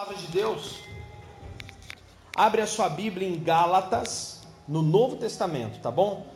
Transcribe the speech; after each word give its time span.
palavra 0.00 0.16
de 0.16 0.28
Deus. 0.28 0.78
Abre 2.34 2.62
a 2.62 2.66
sua 2.66 2.88
Bíblia 2.88 3.28
em 3.28 3.38
Gálatas, 3.38 4.40
no 4.66 4.80
Novo 4.80 5.16
Testamento, 5.16 5.78
tá 5.78 5.90
bom? 5.90 6.26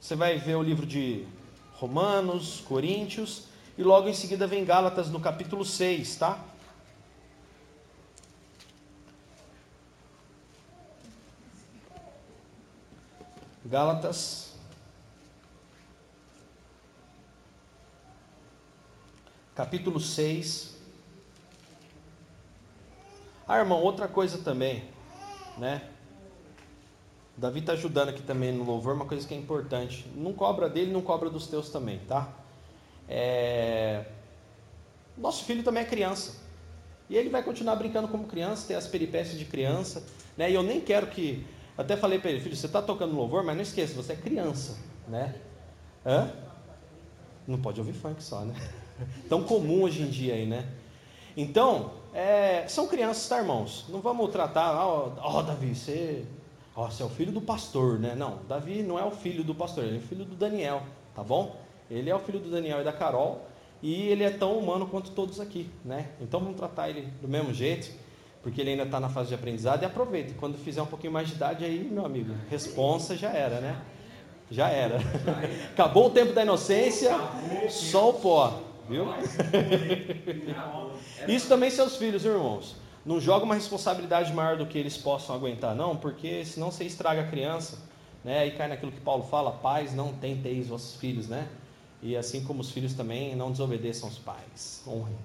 Você 0.00 0.16
vai 0.16 0.38
ver 0.38 0.54
o 0.54 0.62
livro 0.62 0.86
de 0.86 1.26
Romanos, 1.74 2.62
Coríntios, 2.66 3.44
e 3.76 3.82
logo 3.82 4.08
em 4.08 4.14
seguida 4.14 4.46
vem 4.46 4.64
Gálatas 4.64 5.10
no 5.10 5.20
capítulo 5.20 5.66
6, 5.66 6.16
tá? 6.16 6.42
Gálatas 13.66 14.47
capítulo 19.58 19.98
6. 19.98 20.76
Ah, 23.48 23.58
irmão, 23.58 23.82
outra 23.82 24.06
coisa 24.06 24.38
também, 24.38 24.84
né? 25.56 25.82
Davi 27.36 27.58
está 27.58 27.72
ajudando 27.72 28.10
aqui 28.10 28.22
também 28.22 28.52
no 28.52 28.62
louvor, 28.62 28.94
uma 28.94 29.04
coisa 29.04 29.26
que 29.26 29.34
é 29.34 29.36
importante. 29.36 30.06
Não 30.14 30.32
cobra 30.32 30.68
dele, 30.68 30.92
não 30.92 31.02
cobra 31.02 31.28
dos 31.28 31.48
teus 31.48 31.70
também, 31.70 31.98
tá? 32.06 32.32
É... 33.08 34.04
Nosso 35.16 35.44
filho 35.44 35.64
também 35.64 35.82
é 35.82 35.86
criança. 35.86 36.40
E 37.10 37.16
ele 37.16 37.28
vai 37.28 37.42
continuar 37.42 37.74
brincando 37.74 38.06
como 38.06 38.28
criança, 38.28 38.68
ter 38.68 38.74
as 38.74 38.86
peripécias 38.86 39.36
de 39.36 39.44
criança. 39.44 40.06
Né? 40.36 40.52
E 40.52 40.54
eu 40.54 40.62
nem 40.62 40.80
quero 40.80 41.08
que. 41.08 41.44
Até 41.76 41.96
falei 41.96 42.20
para 42.20 42.30
ele, 42.30 42.38
filho, 42.38 42.54
você 42.54 42.66
está 42.66 42.80
tocando 42.80 43.12
louvor, 43.12 43.42
mas 43.42 43.56
não 43.56 43.62
esqueça, 43.62 43.92
você 43.92 44.12
é 44.12 44.16
criança. 44.16 44.78
Né? 45.08 45.34
Hã? 46.06 46.30
Não 47.44 47.60
pode 47.60 47.80
ouvir 47.80 47.94
funk 47.94 48.22
só, 48.22 48.44
né? 48.44 48.54
Tão 49.28 49.42
comum 49.42 49.82
hoje 49.82 50.02
em 50.02 50.08
dia 50.08 50.34
aí, 50.34 50.46
né? 50.46 50.66
Então, 51.36 51.92
é, 52.12 52.64
são 52.66 52.88
crianças, 52.88 53.28
tá, 53.28 53.38
irmãos? 53.38 53.86
Não 53.88 54.00
vamos 54.00 54.30
tratar, 54.30 54.84
ó, 54.84 55.12
oh, 55.24 55.42
Davi, 55.42 55.74
você, 55.74 56.24
ó, 56.74 56.90
você 56.90 57.02
é 57.02 57.06
o 57.06 57.08
filho 57.08 57.30
do 57.30 57.40
pastor, 57.40 57.98
né? 57.98 58.14
Não, 58.16 58.40
Davi 58.48 58.82
não 58.82 58.98
é 58.98 59.04
o 59.04 59.10
filho 59.10 59.44
do 59.44 59.54
pastor, 59.54 59.84
ele 59.84 59.96
é 59.96 59.98
o 59.98 60.02
filho 60.02 60.24
do 60.24 60.34
Daniel, 60.34 60.82
tá 61.14 61.22
bom? 61.22 61.56
Ele 61.90 62.10
é 62.10 62.14
o 62.14 62.18
filho 62.18 62.40
do 62.40 62.50
Daniel 62.50 62.80
e 62.80 62.84
da 62.84 62.92
Carol, 62.92 63.46
e 63.80 64.08
ele 64.08 64.24
é 64.24 64.30
tão 64.30 64.58
humano 64.58 64.86
quanto 64.86 65.12
todos 65.12 65.38
aqui, 65.38 65.70
né? 65.84 66.08
Então 66.20 66.40
vamos 66.40 66.56
tratar 66.56 66.88
ele 66.88 67.08
do 67.22 67.28
mesmo 67.28 67.54
jeito, 67.54 67.88
porque 68.42 68.60
ele 68.60 68.70
ainda 68.70 68.82
está 68.82 68.98
na 68.98 69.08
fase 69.08 69.28
de 69.28 69.34
aprendizado, 69.34 69.82
e 69.82 69.86
aproveita, 69.86 70.34
quando 70.38 70.58
fizer 70.58 70.82
um 70.82 70.86
pouquinho 70.86 71.12
mais 71.12 71.28
de 71.28 71.34
idade 71.34 71.64
aí, 71.64 71.88
meu 71.88 72.04
amigo, 72.04 72.34
responsa 72.50 73.16
já 73.16 73.30
era, 73.30 73.60
né? 73.60 73.80
Já 74.50 74.70
era. 74.70 74.98
Acabou 75.70 76.06
o 76.06 76.10
tempo 76.10 76.32
da 76.32 76.42
inocência, 76.42 77.16
só 77.68 78.10
o 78.10 78.14
pó. 78.14 78.67
Viu? 78.88 79.06
Isso 81.28 81.48
também 81.48 81.70
seus 81.70 81.96
filhos, 81.96 82.24
irmãos. 82.24 82.76
Não 83.04 83.20
joga 83.20 83.44
uma 83.44 83.54
responsabilidade 83.54 84.32
maior 84.32 84.56
do 84.56 84.66
que 84.66 84.78
eles 84.78 84.96
possam 84.96 85.34
aguentar, 85.34 85.74
não, 85.74 85.96
porque 85.96 86.44
senão 86.44 86.70
você 86.70 86.84
estraga 86.84 87.22
a 87.22 87.26
criança, 87.26 87.78
né? 88.24 88.46
E 88.46 88.50
cai 88.52 88.68
naquilo 88.68 88.92
que 88.92 89.00
Paulo 89.00 89.24
fala: 89.24 89.52
pais, 89.52 89.94
não 89.94 90.12
tenteis 90.12 90.68
vossos 90.68 90.98
filhos, 91.00 91.28
né? 91.28 91.48
E 92.02 92.16
assim 92.16 92.44
como 92.44 92.60
os 92.60 92.70
filhos 92.70 92.94
também, 92.94 93.34
não 93.34 93.50
desobedeçam 93.50 94.08
os 94.08 94.18
pais. 94.18 94.82
Honrem. 94.86 95.16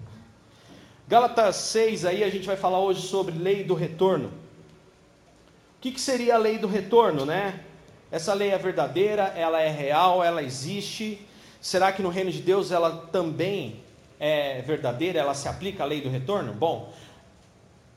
Gálatas 1.07 1.57
6, 1.57 2.05
aí 2.05 2.23
a 2.23 2.29
gente 2.29 2.47
vai 2.47 2.55
falar 2.55 2.79
hoje 2.79 3.01
sobre 3.01 3.37
lei 3.37 3.63
do 3.63 3.73
retorno. 3.73 4.27
O 4.27 5.81
que, 5.81 5.91
que 5.91 6.01
seria 6.01 6.35
a 6.35 6.37
lei 6.37 6.57
do 6.57 6.67
retorno, 6.67 7.25
né? 7.25 7.63
Essa 8.09 8.33
lei 8.33 8.51
é 8.51 8.57
verdadeira, 8.57 9.23
ela 9.35 9.59
é 9.59 9.69
real, 9.69 10.23
ela 10.23 10.41
existe 10.41 11.19
Será 11.63 11.93
que 11.93 12.01
no 12.01 12.09
reino 12.09 12.29
de 12.29 12.41
Deus 12.41 12.71
ela 12.71 13.07
também 13.09 13.79
é 14.19 14.61
verdadeira? 14.63 15.17
Ela 15.17 15.33
se 15.33 15.47
aplica 15.47 15.83
à 15.83 15.85
lei 15.85 16.01
do 16.01 16.09
retorno? 16.09 16.51
Bom, 16.51 16.91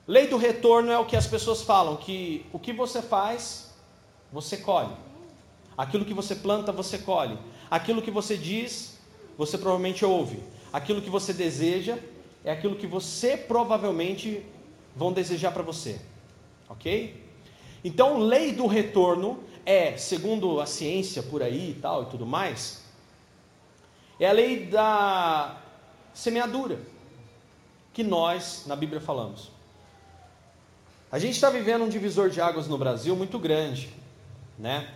lei 0.06 0.28
do 0.28 0.36
retorno 0.36 0.92
é 0.92 0.96
o 0.96 1.04
que 1.04 1.16
as 1.16 1.26
pessoas 1.26 1.62
falam, 1.62 1.96
que 1.96 2.46
o 2.52 2.60
que 2.60 2.72
você 2.72 3.02
faz, 3.02 3.74
você 4.32 4.58
colhe. 4.58 4.94
Aquilo 5.76 6.04
que 6.04 6.14
você 6.14 6.36
planta, 6.36 6.70
você 6.70 6.96
colhe. 6.96 7.36
Aquilo 7.68 8.00
que 8.00 8.10
você 8.12 8.36
diz, 8.36 9.00
você 9.36 9.58
provavelmente 9.58 10.04
ouve. 10.04 10.38
Aquilo 10.72 11.02
que 11.02 11.10
você 11.10 11.32
deseja 11.32 11.98
é 12.44 12.52
aquilo 12.52 12.76
que 12.76 12.86
você 12.86 13.36
provavelmente 13.36 14.46
vão 14.94 15.12
desejar 15.12 15.50
para 15.50 15.64
você. 15.64 16.00
OK? 16.68 17.20
Então, 17.82 18.18
lei 18.20 18.52
do 18.52 18.68
retorno 18.68 19.42
é, 19.64 19.96
segundo 19.96 20.60
a 20.60 20.66
ciência 20.66 21.20
por 21.20 21.42
aí 21.42 21.70
e 21.72 21.74
tal 21.74 22.04
e 22.04 22.06
tudo 22.06 22.24
mais, 22.24 22.85
é 24.18 24.28
a 24.28 24.32
lei 24.32 24.66
da 24.66 25.56
semeadura, 26.14 26.78
que 27.92 28.02
nós, 28.02 28.64
na 28.66 28.74
Bíblia, 28.74 29.00
falamos. 29.00 29.50
A 31.10 31.18
gente 31.18 31.34
está 31.34 31.50
vivendo 31.50 31.84
um 31.84 31.88
divisor 31.88 32.30
de 32.30 32.40
águas 32.40 32.66
no 32.66 32.76
Brasil 32.76 33.14
muito 33.14 33.38
grande, 33.38 33.92
né? 34.58 34.92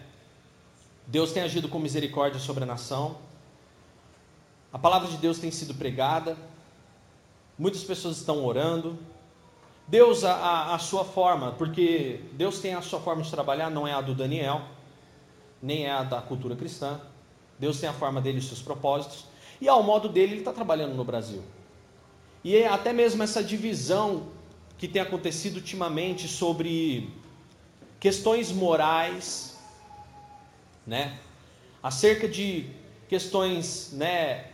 Deus 1.07 1.33
tem 1.33 1.43
agido 1.43 1.69
com 1.69 1.79
misericórdia 1.79 2.41
sobre 2.41 2.65
a 2.65 2.67
nação, 2.67 3.17
a 4.73 4.79
palavra 4.79 5.09
de 5.09 5.17
Deus 5.17 5.39
tem 5.39 5.51
sido 5.51 5.75
pregada, 5.75 6.37
muitas 7.59 7.83
pessoas 7.83 8.19
estão 8.19 8.45
orando. 8.45 8.97
Deus, 9.89 10.23
a, 10.23 10.33
a, 10.33 10.75
a 10.77 10.79
sua 10.79 11.05
forma, 11.05 11.53
porque 11.53 12.21
Deus 12.35 12.61
tem 12.61 12.75
a 12.75 12.83
sua 12.83 13.01
forma 13.01 13.23
de 13.23 13.31
trabalhar, 13.31 13.69
não 13.69 13.87
é 13.87 13.93
a 13.93 14.01
do 14.01 14.15
Daniel, 14.15 14.63
nem 15.61 15.87
é 15.87 15.91
a 15.91 16.05
da 16.05 16.23
cultura 16.23 16.55
cristã. 16.55 17.01
Deus 17.61 17.79
tem 17.79 17.91
a 17.91 17.93
forma 17.93 18.23
dele 18.23 18.39
e 18.39 18.41
os 18.41 18.49
seus 18.49 18.63
propósitos. 18.63 19.27
E 19.61 19.69
ao 19.69 19.83
modo 19.83 20.09
dele, 20.09 20.33
ele 20.33 20.41
está 20.41 20.53
trabalhando 20.53 20.95
no 20.95 21.05
Brasil. 21.05 21.43
E 22.43 22.57
é 22.57 22.67
até 22.67 22.91
mesmo 22.91 23.23
essa 23.23 23.45
divisão 23.45 24.29
que 24.79 24.89
tem 24.89 25.03
acontecido 25.03 25.57
ultimamente 25.57 26.27
sobre 26.27 27.13
questões 28.01 28.51
morais, 28.51 29.59
né? 30.87 31.19
Acerca 31.83 32.27
de 32.27 32.71
questões, 33.07 33.93
né? 33.93 34.47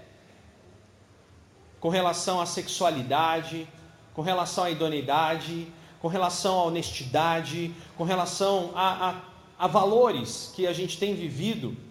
Com 1.78 1.88
relação 1.88 2.40
à 2.40 2.46
sexualidade, 2.46 3.68
com 4.14 4.22
relação 4.22 4.64
à 4.64 4.70
idoneidade, 4.72 5.68
com 6.00 6.08
relação 6.08 6.58
à 6.58 6.64
honestidade, 6.64 7.72
com 7.96 8.02
relação 8.02 8.72
a, 8.74 9.10
a, 9.10 9.20
a 9.56 9.66
valores 9.68 10.52
que 10.56 10.66
a 10.66 10.72
gente 10.72 10.98
tem 10.98 11.14
vivido 11.14 11.85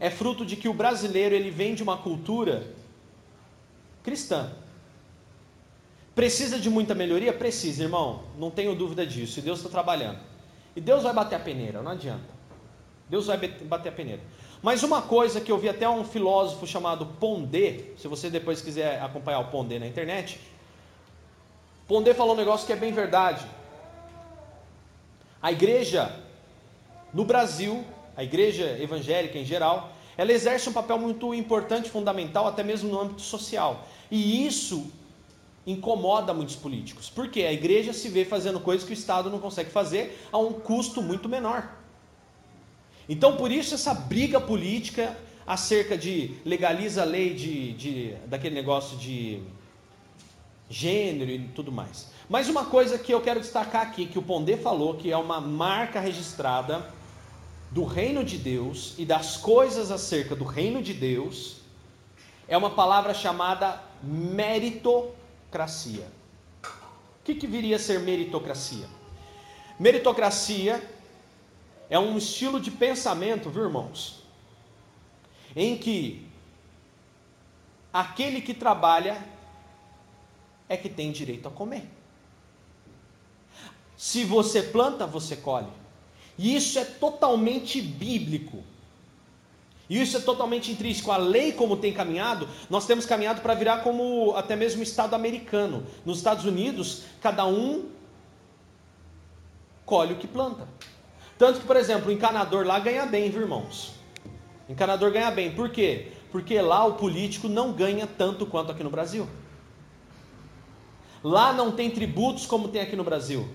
é 0.00 0.08
fruto 0.08 0.46
de 0.46 0.56
que 0.56 0.68
o 0.68 0.72
brasileiro 0.72 1.34
ele 1.34 1.50
vem 1.50 1.74
de 1.74 1.82
uma 1.82 1.98
cultura 1.98 2.66
cristã. 4.02 4.50
Precisa 6.14 6.58
de 6.58 6.70
muita 6.70 6.94
melhoria? 6.94 7.32
Precisa, 7.32 7.82
irmão. 7.82 8.24
Não 8.38 8.50
tenho 8.50 8.74
dúvida 8.74 9.06
disso. 9.06 9.38
E 9.38 9.42
Deus 9.42 9.58
está 9.58 9.70
trabalhando. 9.70 10.18
E 10.74 10.80
Deus 10.80 11.02
vai 11.02 11.12
bater 11.12 11.36
a 11.36 11.38
peneira, 11.38 11.82
não 11.82 11.92
adianta. 11.92 12.40
Deus 13.10 13.26
vai 13.26 13.36
bater 13.36 13.90
a 13.90 13.92
peneira. 13.92 14.22
Mas 14.62 14.82
uma 14.82 15.02
coisa 15.02 15.40
que 15.40 15.52
eu 15.52 15.58
vi 15.58 15.68
até 15.68 15.88
um 15.88 16.04
filósofo 16.04 16.66
chamado 16.66 17.04
Pondé, 17.04 17.92
se 17.98 18.08
você 18.08 18.30
depois 18.30 18.62
quiser 18.62 19.02
acompanhar 19.02 19.40
o 19.40 19.50
Pondé 19.50 19.78
na 19.78 19.86
internet, 19.86 20.40
Pondé 21.86 22.14
falou 22.14 22.34
um 22.34 22.38
negócio 22.38 22.66
que 22.66 22.72
é 22.72 22.76
bem 22.76 22.92
verdade. 22.92 23.46
A 25.42 25.50
igreja 25.52 26.14
no 27.12 27.24
Brasil 27.24 27.84
a 28.16 28.24
igreja 28.24 28.78
evangélica 28.80 29.38
em 29.38 29.44
geral, 29.44 29.92
ela 30.16 30.32
exerce 30.32 30.68
um 30.68 30.72
papel 30.72 30.98
muito 30.98 31.32
importante, 31.34 31.90
fundamental, 31.90 32.46
até 32.46 32.62
mesmo 32.62 32.90
no 32.90 33.00
âmbito 33.00 33.22
social. 33.22 33.86
E 34.10 34.46
isso 34.46 34.90
incomoda 35.66 36.34
muitos 36.34 36.56
políticos, 36.56 37.10
porque 37.10 37.42
a 37.42 37.52
igreja 37.52 37.92
se 37.92 38.08
vê 38.08 38.24
fazendo 38.24 38.60
coisas 38.60 38.86
que 38.86 38.92
o 38.92 38.94
Estado 38.94 39.30
não 39.30 39.38
consegue 39.38 39.70
fazer 39.70 40.18
a 40.32 40.38
um 40.38 40.52
custo 40.52 41.02
muito 41.02 41.28
menor. 41.28 41.70
Então, 43.08 43.36
por 43.36 43.50
isso, 43.50 43.74
essa 43.74 43.94
briga 43.94 44.40
política 44.40 45.16
acerca 45.46 45.96
de 45.96 46.36
legaliza 46.44 47.02
a 47.02 47.04
lei 47.04 47.34
de, 47.34 47.72
de, 47.72 48.14
daquele 48.26 48.54
negócio 48.54 48.96
de 48.96 49.42
gênero 50.68 51.30
e 51.30 51.38
tudo 51.48 51.72
mais. 51.72 52.10
Mas 52.28 52.48
uma 52.48 52.64
coisa 52.66 52.96
que 52.98 53.12
eu 53.12 53.20
quero 53.20 53.40
destacar 53.40 53.82
aqui, 53.82 54.06
que 54.06 54.18
o 54.18 54.22
Pondé 54.22 54.56
falou, 54.56 54.94
que 54.94 55.10
é 55.10 55.16
uma 55.16 55.40
marca 55.40 55.98
registrada 55.98 56.86
do 57.70 57.84
reino 57.84 58.24
de 58.24 58.36
Deus 58.36 58.94
e 58.98 59.04
das 59.04 59.36
coisas 59.36 59.90
acerca 59.90 60.34
do 60.34 60.44
reino 60.44 60.82
de 60.82 60.92
Deus 60.92 61.60
é 62.48 62.56
uma 62.56 62.70
palavra 62.70 63.14
chamada 63.14 63.80
meritocracia. 64.02 66.10
O 66.64 67.24
que, 67.24 67.34
que 67.34 67.46
viria 67.46 67.76
a 67.76 67.78
ser 67.78 68.00
meritocracia? 68.00 68.88
Meritocracia 69.78 70.82
é 71.88 71.98
um 71.98 72.18
estilo 72.18 72.60
de 72.60 72.70
pensamento, 72.70 73.50
viu 73.50 73.64
irmãos? 73.64 74.24
Em 75.54 75.78
que 75.78 76.26
aquele 77.92 78.40
que 78.40 78.52
trabalha 78.52 79.24
é 80.68 80.76
que 80.76 80.88
tem 80.88 81.12
direito 81.12 81.46
a 81.46 81.50
comer. 81.50 81.88
Se 83.96 84.24
você 84.24 84.62
planta, 84.62 85.06
você 85.06 85.36
colhe. 85.36 85.79
E 86.40 86.56
isso 86.56 86.78
é 86.78 86.86
totalmente 86.86 87.82
bíblico. 87.82 88.64
E 89.90 90.00
isso 90.00 90.16
é 90.16 90.20
totalmente 90.20 90.72
intrínseco. 90.72 91.12
A 91.12 91.18
lei, 91.18 91.52
como 91.52 91.76
tem 91.76 91.92
caminhado, 91.92 92.48
nós 92.70 92.86
temos 92.86 93.04
caminhado 93.04 93.42
para 93.42 93.52
virar 93.52 93.82
como 93.82 94.34
até 94.34 94.56
mesmo 94.56 94.80
o 94.80 94.82
Estado 94.82 95.14
americano. 95.14 95.86
Nos 96.02 96.16
Estados 96.16 96.46
Unidos, 96.46 97.02
cada 97.20 97.46
um 97.46 97.90
colhe 99.84 100.14
o 100.14 100.16
que 100.16 100.26
planta. 100.26 100.66
Tanto 101.36 101.60
que, 101.60 101.66
por 101.66 101.76
exemplo, 101.76 102.08
o 102.08 102.12
encanador 102.12 102.66
lá 102.66 102.78
ganha 102.80 103.04
bem, 103.04 103.28
viu, 103.30 103.42
irmãos? 103.42 103.92
O 104.66 104.72
encanador 104.72 105.12
ganha 105.12 105.30
bem. 105.30 105.54
Por 105.54 105.68
quê? 105.68 106.10
Porque 106.32 106.58
lá 106.62 106.86
o 106.86 106.94
político 106.94 107.50
não 107.50 107.70
ganha 107.70 108.06
tanto 108.06 108.46
quanto 108.46 108.72
aqui 108.72 108.82
no 108.82 108.88
Brasil. 108.88 109.28
Lá 111.22 111.52
não 111.52 111.70
tem 111.70 111.90
tributos 111.90 112.46
como 112.46 112.68
tem 112.68 112.80
aqui 112.80 112.96
no 112.96 113.04
Brasil. 113.04 113.46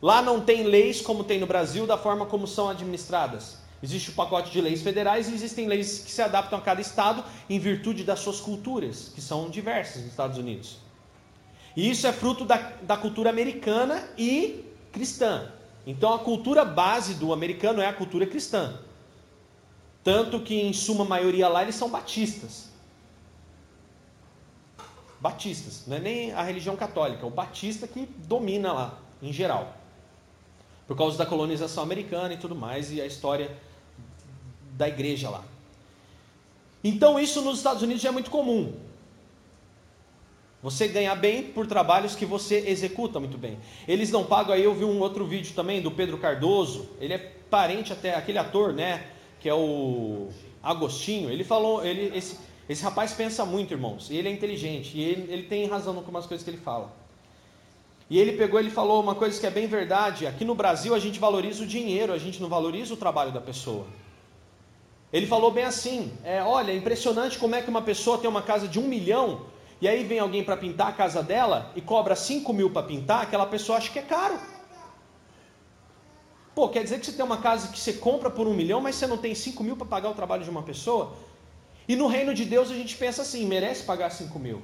Lá 0.00 0.22
não 0.22 0.40
tem 0.40 0.62
leis 0.64 1.00
como 1.00 1.24
tem 1.24 1.40
no 1.40 1.46
Brasil, 1.46 1.86
da 1.86 1.98
forma 1.98 2.26
como 2.26 2.46
são 2.46 2.68
administradas. 2.68 3.58
Existe 3.82 4.10
o 4.10 4.12
pacote 4.14 4.50
de 4.50 4.60
leis 4.60 4.82
federais 4.82 5.28
e 5.28 5.34
existem 5.34 5.66
leis 5.66 6.00
que 6.00 6.10
se 6.10 6.20
adaptam 6.20 6.58
a 6.58 6.62
cada 6.62 6.80
estado 6.80 7.24
em 7.48 7.58
virtude 7.58 8.02
das 8.02 8.20
suas 8.20 8.40
culturas, 8.40 9.10
que 9.14 9.20
são 9.20 9.48
diversas 9.48 10.02
nos 10.02 10.10
Estados 10.10 10.36
Unidos. 10.36 10.78
E 11.76 11.88
isso 11.88 12.06
é 12.06 12.12
fruto 12.12 12.44
da, 12.44 12.56
da 12.82 12.96
cultura 12.96 13.30
americana 13.30 14.08
e 14.18 14.64
cristã. 14.92 15.52
Então 15.86 16.12
a 16.12 16.18
cultura 16.18 16.64
base 16.64 17.14
do 17.14 17.32
americano 17.32 17.80
é 17.80 17.86
a 17.86 17.92
cultura 17.92 18.26
cristã. 18.26 18.78
Tanto 20.02 20.40
que, 20.40 20.54
em 20.54 20.72
suma 20.72 21.04
maioria 21.04 21.48
lá, 21.48 21.62
eles 21.62 21.74
são 21.74 21.88
batistas. 21.88 22.68
Batistas, 25.20 25.84
não 25.86 25.96
é 25.96 26.00
nem 26.00 26.32
a 26.32 26.42
religião 26.42 26.76
católica, 26.76 27.24
é 27.24 27.26
o 27.26 27.30
batista 27.30 27.86
que 27.86 28.06
domina 28.26 28.72
lá, 28.72 28.98
em 29.22 29.32
geral. 29.32 29.77
Por 30.88 30.96
causa 30.96 31.16
da 31.16 31.24
colonização 31.24 31.84
americana 31.84 32.34
e 32.34 32.38
tudo 32.38 32.56
mais, 32.56 32.90
e 32.90 33.00
a 33.00 33.06
história 33.06 33.56
da 34.72 34.88
igreja 34.88 35.30
lá. 35.30 35.44
Então, 36.82 37.20
isso 37.20 37.42
nos 37.42 37.58
Estados 37.58 37.82
Unidos 37.82 38.02
já 38.02 38.08
é 38.08 38.12
muito 38.12 38.30
comum. 38.30 38.72
Você 40.62 40.88
ganha 40.88 41.14
bem 41.14 41.44
por 41.44 41.66
trabalhos 41.66 42.16
que 42.16 42.26
você 42.26 42.64
executa 42.66 43.20
muito 43.20 43.38
bem. 43.38 43.58
Eles 43.86 44.10
não 44.10 44.24
pagam, 44.24 44.54
aí 44.54 44.64
eu 44.64 44.74
vi 44.74 44.84
um 44.84 44.98
outro 44.98 45.24
vídeo 45.24 45.54
também 45.54 45.80
do 45.80 45.90
Pedro 45.90 46.18
Cardoso, 46.18 46.88
ele 47.00 47.14
é 47.14 47.18
parente 47.18 47.92
até 47.92 48.14
aquele 48.14 48.38
ator, 48.38 48.72
né, 48.72 49.06
que 49.40 49.48
é 49.48 49.54
o 49.54 50.28
Agostinho. 50.62 51.30
Ele 51.30 51.44
falou, 51.44 51.84
ele 51.84 52.16
esse, 52.16 52.38
esse 52.68 52.82
rapaz 52.82 53.12
pensa 53.12 53.44
muito, 53.44 53.72
irmãos, 53.72 54.10
e 54.10 54.16
ele 54.16 54.28
é 54.28 54.32
inteligente, 54.32 54.98
e 54.98 55.04
ele, 55.04 55.32
ele 55.32 55.42
tem 55.44 55.66
razão 55.66 55.92
com 55.92 56.00
algumas 56.00 56.26
coisas 56.26 56.44
que 56.44 56.50
ele 56.50 56.58
fala. 56.58 56.92
E 58.10 58.18
ele 58.18 58.32
pegou, 58.32 58.58
ele 58.58 58.70
falou 58.70 59.02
uma 59.02 59.14
coisa 59.14 59.38
que 59.38 59.46
é 59.46 59.50
bem 59.50 59.66
verdade. 59.66 60.26
Aqui 60.26 60.44
no 60.44 60.54
Brasil 60.54 60.94
a 60.94 60.98
gente 60.98 61.18
valoriza 61.18 61.62
o 61.62 61.66
dinheiro, 61.66 62.12
a 62.12 62.18
gente 62.18 62.40
não 62.40 62.48
valoriza 62.48 62.94
o 62.94 62.96
trabalho 62.96 63.32
da 63.32 63.40
pessoa. 63.40 63.86
Ele 65.12 65.26
falou 65.26 65.50
bem 65.50 65.64
assim: 65.64 66.12
é, 66.24 66.42
olha, 66.42 66.72
é 66.72 66.76
impressionante 66.76 67.38
como 67.38 67.54
é 67.54 67.62
que 67.62 67.68
uma 67.68 67.82
pessoa 67.82 68.18
tem 68.18 68.28
uma 68.28 68.42
casa 68.42 68.66
de 68.66 68.78
um 68.78 68.88
milhão 68.88 69.46
e 69.80 69.86
aí 69.86 70.04
vem 70.04 70.18
alguém 70.18 70.42
para 70.42 70.56
pintar 70.56 70.88
a 70.88 70.92
casa 70.92 71.22
dela 71.22 71.70
e 71.76 71.80
cobra 71.80 72.16
5 72.16 72.52
mil 72.52 72.70
para 72.70 72.82
pintar, 72.82 73.22
aquela 73.22 73.46
pessoa 73.46 73.78
acha 73.78 73.90
que 73.90 73.98
é 73.98 74.02
caro. 74.02 74.38
Pô, 76.54 76.68
quer 76.68 76.82
dizer 76.82 76.98
que 76.98 77.06
você 77.06 77.12
tem 77.12 77.24
uma 77.24 77.36
casa 77.36 77.68
que 77.68 77.78
você 77.78 77.92
compra 77.92 78.28
por 78.28 78.48
um 78.48 78.54
milhão, 78.54 78.80
mas 78.80 78.96
você 78.96 79.06
não 79.06 79.16
tem 79.16 79.34
5 79.34 79.62
mil 79.62 79.76
para 79.76 79.86
pagar 79.86 80.10
o 80.10 80.14
trabalho 80.14 80.42
de 80.42 80.50
uma 80.50 80.62
pessoa? 80.62 81.12
E 81.86 81.94
no 81.94 82.08
reino 82.08 82.34
de 82.34 82.44
Deus 82.44 82.70
a 82.70 82.74
gente 82.74 82.96
pensa 82.96 83.22
assim, 83.22 83.46
merece 83.46 83.84
pagar 83.84 84.10
5 84.10 84.36
mil. 84.38 84.60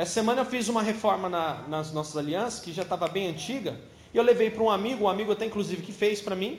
Essa 0.00 0.14
semana 0.14 0.40
eu 0.40 0.46
fiz 0.46 0.66
uma 0.66 0.82
reforma 0.82 1.28
na, 1.28 1.68
nas 1.68 1.92
nossas 1.92 2.16
alianças, 2.16 2.58
que 2.60 2.72
já 2.72 2.84
estava 2.84 3.06
bem 3.06 3.26
antiga, 3.26 3.78
e 4.14 4.16
eu 4.16 4.22
levei 4.22 4.50
para 4.50 4.62
um 4.62 4.70
amigo, 4.70 5.04
um 5.04 5.08
amigo 5.10 5.30
até 5.30 5.44
inclusive 5.44 5.82
que 5.82 5.92
fez 5.92 6.22
para 6.22 6.34
mim, 6.34 6.58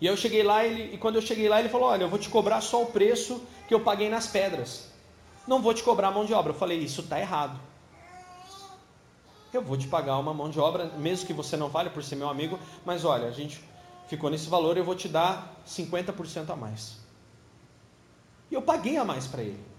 e 0.00 0.06
eu 0.06 0.16
cheguei 0.16 0.44
lá 0.44 0.64
ele, 0.64 0.94
e 0.94 0.98
quando 0.98 1.16
eu 1.16 1.20
cheguei 1.20 1.48
lá 1.48 1.58
ele 1.58 1.68
falou: 1.68 1.88
Olha, 1.88 2.04
eu 2.04 2.08
vou 2.08 2.16
te 2.16 2.28
cobrar 2.28 2.60
só 2.60 2.80
o 2.80 2.86
preço 2.86 3.42
que 3.66 3.74
eu 3.74 3.80
paguei 3.80 4.08
nas 4.08 4.28
pedras. 4.28 4.88
Não 5.48 5.60
vou 5.60 5.74
te 5.74 5.82
cobrar 5.82 6.12
mão 6.12 6.24
de 6.24 6.32
obra. 6.32 6.52
Eu 6.52 6.56
falei: 6.56 6.78
Isso 6.78 7.00
está 7.00 7.18
errado. 7.18 7.58
Eu 9.52 9.60
vou 9.60 9.76
te 9.76 9.88
pagar 9.88 10.16
uma 10.18 10.32
mão 10.32 10.48
de 10.48 10.60
obra, 10.60 10.84
mesmo 10.96 11.26
que 11.26 11.32
você 11.32 11.56
não 11.56 11.68
vale 11.68 11.90
por 11.90 12.04
ser 12.04 12.14
meu 12.14 12.28
amigo, 12.28 12.56
mas 12.84 13.04
olha, 13.04 13.26
a 13.26 13.32
gente 13.32 13.60
ficou 14.06 14.30
nesse 14.30 14.48
valor, 14.48 14.76
eu 14.76 14.84
vou 14.84 14.94
te 14.94 15.08
dar 15.08 15.60
50% 15.66 16.50
a 16.50 16.54
mais. 16.54 16.98
E 18.48 18.54
eu 18.54 18.62
paguei 18.62 18.96
a 18.96 19.04
mais 19.04 19.26
para 19.26 19.42
ele. 19.42 19.75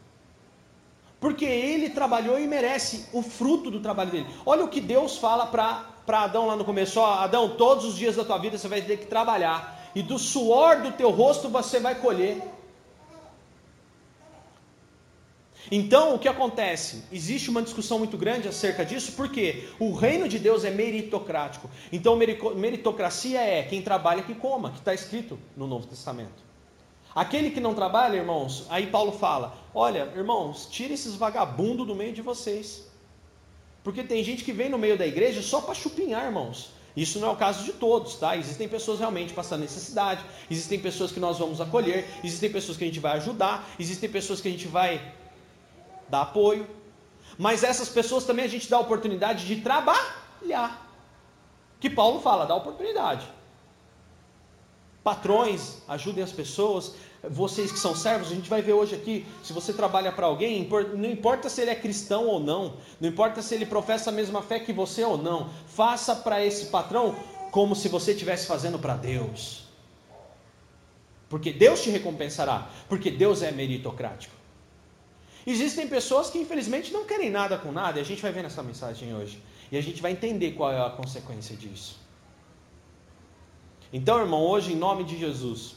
Porque 1.19 1.45
ele 1.45 1.89
trabalhou 1.89 2.39
e 2.39 2.47
merece 2.47 3.07
o 3.11 3.21
fruto 3.21 3.71
do 3.71 3.79
trabalho 3.79 4.11
dele. 4.11 4.27
Olha 4.45 4.63
o 4.63 4.67
que 4.67 4.79
Deus 4.79 5.17
fala 5.17 5.47
para 5.47 6.23
Adão 6.23 6.45
lá 6.45 6.55
no 6.55 6.63
começo: 6.63 6.99
ó, 6.99 7.15
Adão, 7.15 7.55
todos 7.57 7.85
os 7.85 7.95
dias 7.95 8.15
da 8.15 8.23
tua 8.23 8.37
vida 8.37 8.57
você 8.57 8.67
vai 8.67 8.81
ter 8.81 8.97
que 8.97 9.07
trabalhar 9.07 9.91
e 9.95 10.03
do 10.03 10.19
suor 10.19 10.81
do 10.81 10.91
teu 10.91 11.09
rosto 11.09 11.49
você 11.49 11.79
vai 11.79 11.95
colher. 11.95 12.39
Então, 15.69 16.15
o 16.15 16.19
que 16.19 16.29
acontece? 16.29 17.03
Existe 17.11 17.49
uma 17.49 17.61
discussão 17.61 17.99
muito 17.99 18.17
grande 18.17 18.47
acerca 18.47 18.85
disso, 18.85 19.13
porque 19.17 19.67
o 19.79 19.93
reino 19.93 20.27
de 20.29 20.39
Deus 20.39 20.63
é 20.63 20.69
meritocrático. 20.69 21.69
Então, 21.91 22.15
meritocracia 22.15 23.41
é 23.41 23.63
quem 23.63 23.81
trabalha 23.81 24.23
que 24.23 24.33
coma, 24.33 24.71
que 24.71 24.77
está 24.77 24.93
escrito 24.93 25.37
no 25.57 25.67
Novo 25.67 25.87
Testamento. 25.87 26.46
Aquele 27.17 27.49
que 27.49 27.59
não 27.59 27.73
trabalha, 27.73 28.15
irmãos, 28.15 28.67
aí 28.69 28.85
Paulo 28.85 29.11
fala: 29.11 29.57
olha, 29.73 30.13
irmãos, 30.15 30.67
tira 30.69 30.93
esses 30.93 31.15
vagabundos 31.15 31.87
do 31.87 31.95
meio 31.95 32.13
de 32.13 32.21
vocês. 32.21 32.83
Porque 33.83 34.03
tem 34.03 34.23
gente 34.23 34.43
que 34.43 34.51
vem 34.51 34.69
no 34.69 34.77
meio 34.77 34.95
da 34.95 35.07
igreja 35.07 35.41
só 35.41 35.59
para 35.59 35.73
chupinhar, 35.73 36.25
irmãos. 36.25 36.69
Isso 36.95 37.17
não 37.19 37.29
é 37.29 37.31
o 37.31 37.35
caso 37.35 37.63
de 37.63 37.73
todos, 37.73 38.17
tá? 38.17 38.37
Existem 38.37 38.67
pessoas 38.69 38.99
realmente 38.99 39.33
passando 39.33 39.61
necessidade, 39.61 40.23
existem 40.51 40.79
pessoas 40.79 41.11
que 41.11 41.19
nós 41.19 41.39
vamos 41.39 41.59
acolher, 41.59 42.07
existem 42.23 42.51
pessoas 42.51 42.77
que 42.77 42.83
a 42.83 42.87
gente 42.87 42.99
vai 42.99 43.13
ajudar, 43.17 43.67
existem 43.79 44.09
pessoas 44.09 44.39
que 44.39 44.47
a 44.47 44.51
gente 44.51 44.67
vai 44.67 45.13
dar 46.07 46.21
apoio. 46.21 46.67
Mas 47.35 47.63
essas 47.63 47.89
pessoas 47.89 48.25
também 48.25 48.45
a 48.45 48.47
gente 48.47 48.69
dá 48.69 48.77
a 48.77 48.81
oportunidade 48.81 49.47
de 49.47 49.55
trabalhar. 49.61 50.87
Que 51.79 51.89
Paulo 51.89 52.21
fala, 52.21 52.45
dá 52.45 52.53
oportunidade. 52.53 53.27
Patrões, 55.03 55.77
ajudem 55.87 56.21
as 56.21 56.33
pessoas, 56.33 56.93
vocês 57.29 57.71
que 57.71 57.79
são 57.79 57.95
servos, 57.95 58.31
a 58.31 58.35
gente 58.35 58.49
vai 58.49 58.61
ver 58.61 58.73
hoje 58.73 58.95
aqui, 58.95 59.25
se 59.43 59.53
você 59.53 59.73
trabalha 59.73 60.11
para 60.11 60.25
alguém, 60.25 60.67
não 60.95 61.09
importa 61.09 61.49
se 61.49 61.61
ele 61.61 61.71
é 61.71 61.75
cristão 61.75 62.27
ou 62.27 62.39
não, 62.39 62.77
não 62.99 63.09
importa 63.09 63.41
se 63.41 63.55
ele 63.55 63.65
professa 63.65 64.09
a 64.09 64.13
mesma 64.13 64.41
fé 64.41 64.59
que 64.59 64.73
você 64.73 65.03
ou 65.03 65.17
não, 65.17 65.49
faça 65.67 66.15
para 66.15 66.43
esse 66.45 66.67
patrão 66.67 67.15
como 67.51 67.75
se 67.75 67.87
você 67.89 68.11
estivesse 68.11 68.45
fazendo 68.45 68.77
para 68.77 68.95
Deus. 68.95 69.63
Porque 71.29 71.51
Deus 71.51 71.81
te 71.83 71.89
recompensará, 71.89 72.69
porque 72.87 73.11
Deus 73.11 73.41
é 73.41 73.51
meritocrático. 73.51 74.35
Existem 75.45 75.87
pessoas 75.87 76.29
que 76.29 76.37
infelizmente 76.37 76.91
não 76.91 77.05
querem 77.05 77.29
nada 77.29 77.57
com 77.57 77.71
nada, 77.71 77.99
e 77.99 78.01
a 78.01 78.05
gente 78.05 78.21
vai 78.21 78.31
ver 78.31 78.43
nessa 78.43 78.61
mensagem 78.61 79.15
hoje, 79.15 79.41
e 79.71 79.77
a 79.77 79.81
gente 79.81 80.01
vai 80.01 80.11
entender 80.11 80.51
qual 80.51 80.71
é 80.71 80.85
a 80.85 80.89
consequência 80.89 81.55
disso. 81.55 81.99
Então, 83.91 84.19
irmão, 84.19 84.41
hoje, 84.41 84.73
em 84.73 84.75
nome 84.75 85.05
de 85.05 85.17
Jesus, 85.17 85.75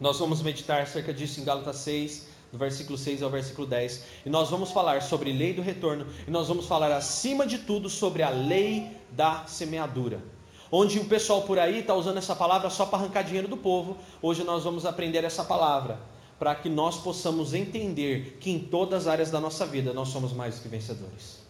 nós 0.00 0.18
vamos 0.18 0.42
meditar 0.42 0.82
acerca 0.82 1.12
disso 1.12 1.40
em 1.40 1.44
Gálatas 1.44 1.76
6, 1.76 2.26
do 2.50 2.58
versículo 2.58 2.98
6 2.98 3.22
ao 3.22 3.30
versículo 3.30 3.66
10. 3.66 4.04
E 4.26 4.30
nós 4.30 4.50
vamos 4.50 4.70
falar 4.70 5.02
sobre 5.02 5.32
lei 5.32 5.52
do 5.52 5.62
retorno. 5.62 6.06
E 6.26 6.30
nós 6.30 6.48
vamos 6.48 6.66
falar, 6.66 6.92
acima 6.92 7.46
de 7.46 7.58
tudo, 7.58 7.88
sobre 7.88 8.22
a 8.22 8.30
lei 8.30 8.96
da 9.10 9.44
semeadura. 9.46 10.22
Onde 10.70 10.98
o 10.98 11.04
pessoal 11.04 11.42
por 11.42 11.58
aí 11.58 11.80
está 11.80 11.94
usando 11.94 12.18
essa 12.18 12.34
palavra 12.34 12.70
só 12.70 12.86
para 12.86 12.98
arrancar 12.98 13.22
dinheiro 13.22 13.48
do 13.48 13.56
povo. 13.56 13.96
Hoje 14.20 14.42
nós 14.42 14.64
vamos 14.64 14.84
aprender 14.84 15.22
essa 15.24 15.44
palavra. 15.44 15.98
Para 16.38 16.54
que 16.54 16.68
nós 16.68 16.96
possamos 16.96 17.54
entender 17.54 18.38
que 18.40 18.50
em 18.50 18.58
todas 18.58 19.02
as 19.02 19.12
áreas 19.12 19.30
da 19.30 19.40
nossa 19.40 19.64
vida 19.64 19.92
nós 19.92 20.08
somos 20.08 20.32
mais 20.32 20.56
do 20.56 20.62
que 20.62 20.68
vencedores. 20.68 21.44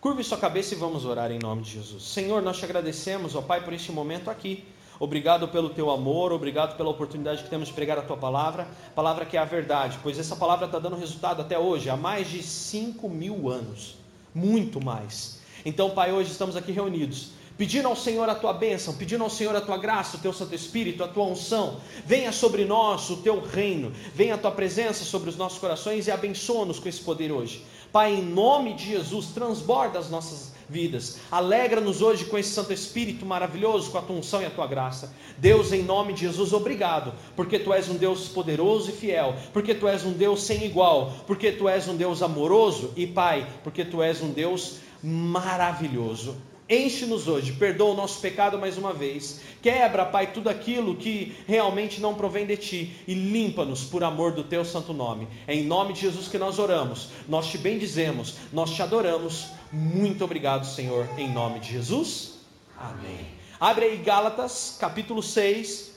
Curve 0.00 0.24
sua 0.24 0.38
cabeça 0.38 0.74
e 0.74 0.76
vamos 0.76 1.04
orar 1.04 1.30
em 1.30 1.38
nome 1.38 1.62
de 1.62 1.72
Jesus. 1.72 2.04
Senhor, 2.04 2.40
nós 2.40 2.58
te 2.58 2.64
agradecemos, 2.64 3.34
ó 3.34 3.42
Pai, 3.42 3.62
por 3.62 3.72
este 3.72 3.92
momento 3.92 4.30
aqui. 4.30 4.64
Obrigado 4.98 5.48
pelo 5.48 5.68
teu 5.70 5.90
amor, 5.90 6.32
obrigado 6.32 6.76
pela 6.76 6.88
oportunidade 6.88 7.42
que 7.42 7.50
temos 7.50 7.68
de 7.68 7.74
pregar 7.74 7.98
a 7.98 8.02
tua 8.02 8.16
palavra, 8.16 8.66
palavra 8.94 9.26
que 9.26 9.36
é 9.36 9.40
a 9.40 9.44
verdade, 9.44 9.98
pois 10.02 10.18
essa 10.18 10.34
palavra 10.34 10.66
está 10.66 10.78
dando 10.78 10.96
resultado 10.96 11.42
até 11.42 11.58
hoje, 11.58 11.90
há 11.90 11.96
mais 11.96 12.30
de 12.30 12.42
5 12.42 13.06
mil 13.08 13.50
anos, 13.50 13.96
muito 14.34 14.82
mais. 14.82 15.40
Então, 15.64 15.90
Pai, 15.90 16.12
hoje 16.12 16.30
estamos 16.30 16.56
aqui 16.56 16.72
reunidos, 16.72 17.32
pedindo 17.58 17.88
ao 17.88 17.96
Senhor 17.96 18.28
a 18.28 18.34
tua 18.34 18.54
bênção, 18.54 18.94
pedindo 18.94 19.22
ao 19.22 19.28
Senhor 19.28 19.54
a 19.54 19.60
tua 19.60 19.76
graça, 19.76 20.16
o 20.16 20.20
teu 20.20 20.32
Santo 20.32 20.54
Espírito, 20.54 21.04
a 21.04 21.08
tua 21.08 21.24
unção, 21.24 21.78
venha 22.06 22.32
sobre 22.32 22.64
nós 22.64 23.10
o 23.10 23.18
teu 23.18 23.40
reino, 23.40 23.92
venha 24.14 24.34
a 24.34 24.38
tua 24.38 24.50
presença 24.50 25.04
sobre 25.04 25.28
os 25.28 25.36
nossos 25.36 25.58
corações 25.58 26.06
e 26.06 26.10
abençoa-nos 26.10 26.78
com 26.78 26.88
esse 26.88 27.00
poder 27.00 27.30
hoje. 27.32 27.64
Pai, 27.92 28.14
em 28.14 28.22
nome 28.22 28.74
de 28.74 28.86
Jesus, 28.86 29.26
transborda 29.28 29.98
as 29.98 30.10
nossas 30.10 30.55
vidas. 30.68 31.18
Alegra-nos 31.30 32.02
hoje 32.02 32.24
com 32.24 32.36
esse 32.36 32.50
Santo 32.50 32.72
Espírito 32.72 33.24
maravilhoso, 33.24 33.90
com 33.90 33.98
a 33.98 34.02
tua 34.02 34.16
unção 34.16 34.42
e 34.42 34.46
a 34.46 34.50
tua 34.50 34.66
graça. 34.66 35.14
Deus, 35.38 35.72
em 35.72 35.82
nome 35.82 36.12
de 36.12 36.20
Jesus, 36.20 36.52
obrigado, 36.52 37.12
porque 37.34 37.58
tu 37.58 37.72
és 37.72 37.88
um 37.88 37.96
Deus 37.96 38.28
poderoso 38.28 38.90
e 38.90 38.92
fiel, 38.92 39.34
porque 39.52 39.74
tu 39.74 39.86
és 39.86 40.04
um 40.04 40.12
Deus 40.12 40.42
sem 40.42 40.64
igual, 40.64 41.12
porque 41.26 41.52
tu 41.52 41.68
és 41.68 41.86
um 41.88 41.96
Deus 41.96 42.22
amoroso 42.22 42.92
e 42.96 43.06
Pai, 43.06 43.46
porque 43.62 43.84
tu 43.84 44.02
és 44.02 44.20
um 44.22 44.30
Deus 44.30 44.78
maravilhoso. 45.02 46.36
Enche-nos 46.68 47.28
hoje, 47.28 47.52
perdoa 47.52 47.92
o 47.92 47.96
nosso 47.96 48.20
pecado 48.20 48.58
mais 48.58 48.76
uma 48.76 48.92
vez. 48.92 49.40
Quebra, 49.62 50.04
Pai, 50.04 50.32
tudo 50.32 50.48
aquilo 50.48 50.96
que 50.96 51.36
realmente 51.46 52.00
não 52.00 52.14
provém 52.14 52.44
de 52.44 52.56
ti 52.56 52.96
e 53.06 53.14
limpa-nos 53.14 53.84
por 53.84 54.02
amor 54.02 54.32
do 54.32 54.42
teu 54.42 54.64
santo 54.64 54.92
nome. 54.92 55.28
É 55.46 55.54
em 55.54 55.64
nome 55.64 55.92
de 55.92 56.00
Jesus 56.00 56.26
que 56.26 56.38
nós 56.38 56.58
oramos, 56.58 57.10
nós 57.28 57.48
te 57.48 57.56
bendizemos, 57.56 58.34
nós 58.52 58.72
te 58.72 58.82
adoramos. 58.82 59.46
Muito 59.70 60.24
obrigado, 60.24 60.66
Senhor, 60.66 61.08
em 61.16 61.32
nome 61.32 61.60
de 61.60 61.70
Jesus. 61.70 62.40
Amém. 62.76 63.26
Abre 63.60 63.86
aí 63.86 63.96
Gálatas, 63.98 64.76
capítulo 64.78 65.22
6, 65.22 65.92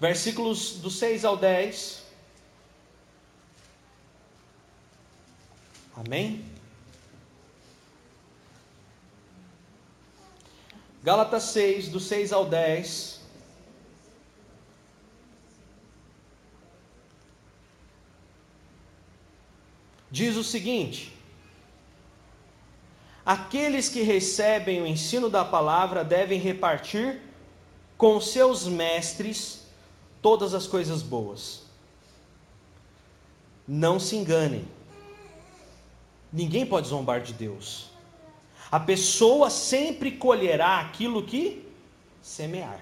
versículos 0.00 0.78
do 0.78 0.90
6 0.90 1.26
ao 1.26 1.36
10. 1.36 2.04
Amém? 5.94 6.49
Gálatas 11.02 11.44
6, 11.44 11.88
do 11.88 11.98
6 11.98 12.32
ao 12.32 12.44
10. 12.44 13.20
Diz 20.10 20.36
o 20.36 20.44
seguinte: 20.44 21.16
Aqueles 23.24 23.88
que 23.88 24.02
recebem 24.02 24.82
o 24.82 24.86
ensino 24.86 25.30
da 25.30 25.44
palavra 25.44 26.04
devem 26.04 26.38
repartir 26.38 27.22
com 27.96 28.20
seus 28.20 28.66
mestres 28.66 29.66
todas 30.20 30.52
as 30.52 30.66
coisas 30.66 31.02
boas. 31.02 31.62
Não 33.68 34.00
se 34.00 34.16
enganem. 34.16 34.66
Ninguém 36.32 36.66
pode 36.66 36.88
zombar 36.88 37.20
de 37.20 37.32
Deus. 37.32 37.89
A 38.70 38.78
pessoa 38.78 39.50
sempre 39.50 40.12
colherá 40.12 40.78
aquilo 40.78 41.24
que 41.24 41.66
semear. 42.22 42.80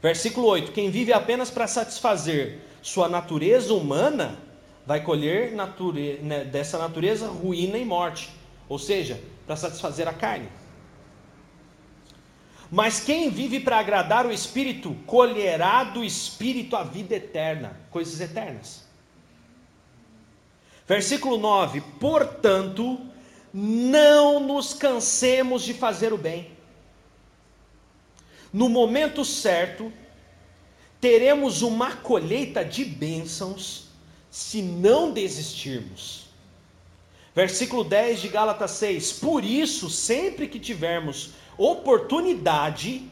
Versículo 0.00 0.46
8: 0.46 0.72
Quem 0.72 0.90
vive 0.90 1.12
apenas 1.12 1.50
para 1.50 1.66
satisfazer 1.66 2.60
sua 2.82 3.08
natureza 3.08 3.74
humana, 3.74 4.38
vai 4.86 5.02
colher 5.02 5.52
nature... 5.52 6.18
Né, 6.22 6.44
dessa 6.44 6.78
natureza 6.78 7.26
ruína 7.26 7.78
e 7.78 7.84
morte, 7.84 8.30
ou 8.68 8.78
seja, 8.78 9.20
para 9.46 9.56
satisfazer 9.56 10.08
a 10.08 10.12
carne. 10.12 10.48
Mas 12.70 13.00
quem 13.00 13.30
vive 13.30 13.60
para 13.60 13.78
agradar 13.78 14.26
o 14.26 14.32
Espírito, 14.32 14.94
colherá 15.06 15.84
do 15.84 16.02
Espírito 16.02 16.76
a 16.76 16.82
vida 16.82 17.14
eterna, 17.14 17.78
coisas 17.90 18.20
eternas. 18.20 18.84
Versículo 20.86 21.38
9: 21.38 21.82
Portanto, 22.00 23.00
não 23.56 24.40
nos 24.40 24.74
cansemos 24.74 25.62
de 25.62 25.72
fazer 25.72 26.12
o 26.12 26.18
bem. 26.18 26.50
No 28.52 28.68
momento 28.68 29.24
certo, 29.24 29.92
teremos 31.00 31.62
uma 31.62 31.94
colheita 31.94 32.64
de 32.64 32.84
bênçãos 32.84 33.84
se 34.28 34.60
não 34.60 35.12
desistirmos. 35.12 36.24
Versículo 37.32 37.84
10 37.84 38.22
de 38.22 38.28
Gálatas 38.28 38.72
6: 38.72 39.12
Por 39.14 39.44
isso, 39.44 39.88
sempre 39.88 40.48
que 40.48 40.58
tivermos 40.58 41.30
oportunidade, 41.56 43.08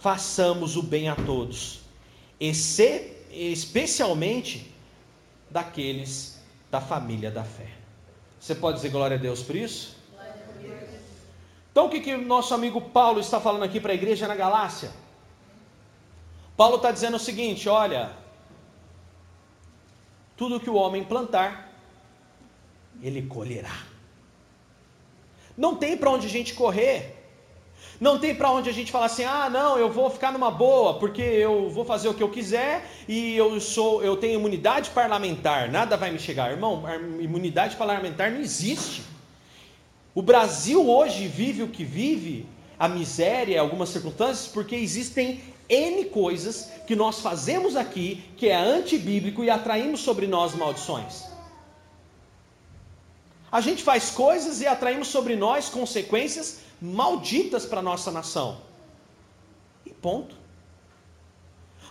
façamos 0.00 0.76
o 0.76 0.82
bem 0.82 1.10
a 1.10 1.14
todos, 1.14 1.80
especialmente 3.30 4.72
daqueles 5.50 6.40
da 6.70 6.80
família 6.80 7.30
da 7.30 7.44
fé. 7.44 7.81
Você 8.42 8.56
pode 8.56 8.78
dizer 8.78 8.88
glória 8.88 9.16
a 9.16 9.20
Deus 9.20 9.40
por 9.40 9.54
isso? 9.54 9.94
Então 11.70 11.86
o 11.86 11.88
que, 11.88 12.00
que 12.00 12.16
nosso 12.16 12.52
amigo 12.52 12.80
Paulo 12.80 13.20
está 13.20 13.40
falando 13.40 13.62
aqui 13.62 13.78
para 13.78 13.92
a 13.92 13.94
igreja 13.94 14.26
na 14.26 14.34
Galácia? 14.34 14.90
Paulo 16.56 16.74
está 16.74 16.90
dizendo 16.90 17.18
o 17.18 17.20
seguinte: 17.20 17.68
olha, 17.68 18.10
tudo 20.36 20.58
que 20.58 20.68
o 20.68 20.74
homem 20.74 21.04
plantar, 21.04 21.72
ele 23.00 23.22
colherá. 23.22 23.84
Não 25.56 25.76
tem 25.76 25.96
para 25.96 26.10
onde 26.10 26.26
a 26.26 26.30
gente 26.30 26.52
correr. 26.52 27.21
Não 28.00 28.18
tem 28.18 28.34
para 28.34 28.50
onde 28.50 28.68
a 28.68 28.72
gente 28.72 28.90
falar 28.90 29.06
assim: 29.06 29.24
"Ah, 29.24 29.48
não, 29.48 29.78
eu 29.78 29.90
vou 29.90 30.10
ficar 30.10 30.32
numa 30.32 30.50
boa, 30.50 30.98
porque 30.98 31.22
eu 31.22 31.70
vou 31.70 31.84
fazer 31.84 32.08
o 32.08 32.14
que 32.14 32.22
eu 32.22 32.28
quiser 32.28 32.90
e 33.08 33.36
eu 33.36 33.60
sou 33.60 34.02
eu 34.02 34.16
tenho 34.16 34.38
imunidade 34.38 34.90
parlamentar, 34.90 35.70
nada 35.70 35.96
vai 35.96 36.10
me 36.10 36.18
chegar". 36.18 36.50
Irmão, 36.50 36.84
imunidade 37.20 37.76
parlamentar 37.76 38.30
não 38.30 38.40
existe. 38.40 39.02
O 40.14 40.20
Brasil 40.20 40.88
hoje 40.88 41.26
vive 41.26 41.62
o 41.62 41.68
que 41.68 41.84
vive, 41.84 42.46
a 42.78 42.88
miséria, 42.88 43.60
algumas 43.60 43.88
circunstâncias, 43.88 44.46
porque 44.46 44.74
existem 44.74 45.40
N 45.68 46.04
coisas 46.06 46.70
que 46.86 46.94
nós 46.94 47.20
fazemos 47.20 47.76
aqui 47.76 48.22
que 48.36 48.48
é 48.48 48.56
antibíblico 48.56 49.42
e 49.42 49.48
atraímos 49.48 50.00
sobre 50.00 50.26
nós 50.26 50.54
maldições. 50.54 51.24
A 53.50 53.60
gente 53.60 53.82
faz 53.82 54.10
coisas 54.10 54.60
e 54.60 54.66
atraímos 54.66 55.08
sobre 55.08 55.36
nós 55.36 55.68
consequências 55.68 56.60
malditas 56.82 57.64
para 57.64 57.78
a 57.78 57.82
nossa 57.82 58.10
nação. 58.10 58.58
E 59.86 59.90
ponto. 59.90 60.34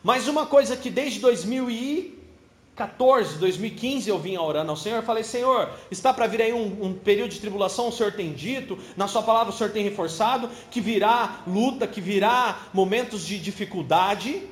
Mas 0.04 0.28
uma 0.28 0.46
coisa 0.46 0.76
que 0.76 0.90
desde 0.90 1.22
2014, 1.22 3.38
2015 3.38 4.10
eu 4.10 4.20
vinha 4.20 4.42
orando 4.42 4.72
ao 4.72 4.78
Senhor, 4.78 4.98
eu 4.98 5.04
falei, 5.04 5.24
Senhor, 5.24 5.70
está 5.90 6.14
para 6.14 6.28
vir 6.28 6.42
aí 6.42 6.52
um, 6.52 6.86
um, 6.86 6.94
período 6.94 7.32
de 7.32 7.40
tribulação, 7.40 7.88
o 7.88 7.92
Senhor 7.92 8.12
tem 8.12 8.34
dito, 8.34 8.78
na 8.98 9.08
sua 9.08 9.24
palavra 9.24 9.54
o 9.54 9.56
Senhor 9.56 9.72
tem 9.72 9.84
reforçado, 9.84 10.50
que 10.70 10.82
virá 10.82 11.42
luta, 11.48 11.88
que 11.88 12.02
virá 12.02 12.64
momentos 12.74 13.26
de 13.26 13.40
dificuldade. 13.40 14.46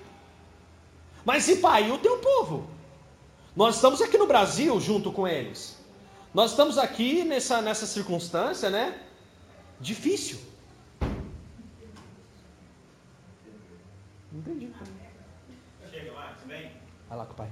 Mas 1.26 1.50
e 1.50 1.58
pai, 1.58 1.90
e 1.90 1.92
o 1.92 1.98
teu 1.98 2.20
povo? 2.20 2.66
Nós 3.56 3.76
estamos 3.76 4.02
aqui 4.02 4.18
no 4.18 4.28
Brasil 4.28 4.80
junto 4.80 5.12
com 5.12 5.28
eles. 5.28 5.78
Nós 6.34 6.52
estamos 6.52 6.78
aqui 6.78 7.24
nessa, 7.24 7.62
nessa 7.62 7.86
circunstância, 7.86 8.70
né? 8.70 9.09
Difícil. 9.80 10.40
Não 14.32 14.40
entendi. 14.40 14.72
Chega 15.90 16.12
lá, 16.12 16.36
vem. 16.46 16.72
Vai 17.08 17.18
lá 17.18 17.26
com 17.26 17.34
o 17.34 17.36
pai. 17.36 17.50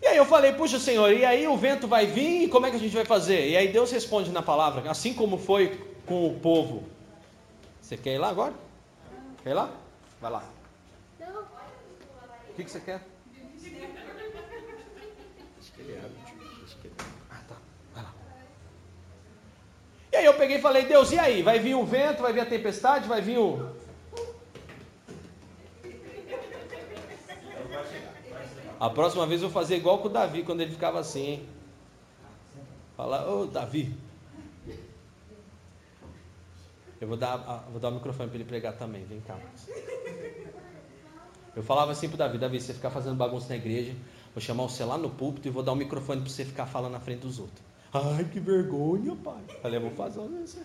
E 0.00 0.06
aí 0.06 0.16
eu 0.16 0.24
falei, 0.24 0.52
puxa 0.52 0.78
Senhor, 0.78 1.12
e 1.12 1.24
aí 1.24 1.46
o 1.48 1.56
vento 1.56 1.88
vai 1.88 2.06
vir 2.06 2.44
e 2.44 2.48
como 2.48 2.66
é 2.66 2.70
que 2.70 2.76
a 2.76 2.80
gente 2.80 2.94
vai 2.94 3.04
fazer? 3.04 3.50
E 3.50 3.56
aí 3.56 3.68
Deus 3.68 3.90
responde 3.90 4.30
na 4.30 4.40
palavra, 4.40 4.88
assim 4.90 5.12
como 5.12 5.36
foi 5.36 5.76
com 6.06 6.28
o 6.28 6.38
povo. 6.38 6.84
Você 7.82 7.96
quer 7.96 8.14
ir 8.14 8.18
lá 8.18 8.28
agora? 8.28 8.54
Quer 9.42 9.50
ir 9.50 9.54
lá? 9.54 9.70
Vai 10.20 10.30
lá. 10.30 10.44
O 12.48 12.54
que, 12.54 12.64
que 12.64 12.70
você 12.70 12.80
quer? 12.80 13.04
Acho 15.60 15.72
que 15.72 15.80
ele 15.80 15.92
é. 15.92 16.28
Aí 20.16 20.24
eu 20.24 20.34
peguei 20.34 20.56
e 20.56 20.60
falei, 20.60 20.86
Deus, 20.86 21.12
e 21.12 21.18
aí? 21.18 21.42
Vai 21.42 21.58
vir 21.58 21.74
o 21.74 21.84
vento, 21.84 22.22
vai 22.22 22.32
vir 22.32 22.40
a 22.40 22.46
tempestade, 22.46 23.08
vai 23.08 23.20
vir 23.20 23.38
o. 23.38 23.76
A 28.80 28.88
próxima 28.88 29.26
vez 29.26 29.42
eu 29.42 29.48
vou 29.48 29.62
fazer 29.62 29.76
igual 29.76 29.98
com 29.98 30.06
o 30.06 30.10
Davi, 30.10 30.44
quando 30.44 30.60
ele 30.60 30.70
ficava 30.70 31.00
assim, 31.00 31.26
hein? 31.26 31.48
Falar, 32.96 33.28
ô 33.28 33.46
Davi. 33.46 33.94
Eu 37.00 37.06
vou 37.06 37.16
dar, 37.16 37.66
vou 37.70 37.80
dar 37.80 37.88
o 37.88 37.92
microfone 37.92 38.28
para 38.28 38.36
ele 38.36 38.44
pregar 38.44 38.76
também, 38.76 39.04
vem 39.04 39.20
cá. 39.20 39.36
Eu 41.54 41.62
falava 41.62 41.92
assim 41.92 42.08
pro 42.08 42.16
Davi, 42.16 42.38
Davi, 42.38 42.60
você 42.60 42.72
ficar 42.72 42.90
fazendo 42.90 43.16
bagunça 43.16 43.48
na 43.48 43.56
igreja, 43.56 43.94
vou 44.34 44.40
chamar 44.40 44.64
você 44.64 44.84
lá 44.84 44.96
no 44.96 45.10
púlpito 45.10 45.48
e 45.48 45.50
vou 45.50 45.62
dar 45.62 45.72
o 45.72 45.76
microfone 45.76 46.20
para 46.20 46.30
você 46.30 46.44
ficar 46.44 46.66
falando 46.66 46.92
na 46.92 47.00
frente 47.00 47.20
dos 47.20 47.38
outros. 47.38 47.67
Ai, 47.92 48.24
que 48.24 48.38
vergonha, 48.38 49.16
pai. 49.16 49.40
Falei, 49.62 49.80
vou 49.80 49.90
fazer 49.90 50.20
isso. 50.44 50.58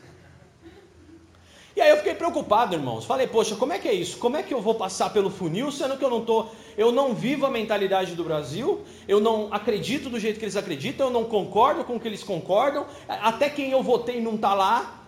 E 1.76 1.82
aí 1.82 1.90
eu 1.90 1.98
fiquei 1.98 2.14
preocupado, 2.14 2.76
irmãos. 2.76 3.06
Falei, 3.06 3.26
poxa, 3.26 3.56
como 3.56 3.74
é 3.74 3.80
que 3.80 3.88
é 3.88 3.94
isso? 3.94 4.18
Como 4.20 4.38
é 4.38 4.44
que 4.44 4.54
eu 4.54 4.62
vou 4.62 4.76
passar 4.76 5.12
pelo 5.12 5.30
funil, 5.30 5.72
sendo 5.72 5.98
que 5.98 6.06
eu 6.06 6.10
não 6.10 6.24
tô, 6.24 6.46
eu 6.78 6.92
não 6.92 7.16
vivo 7.16 7.46
a 7.48 7.50
mentalidade 7.50 8.14
do 8.14 8.24
Brasil, 8.24 8.82
eu 9.08 9.20
não 9.20 9.52
acredito 9.52 10.10
do 10.10 10.20
jeito 10.20 10.38
que 10.38 10.46
eles 10.46 10.56
acreditam, 10.56 11.08
eu 11.08 11.14
não 11.14 11.24
concordo 11.24 11.84
com 11.84 11.96
o 11.96 12.00
que 12.00 12.08
eles 12.08 12.24
concordam, 12.24 12.86
até 13.08 13.50
quem 13.50 13.72
eu 13.72 13.82
votei 13.82 14.22
não 14.22 14.36
está 14.36 14.54
lá. 14.54 15.00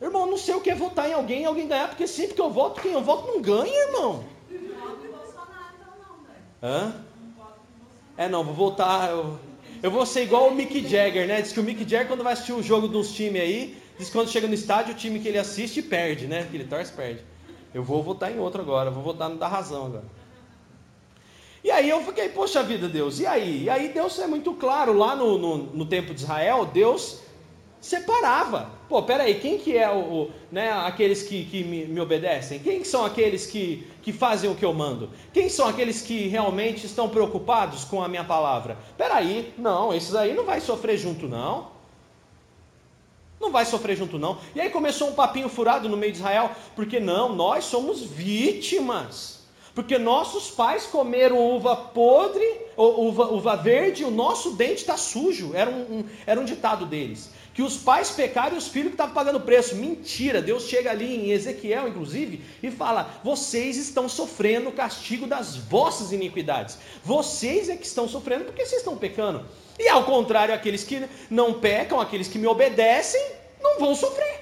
Irmão, 0.00 0.26
não 0.26 0.36
sei 0.36 0.54
o 0.54 0.60
que 0.60 0.70
é 0.70 0.74
votar 0.74 1.08
em 1.08 1.14
alguém 1.14 1.42
e 1.42 1.46
alguém 1.46 1.66
ganhar, 1.66 1.88
porque 1.88 2.06
sempre 2.06 2.34
que 2.34 2.40
eu 2.40 2.50
voto, 2.50 2.80
quem 2.80 2.92
eu 2.92 3.02
voto 3.02 3.26
não 3.26 3.40
ganha, 3.40 3.86
irmão. 3.88 4.24
Não 4.48 4.88
voto 4.88 5.06
em 5.06 5.10
Bolsonaro, 5.10 5.74
então 5.80 5.92
não, 6.06 6.22
velho. 6.22 6.44
Hã? 6.62 7.06
É, 8.16 8.28
não, 8.28 8.44
vou 8.44 8.54
votar. 8.54 9.10
Eu... 9.10 9.38
Eu 9.82 9.90
vou 9.90 10.06
ser 10.06 10.22
igual 10.22 10.48
o 10.48 10.54
Mick 10.54 10.86
Jagger, 10.88 11.26
né? 11.26 11.42
Diz 11.42 11.52
que 11.52 11.60
o 11.60 11.62
Mick 11.62 11.80
Jagger, 11.80 12.08
quando 12.08 12.24
vai 12.24 12.32
assistir 12.32 12.52
o 12.52 12.62
jogo 12.62 12.88
dos 12.88 13.12
times 13.12 13.40
aí, 13.40 13.76
diz 13.98 14.08
que 14.08 14.12
quando 14.12 14.30
chega 14.30 14.48
no 14.48 14.54
estádio, 14.54 14.94
o 14.94 14.96
time 14.96 15.20
que 15.20 15.28
ele 15.28 15.38
assiste 15.38 15.82
perde, 15.82 16.26
né? 16.26 16.46
Que 16.50 16.56
ele 16.56 16.64
torce, 16.64 16.92
perde. 16.92 17.20
Eu 17.74 17.82
vou 17.82 18.02
votar 18.02 18.32
em 18.32 18.38
outro 18.38 18.62
agora, 18.62 18.90
vou 18.90 19.02
votar 19.02 19.28
no 19.28 19.36
da 19.36 19.48
razão 19.48 19.86
agora. 19.86 20.04
E 21.62 21.70
aí 21.70 21.90
eu 21.90 22.00
fiquei, 22.02 22.28
poxa 22.28 22.62
vida, 22.62 22.88
Deus, 22.88 23.18
e 23.18 23.26
aí? 23.26 23.64
E 23.64 23.70
aí 23.70 23.88
Deus 23.88 24.18
é 24.18 24.26
muito 24.26 24.54
claro, 24.54 24.92
lá 24.92 25.16
no, 25.16 25.36
no, 25.36 25.58
no 25.58 25.86
tempo 25.86 26.14
de 26.14 26.22
Israel, 26.22 26.64
Deus 26.64 27.25
separava. 27.86 28.70
Pô, 28.88 29.02
peraí, 29.02 29.38
quem 29.38 29.58
que 29.58 29.76
é 29.76 29.88
o, 29.88 29.98
o 29.98 30.30
né, 30.50 30.72
aqueles 30.72 31.22
que, 31.22 31.44
que 31.44 31.62
me, 31.62 31.86
me, 31.86 32.00
obedecem? 32.00 32.58
Quem 32.58 32.82
são 32.82 33.04
aqueles 33.04 33.46
que, 33.46 33.86
que 34.02 34.12
fazem 34.12 34.50
o 34.50 34.56
que 34.56 34.64
eu 34.64 34.72
mando? 34.72 35.10
Quem 35.32 35.48
são 35.48 35.68
aqueles 35.68 36.02
que 36.02 36.26
realmente 36.26 36.84
estão 36.84 37.08
preocupados 37.08 37.84
com 37.84 38.02
a 38.02 38.08
minha 38.08 38.24
palavra? 38.24 38.76
Peraí, 38.98 39.54
não, 39.56 39.94
esses 39.94 40.14
aí 40.16 40.34
não 40.34 40.44
vai 40.44 40.60
sofrer 40.60 40.98
junto 40.98 41.28
não. 41.28 41.68
Não 43.40 43.52
vai 43.52 43.64
sofrer 43.64 43.96
junto 43.96 44.18
não. 44.18 44.38
E 44.54 44.60
aí 44.60 44.70
começou 44.70 45.08
um 45.08 45.14
papinho 45.14 45.48
furado 45.48 45.88
no 45.88 45.96
meio 45.96 46.12
de 46.12 46.18
Israel, 46.18 46.50
porque 46.74 46.98
não, 46.98 47.34
nós 47.34 47.64
somos 47.64 48.02
vítimas. 48.02 49.36
Porque 49.76 49.98
nossos 49.98 50.50
pais 50.50 50.86
comeram 50.86 51.38
uva 51.38 51.76
podre, 51.76 52.62
uva, 52.76 53.26
uva 53.26 53.56
verde, 53.56 54.04
o 54.04 54.10
nosso 54.10 54.52
dente 54.52 54.80
está 54.80 54.96
sujo. 54.96 55.52
Era 55.54 55.70
um, 55.70 55.98
um, 55.98 56.04
era 56.26 56.40
um 56.40 56.44
ditado 56.44 56.86
deles. 56.86 57.30
Que 57.56 57.62
os 57.62 57.78
pais 57.78 58.10
pecaram 58.10 58.54
e 58.54 58.58
os 58.58 58.68
filhos 58.68 58.88
que 58.88 58.96
estavam 58.96 59.14
pagando 59.14 59.40
preço. 59.40 59.76
Mentira, 59.76 60.42
Deus 60.42 60.64
chega 60.64 60.90
ali 60.90 61.16
em 61.16 61.30
Ezequiel, 61.30 61.88
inclusive, 61.88 62.44
e 62.62 62.70
fala: 62.70 63.18
vocês 63.24 63.78
estão 63.78 64.10
sofrendo 64.10 64.68
o 64.68 64.72
castigo 64.72 65.26
das 65.26 65.56
vossas 65.56 66.12
iniquidades. 66.12 66.76
Vocês 67.02 67.70
é 67.70 67.76
que 67.76 67.86
estão 67.86 68.06
sofrendo 68.06 68.44
porque 68.44 68.66
vocês 68.66 68.82
estão 68.82 68.94
pecando. 68.98 69.42
E 69.78 69.88
ao 69.88 70.04
contrário, 70.04 70.52
aqueles 70.52 70.84
que 70.84 71.08
não 71.30 71.54
pecam, 71.54 71.98
aqueles 71.98 72.28
que 72.28 72.38
me 72.38 72.46
obedecem, 72.46 73.24
não 73.58 73.80
vão 73.80 73.94
sofrer. 73.94 74.40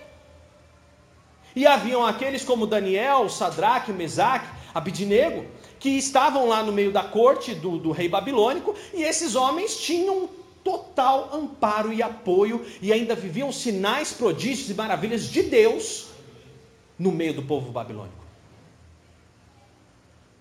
E 1.54 1.68
haviam 1.68 2.04
aqueles 2.04 2.42
como 2.42 2.66
Daniel, 2.66 3.28
Sadraque, 3.28 3.92
Mesaque, 3.92 4.48
Abidinego, 4.74 5.46
que 5.78 5.90
estavam 5.90 6.48
lá 6.48 6.64
no 6.64 6.72
meio 6.72 6.90
da 6.90 7.04
corte 7.04 7.54
do, 7.54 7.78
do 7.78 7.92
rei 7.92 8.08
babilônico, 8.08 8.74
e 8.92 9.04
esses 9.04 9.36
homens 9.36 9.78
tinham 9.78 10.28
total 10.64 11.30
amparo 11.32 11.92
e 11.92 12.02
apoio, 12.02 12.64
e 12.80 12.92
ainda 12.92 13.14
viviam 13.14 13.52
sinais, 13.52 14.12
prodígios 14.12 14.70
e 14.70 14.74
maravilhas 14.74 15.28
de 15.28 15.42
Deus 15.42 16.08
no 16.98 17.12
meio 17.12 17.34
do 17.34 17.42
povo 17.42 17.70
babilônico. 17.70 18.24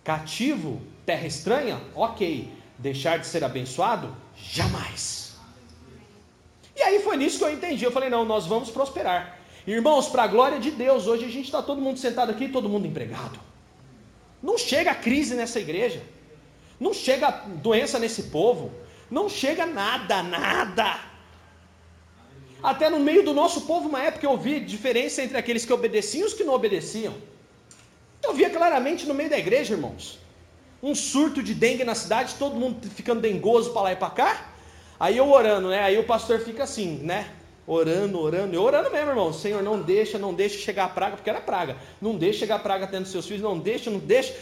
Cativo, 0.04 0.82
terra 1.06 1.28
estranha, 1.28 1.82
ok. 1.94 2.52
Deixar 2.78 3.20
de 3.20 3.28
ser 3.28 3.44
abençoado? 3.44 4.16
Jamais. 4.36 5.36
E 6.76 6.82
aí 6.82 7.00
foi 7.00 7.18
nisso 7.18 7.38
que 7.38 7.44
eu 7.44 7.54
entendi. 7.54 7.86
Eu 7.86 7.92
falei: 7.92 8.10
não, 8.10 8.26
nós 8.26 8.46
vamos 8.46 8.72
prosperar. 8.72 9.40
Irmãos, 9.66 10.10
para 10.10 10.24
a 10.24 10.28
glória 10.28 10.60
de 10.60 10.72
Deus, 10.72 11.08
hoje 11.08 11.26
a 11.26 11.30
gente 11.30 11.46
está 11.46 11.62
todo 11.62 11.80
mundo 11.80 11.98
sentado 12.00 12.32
aqui, 12.32 12.50
todo 12.50 12.68
mundo 12.68 12.88
empregado. 12.88 13.40
Não 14.42 14.58
chega 14.58 14.94
crise 14.94 15.36
nessa 15.36 15.60
igreja. 15.60 16.02
Não 16.80 16.94
chega 16.94 17.30
doença 17.62 17.98
nesse 17.98 18.24
povo. 18.24 18.72
Não 19.10 19.30
chega 19.30 19.66
nada, 19.66 20.24
nada. 20.24 21.00
Até 22.64 22.90
no 22.90 23.00
meio 23.00 23.24
do 23.24 23.34
nosso 23.34 23.62
povo, 23.62 23.90
uma 23.90 24.02
época 24.02 24.26
eu 24.26 24.38
vi 24.38 24.60
diferença 24.60 25.22
entre 25.22 25.38
aqueles 25.38 25.66
que 25.66 25.74
obedeciam 25.74 26.24
e 26.24 26.28
os 26.28 26.34
que 26.34 26.44
não 26.44 26.54
obedeciam. 26.54 27.14
Eu 28.24 28.34
via 28.34 28.50
claramente 28.50 29.06
no 29.06 29.14
meio 29.14 29.30
da 29.30 29.38
igreja, 29.38 29.74
irmãos. 29.74 30.18
Um 30.82 30.96
surto 30.96 31.44
de 31.44 31.54
dengue 31.54 31.84
na 31.84 31.94
cidade, 31.94 32.36
todo 32.36 32.56
mundo 32.56 32.90
ficando 32.90 33.20
dengoso 33.20 33.72
para 33.72 33.82
lá 33.82 33.92
e 33.92 33.96
para 33.98 34.10
cá. 34.10 34.50
Aí 34.98 35.18
eu 35.18 35.30
orando, 35.30 35.70
né? 35.70 35.82
Aí 35.82 35.98
o 35.98 36.06
pastor 36.06 36.40
fica 36.40 36.64
assim, 36.64 37.00
né? 37.04 37.28
Orando, 37.68 38.20
orando, 38.20 38.54
e 38.54 38.58
orando 38.58 38.90
mesmo, 38.92 39.10
irmão. 39.10 39.34
Senhor, 39.34 39.62
não 39.62 39.82
deixa, 39.82 40.18
não 40.18 40.34
deixa 40.34 40.58
chegar 40.58 40.86
a 40.86 40.90
praga, 40.90 41.18
porque 41.18 41.30
era 41.30 41.42
praga. 41.42 41.76
Não 42.02 42.16
deixa 42.16 42.40
chegar 42.40 42.56
a 42.56 42.60
praga 42.60 42.88
tendo 42.88 43.08
seus 43.08 43.26
filhos, 43.26 43.42
não 43.42 43.60
deixa, 43.60 43.90
não 43.90 44.00
deixa. 44.00 44.34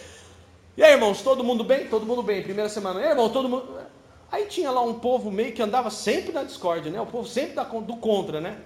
E 0.78 0.84
aí, 0.84 0.94
irmãos, 0.94 1.22
todo 1.22 1.44
mundo 1.44 1.64
bem? 1.64 1.88
Todo 1.88 2.06
mundo 2.06 2.22
bem. 2.22 2.44
Primeira 2.44 2.70
semana, 2.70 3.00
aí, 3.00 3.08
irmão, 3.08 3.30
todo 3.30 3.50
mundo. 3.50 3.82
Aí 4.32 4.46
tinha 4.46 4.72
lá 4.72 4.82
um 4.82 4.98
povo 4.98 5.30
meio 5.30 5.52
que 5.52 5.62
andava 5.62 5.90
sempre 5.90 6.32
na 6.32 6.44
discórdia, 6.44 6.90
né? 6.90 7.02
O 7.02 7.06
povo 7.06 7.28
sempre 7.28 7.56
do 7.82 7.98
contra, 7.98 8.40
né? 8.40 8.58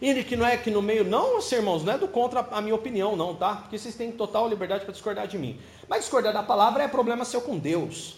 E 0.00 0.24
que 0.24 0.34
não 0.34 0.44
é 0.44 0.56
que 0.56 0.68
no 0.68 0.82
meio, 0.82 1.04
não, 1.04 1.38
irmãos, 1.38 1.84
não 1.84 1.92
é 1.92 1.98
do 1.98 2.08
contra 2.08 2.40
a 2.50 2.60
minha 2.60 2.74
opinião, 2.74 3.14
não, 3.14 3.36
tá? 3.36 3.54
Porque 3.54 3.78
vocês 3.78 3.94
têm 3.94 4.10
total 4.10 4.48
liberdade 4.48 4.84
para 4.84 4.90
discordar 4.92 5.28
de 5.28 5.38
mim. 5.38 5.60
Mas 5.88 6.00
discordar 6.00 6.32
da 6.32 6.42
palavra 6.42 6.82
é 6.82 6.88
problema 6.88 7.24
seu 7.24 7.40
com 7.40 7.56
Deus. 7.56 8.16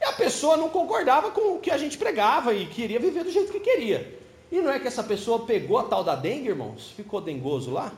E 0.00 0.04
a 0.04 0.12
pessoa 0.12 0.56
não 0.56 0.68
concordava 0.68 1.32
com 1.32 1.56
o 1.56 1.58
que 1.58 1.72
a 1.72 1.76
gente 1.76 1.98
pregava 1.98 2.54
e 2.54 2.66
queria 2.66 3.00
viver 3.00 3.24
do 3.24 3.32
jeito 3.32 3.50
que 3.50 3.58
queria. 3.58 4.16
E 4.52 4.60
não 4.60 4.70
é 4.70 4.78
que 4.78 4.86
essa 4.86 5.02
pessoa 5.02 5.44
pegou 5.44 5.78
a 5.78 5.82
tal 5.82 6.04
da 6.04 6.14
dengue, 6.14 6.50
irmãos? 6.50 6.92
Ficou 6.96 7.20
dengoso 7.20 7.72
lá? 7.72 7.92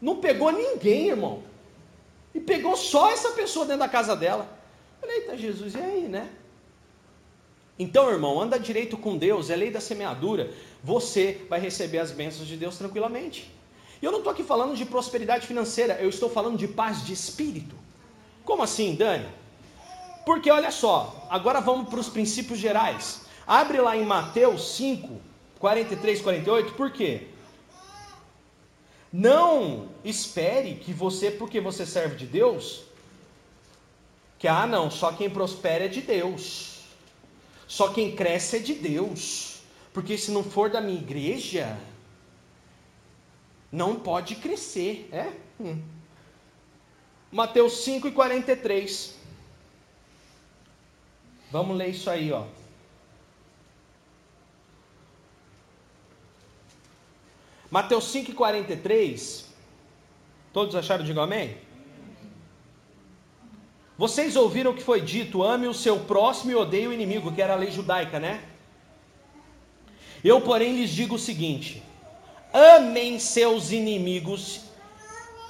Não 0.00 0.16
pegou 0.16 0.50
ninguém, 0.50 1.08
irmão. 1.08 1.42
E 2.34 2.40
pegou 2.40 2.74
só 2.74 3.10
essa 3.10 3.32
pessoa 3.32 3.66
dentro 3.66 3.80
da 3.80 3.88
casa 3.88 4.16
dela. 4.16 4.48
falei, 4.98 5.16
eita 5.18 5.36
Jesus, 5.36 5.74
e 5.74 5.78
aí, 5.78 6.08
né? 6.08 6.30
Então, 7.82 8.08
irmão, 8.08 8.40
anda 8.40 8.60
direito 8.60 8.96
com 8.96 9.18
Deus, 9.18 9.50
é 9.50 9.56
lei 9.56 9.68
da 9.68 9.80
semeadura. 9.80 10.52
Você 10.84 11.44
vai 11.50 11.58
receber 11.58 11.98
as 11.98 12.12
bênçãos 12.12 12.46
de 12.46 12.56
Deus 12.56 12.78
tranquilamente. 12.78 13.52
E 14.00 14.04
eu 14.04 14.12
não 14.12 14.18
estou 14.18 14.32
aqui 14.32 14.44
falando 14.44 14.76
de 14.76 14.84
prosperidade 14.84 15.48
financeira, 15.48 15.94
eu 15.94 16.08
estou 16.08 16.30
falando 16.30 16.56
de 16.56 16.68
paz 16.68 17.04
de 17.04 17.12
espírito. 17.12 17.74
Como 18.44 18.62
assim, 18.62 18.94
Dani? 18.94 19.26
Porque 20.24 20.48
olha 20.48 20.70
só, 20.70 21.26
agora 21.28 21.60
vamos 21.60 21.88
para 21.88 21.98
os 21.98 22.08
princípios 22.08 22.60
gerais. 22.60 23.22
Abre 23.44 23.80
lá 23.80 23.96
em 23.96 24.04
Mateus 24.04 24.76
5, 24.76 25.20
43, 25.58 26.22
48, 26.22 26.74
por 26.74 26.92
quê? 26.92 27.26
Não 29.12 29.88
espere 30.04 30.76
que 30.76 30.92
você, 30.92 31.32
porque 31.32 31.60
você 31.60 31.84
serve 31.84 32.14
de 32.14 32.26
Deus, 32.26 32.84
que 34.38 34.46
ah 34.46 34.68
não, 34.68 34.88
só 34.88 35.10
quem 35.10 35.28
prospera 35.28 35.86
é 35.86 35.88
de 35.88 36.00
Deus. 36.00 36.71
Só 37.72 37.90
quem 37.90 38.14
cresce 38.14 38.56
é 38.56 38.58
de 38.58 38.74
Deus. 38.74 39.62
Porque 39.94 40.18
se 40.18 40.30
não 40.30 40.44
for 40.44 40.68
da 40.68 40.78
minha 40.78 41.00
igreja, 41.00 41.78
não 43.70 43.98
pode 43.98 44.36
crescer. 44.36 45.08
É? 45.10 45.32
Hum. 45.58 45.82
Mateus 47.30 47.82
5 47.82 48.08
e 48.08 48.12
43. 48.12 49.16
Vamos 51.50 51.74
ler 51.74 51.88
isso 51.88 52.10
aí, 52.10 52.30
ó. 52.30 52.44
Mateus 57.70 58.12
5,43. 58.12 59.46
Todos 60.52 60.74
acharam? 60.74 61.06
Digam 61.06 61.22
amém? 61.22 61.56
Vocês 64.02 64.34
ouviram 64.34 64.72
o 64.72 64.74
que 64.74 64.82
foi 64.82 65.00
dito: 65.00 65.44
ame 65.44 65.68
o 65.68 65.72
seu 65.72 66.00
próximo 66.00 66.50
e 66.50 66.56
odeie 66.56 66.88
o 66.88 66.92
inimigo, 66.92 67.30
que 67.30 67.40
era 67.40 67.52
a 67.52 67.56
lei 67.56 67.70
judaica, 67.70 68.18
né? 68.18 68.42
Eu, 70.24 70.40
porém, 70.40 70.74
lhes 70.74 70.90
digo 70.90 71.14
o 71.14 71.18
seguinte: 71.20 71.80
amem 72.52 73.20
seus 73.20 73.70
inimigos 73.70 74.62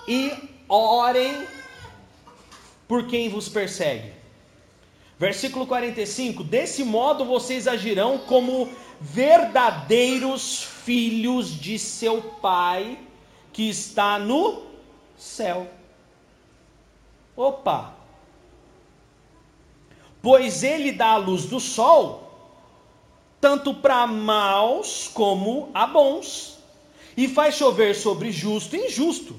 e 0.06 0.34
orem 0.68 1.46
por 2.86 3.06
quem 3.06 3.30
vos 3.30 3.48
persegue. 3.48 4.12
Versículo 5.18 5.66
45: 5.66 6.44
Desse 6.44 6.84
modo 6.84 7.24
vocês 7.24 7.66
agirão 7.66 8.18
como 8.18 8.68
verdadeiros 9.00 10.62
filhos 10.62 11.58
de 11.58 11.78
seu 11.78 12.20
Pai 12.20 12.98
que 13.50 13.70
está 13.70 14.18
no 14.18 14.62
céu. 15.16 15.66
Opa! 17.34 18.01
Pois 20.22 20.62
ele 20.62 20.92
dá 20.92 21.08
a 21.08 21.16
luz 21.16 21.46
do 21.46 21.58
sol, 21.58 22.30
tanto 23.40 23.74
para 23.74 24.06
maus 24.06 25.10
como 25.12 25.68
a 25.74 25.86
bons, 25.86 26.58
e 27.16 27.28
faz 27.28 27.56
chover 27.56 27.94
sobre 27.94 28.30
justo 28.30 28.76
e 28.76 28.86
injusto. 28.86 29.38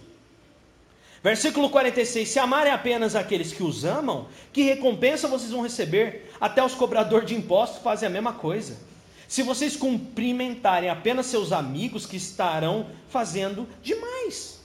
Versículo 1.24 1.70
46: 1.70 2.28
Se 2.28 2.38
amarem 2.38 2.74
apenas 2.74 3.16
aqueles 3.16 3.54
que 3.54 3.64
os 3.64 3.86
amam, 3.86 4.28
que 4.52 4.64
recompensa 4.64 5.28
vocês 5.28 5.52
vão 5.52 5.62
receber? 5.62 6.30
Até 6.40 6.62
os 6.64 6.76
cobradores 6.76 7.30
de 7.30 7.34
impostos 7.34 7.82
fazem 7.82 8.08
a 8.08 8.12
mesma 8.12 8.34
coisa. 8.34 8.78
Se 9.26 9.42
vocês 9.42 9.78
cumprimentarem 9.78 10.90
apenas 10.90 11.28
seus 11.28 11.54
amigos, 11.54 12.06
que 12.06 12.18
estarão 12.18 12.88
fazendo 13.08 13.66
demais. 13.82 14.60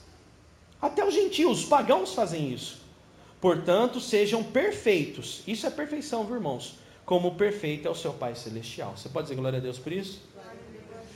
Até 0.81 1.03
os 1.03 1.13
gentios, 1.13 1.61
os 1.61 1.65
pagãos 1.65 2.13
fazem 2.13 2.53
isso. 2.53 2.77
Portanto, 3.41 3.99
sejam 3.99 4.43
perfeitos. 4.43 5.43
Isso 5.47 5.65
é 5.65 5.69
perfeição, 5.69 6.25
viu, 6.25 6.35
irmãos? 6.35 6.77
Como 7.05 7.35
perfeito 7.35 7.87
é 7.87 7.91
o 7.91 7.95
seu 7.95 8.13
Pai 8.13 8.35
Celestial. 8.35 8.93
Você 8.95 9.09
pode 9.09 9.27
dizer 9.27 9.39
glória 9.39 9.57
a 9.57 9.61
Deus 9.61 9.79
por 9.79 9.91
isso? 9.91 10.21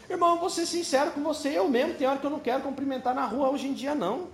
Irmão, 0.10 0.40
vou 0.40 0.50
ser 0.50 0.66
sincero 0.66 1.12
com 1.12 1.24
você, 1.24 1.58
eu 1.58 1.68
mesmo, 1.68 1.96
tem 1.96 2.08
hora 2.08 2.20
que 2.20 2.26
eu 2.26 2.30
não 2.30 2.40
quero 2.40 2.62
cumprimentar 2.62 3.16
na 3.16 3.26
rua 3.26 3.50
hoje 3.50 3.68
em 3.68 3.74
dia, 3.74 3.96
não. 3.96 4.28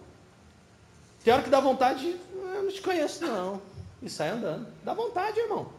Tem 1.24 1.34
hora 1.34 1.44
que 1.44 1.50
dá 1.50 1.60
vontade, 1.60 2.00
de, 2.02 2.18
eu 2.34 2.64
não 2.64 2.72
te 2.72 2.82
conheço, 2.82 3.26
não. 3.26 3.62
E 4.02 4.10
sai 4.10 4.30
andando. 4.30 4.68
Dá 4.84 4.94
vontade, 4.94 5.40
irmão. 5.40 5.70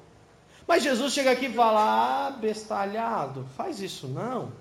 Mas 0.66 0.83
Jesus 0.83 1.12
chega 1.12 1.33
aqui 1.33 1.46
e 1.46 1.53
fala: 1.53 2.29
ah, 2.29 2.31
bestalhado, 2.31 3.46
faz 3.57 3.81
isso 3.81 4.07
não. 4.07 4.53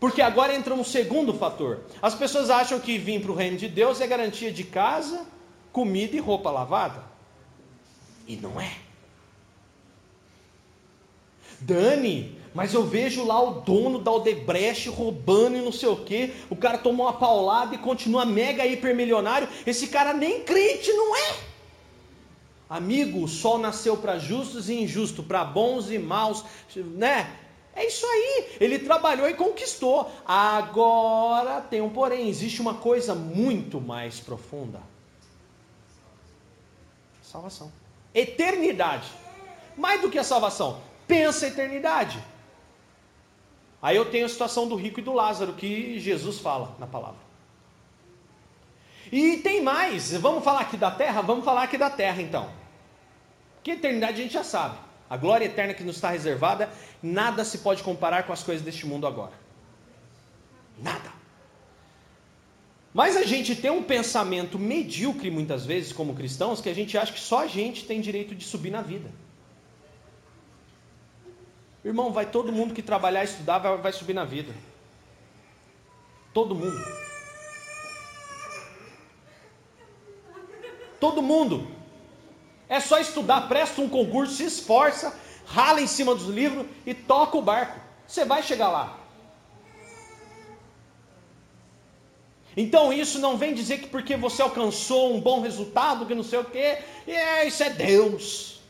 Porque 0.00 0.22
agora 0.22 0.54
entra 0.54 0.74
um 0.74 0.82
segundo 0.82 1.34
fator. 1.34 1.80
As 2.00 2.14
pessoas 2.14 2.48
acham 2.48 2.80
que 2.80 2.96
vir 2.96 3.20
para 3.20 3.30
o 3.30 3.34
reino 3.34 3.58
de 3.58 3.68
Deus 3.68 4.00
é 4.00 4.06
garantia 4.06 4.50
de 4.50 4.64
casa, 4.64 5.26
comida 5.72 6.16
e 6.16 6.20
roupa 6.20 6.50
lavada. 6.50 7.02
E 8.26 8.36
não 8.36 8.60
é. 8.60 8.72
Dani, 11.60 12.38
mas 12.54 12.72
eu 12.72 12.84
vejo 12.84 13.24
lá 13.24 13.40
o 13.42 13.60
dono 13.60 13.98
da 13.98 14.10
Odebrecht 14.10 14.88
roubando 14.88 15.56
e 15.56 15.60
não 15.60 15.72
sei 15.72 15.88
o 15.88 15.96
que. 15.96 16.34
O 16.48 16.56
cara 16.56 16.78
tomou 16.78 17.06
uma 17.06 17.12
paulada 17.12 17.74
e 17.74 17.78
continua 17.78 18.24
mega 18.24 18.66
hipermilionário. 18.66 19.48
Esse 19.66 19.88
cara 19.88 20.12
nem 20.12 20.42
crente 20.42 20.92
não 20.92 21.16
é. 21.16 21.34
Amigo, 22.68 23.22
o 23.22 23.28
sol 23.28 23.58
nasceu 23.58 23.96
para 23.96 24.18
justos 24.18 24.68
e 24.68 24.74
injustos, 24.74 25.24
para 25.24 25.44
bons 25.44 25.90
e 25.90 25.98
maus, 25.98 26.44
né? 26.76 27.36
É 27.74 27.86
isso 27.86 28.06
aí. 28.06 28.56
Ele 28.60 28.78
trabalhou 28.78 29.28
e 29.28 29.34
conquistou. 29.34 30.10
Agora 30.24 31.60
tem 31.60 31.80
um 31.80 31.90
porém, 31.90 32.28
existe 32.28 32.60
uma 32.60 32.74
coisa 32.74 33.14
muito 33.14 33.80
mais 33.80 34.20
profunda. 34.20 34.80
Salvação. 37.30 37.70
Eternidade. 38.12 39.08
Mais 39.76 40.00
do 40.00 40.10
que 40.10 40.18
a 40.18 40.24
salvação. 40.24 40.80
Pensa 41.06 41.46
a 41.46 41.48
eternidade. 41.48 42.22
Aí 43.80 43.96
eu 43.96 44.10
tenho 44.10 44.26
a 44.26 44.28
situação 44.28 44.68
do 44.68 44.74
rico 44.74 44.98
e 44.98 45.02
do 45.02 45.12
Lázaro, 45.12 45.52
que 45.52 45.98
Jesus 46.00 46.40
fala 46.40 46.74
na 46.78 46.88
palavra. 46.88 47.20
E 49.12 49.38
tem 49.38 49.62
mais, 49.62 50.12
vamos 50.12 50.44
falar 50.44 50.60
aqui 50.60 50.76
da 50.76 50.90
terra? 50.90 51.22
Vamos 51.22 51.44
falar 51.44 51.62
aqui 51.62 51.78
da 51.78 51.88
terra 51.88 52.20
então. 52.20 52.50
Que 53.62 53.72
eternidade 53.72 54.14
a 54.20 54.22
gente 54.22 54.34
já 54.34 54.44
sabe. 54.44 54.76
A 55.08 55.16
glória 55.16 55.44
eterna 55.44 55.72
que 55.72 55.84
nos 55.84 55.96
está 55.96 56.10
reservada, 56.10 56.68
nada 57.02 57.44
se 57.44 57.58
pode 57.58 57.82
comparar 57.82 58.24
com 58.24 58.32
as 58.32 58.42
coisas 58.42 58.64
deste 58.64 58.86
mundo 58.86 59.06
agora. 59.06 59.32
Nada. 60.78 61.19
Mas 62.92 63.16
a 63.16 63.22
gente 63.22 63.54
tem 63.54 63.70
um 63.70 63.82
pensamento 63.82 64.58
medíocre 64.58 65.30
muitas 65.30 65.64
vezes 65.64 65.92
como 65.92 66.14
cristãos 66.14 66.60
que 66.60 66.68
a 66.68 66.74
gente 66.74 66.98
acha 66.98 67.12
que 67.12 67.20
só 67.20 67.40
a 67.40 67.46
gente 67.46 67.84
tem 67.84 68.00
direito 68.00 68.34
de 68.34 68.44
subir 68.44 68.70
na 68.70 68.82
vida. 68.82 69.08
Irmão, 71.84 72.12
vai 72.12 72.26
todo 72.26 72.52
mundo 72.52 72.74
que 72.74 72.82
trabalhar 72.82 73.22
e 73.22 73.26
estudar 73.26 73.58
vai, 73.58 73.76
vai 73.78 73.92
subir 73.92 74.12
na 74.12 74.24
vida. 74.24 74.52
Todo 76.34 76.54
mundo. 76.54 76.84
Todo 80.98 81.22
mundo. 81.22 81.68
É 82.68 82.78
só 82.80 82.98
estudar, 82.98 83.48
presta 83.48 83.80
um 83.80 83.88
concurso, 83.88 84.34
se 84.34 84.44
esforça, 84.44 85.18
rala 85.46 85.80
em 85.80 85.86
cima 85.86 86.14
dos 86.14 86.26
livros 86.26 86.66
e 86.84 86.92
toca 86.92 87.36
o 87.36 87.42
barco. 87.42 87.80
Você 88.06 88.24
vai 88.24 88.42
chegar 88.42 88.68
lá. 88.68 88.98
Então 92.60 92.92
isso 92.92 93.18
não 93.18 93.38
vem 93.38 93.54
dizer 93.54 93.78
que 93.80 93.86
porque 93.86 94.18
você 94.18 94.42
alcançou 94.42 95.14
um 95.14 95.18
bom 95.18 95.40
resultado, 95.40 96.04
que 96.04 96.14
não 96.14 96.22
sei 96.22 96.40
o 96.40 96.44
que, 96.44 96.58
é, 96.58 97.46
isso 97.46 97.62
é 97.62 97.70
Deus. 97.70 98.60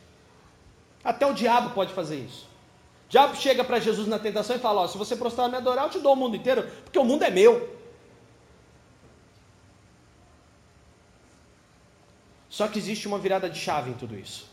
Até 1.03 1.27
o 1.27 1.35
diabo 1.35 1.71
pode 1.71 1.93
fazer 1.93 2.19
isso. 2.21 2.45
O 3.09 3.11
diabo 3.11 3.35
chega 3.35 3.65
para 3.65 3.81
Jesus 3.81 4.07
na 4.07 4.17
tentação 4.17 4.55
e 4.55 4.61
fala: 4.61 4.83
ó, 4.83 4.87
se 4.87 4.97
você 4.97 5.17
prostrar 5.17 5.49
me 5.49 5.57
adorar, 5.57 5.87
eu 5.87 5.91
te 5.91 5.99
dou 5.99 6.13
o 6.13 6.17
mundo 6.17 6.37
inteiro, 6.37 6.71
porque 6.85 7.01
o 7.01 7.05
mundo 7.05 7.25
é 7.25 7.31
meu. 7.31 7.77
Só 12.49 12.69
que 12.69 12.79
existe 12.79 13.09
uma 13.09 13.19
virada 13.19 13.51
de 13.51 13.59
chave 13.59 13.91
em 13.91 13.95
tudo 13.95 14.17
isso. 14.17 14.49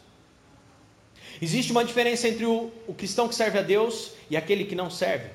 Existe 1.40 1.72
uma 1.72 1.86
diferença 1.86 2.28
entre 2.28 2.48
o, 2.48 2.72
o 2.88 2.94
cristão 2.96 3.28
que 3.28 3.36
serve 3.36 3.60
a 3.60 3.62
Deus 3.62 4.14
e 4.32 4.36
aquele 4.36 4.66
que 4.66 4.74
não 4.74 4.90
serve. 4.90 5.30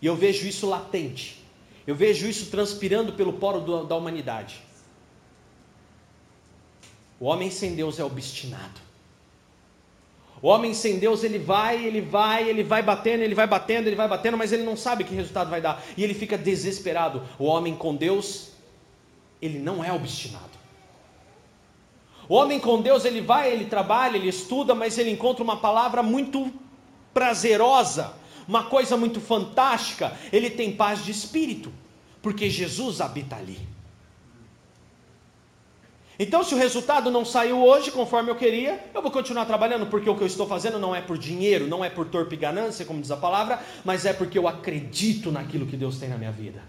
E 0.00 0.06
eu 0.06 0.14
vejo 0.14 0.46
isso 0.46 0.68
latente. 0.68 1.47
Eu 1.88 1.94
vejo 1.94 2.28
isso 2.28 2.50
transpirando 2.50 3.14
pelo 3.14 3.32
poro 3.32 3.62
do, 3.62 3.82
da 3.82 3.96
humanidade. 3.96 4.60
O 7.18 7.24
homem 7.24 7.50
sem 7.50 7.74
Deus 7.74 7.98
é 7.98 8.04
obstinado. 8.04 8.78
O 10.42 10.48
homem 10.48 10.74
sem 10.74 10.98
Deus, 10.98 11.24
ele 11.24 11.38
vai, 11.38 11.82
ele 11.82 12.02
vai, 12.02 12.46
ele 12.46 12.62
vai 12.62 12.82
batendo, 12.82 13.22
ele 13.22 13.34
vai 13.34 13.46
batendo, 13.46 13.86
ele 13.86 13.96
vai 13.96 14.06
batendo, 14.06 14.36
mas 14.36 14.52
ele 14.52 14.64
não 14.64 14.76
sabe 14.76 15.02
que 15.02 15.14
resultado 15.14 15.48
vai 15.48 15.62
dar. 15.62 15.82
E 15.96 16.04
ele 16.04 16.12
fica 16.12 16.36
desesperado. 16.36 17.22
O 17.38 17.46
homem 17.46 17.74
com 17.74 17.96
Deus, 17.96 18.50
ele 19.40 19.58
não 19.58 19.82
é 19.82 19.90
obstinado. 19.90 20.58
O 22.28 22.34
homem 22.34 22.60
com 22.60 22.82
Deus, 22.82 23.06
ele 23.06 23.22
vai, 23.22 23.50
ele 23.50 23.64
trabalha, 23.64 24.18
ele 24.18 24.28
estuda, 24.28 24.74
mas 24.74 24.98
ele 24.98 25.10
encontra 25.10 25.42
uma 25.42 25.56
palavra 25.56 26.02
muito 26.02 26.52
prazerosa, 27.14 28.12
uma 28.48 28.64
coisa 28.64 28.96
muito 28.96 29.20
fantástica. 29.20 30.16
Ele 30.32 30.48
tem 30.48 30.72
paz 30.72 31.04
de 31.04 31.10
espírito, 31.10 31.70
porque 32.22 32.48
Jesus 32.48 33.00
habita 33.02 33.36
ali. 33.36 33.60
Então, 36.18 36.42
se 36.42 36.52
o 36.52 36.58
resultado 36.58 37.12
não 37.12 37.24
saiu 37.24 37.62
hoje 37.62 37.92
conforme 37.92 38.28
eu 38.28 38.34
queria, 38.34 38.84
eu 38.92 39.00
vou 39.00 39.10
continuar 39.10 39.44
trabalhando, 39.44 39.86
porque 39.86 40.10
o 40.10 40.16
que 40.16 40.22
eu 40.22 40.26
estou 40.26 40.48
fazendo 40.48 40.76
não 40.76 40.92
é 40.92 41.00
por 41.00 41.16
dinheiro, 41.16 41.68
não 41.68 41.84
é 41.84 41.88
por 41.88 42.06
torpe 42.06 42.34
ganância, 42.34 42.84
como 42.84 43.00
diz 43.00 43.12
a 43.12 43.16
palavra, 43.16 43.62
mas 43.84 44.04
é 44.04 44.12
porque 44.12 44.36
eu 44.36 44.48
acredito 44.48 45.30
naquilo 45.30 45.64
que 45.66 45.76
Deus 45.76 45.98
tem 45.98 46.08
na 46.08 46.18
minha 46.18 46.32
vida. 46.32 46.60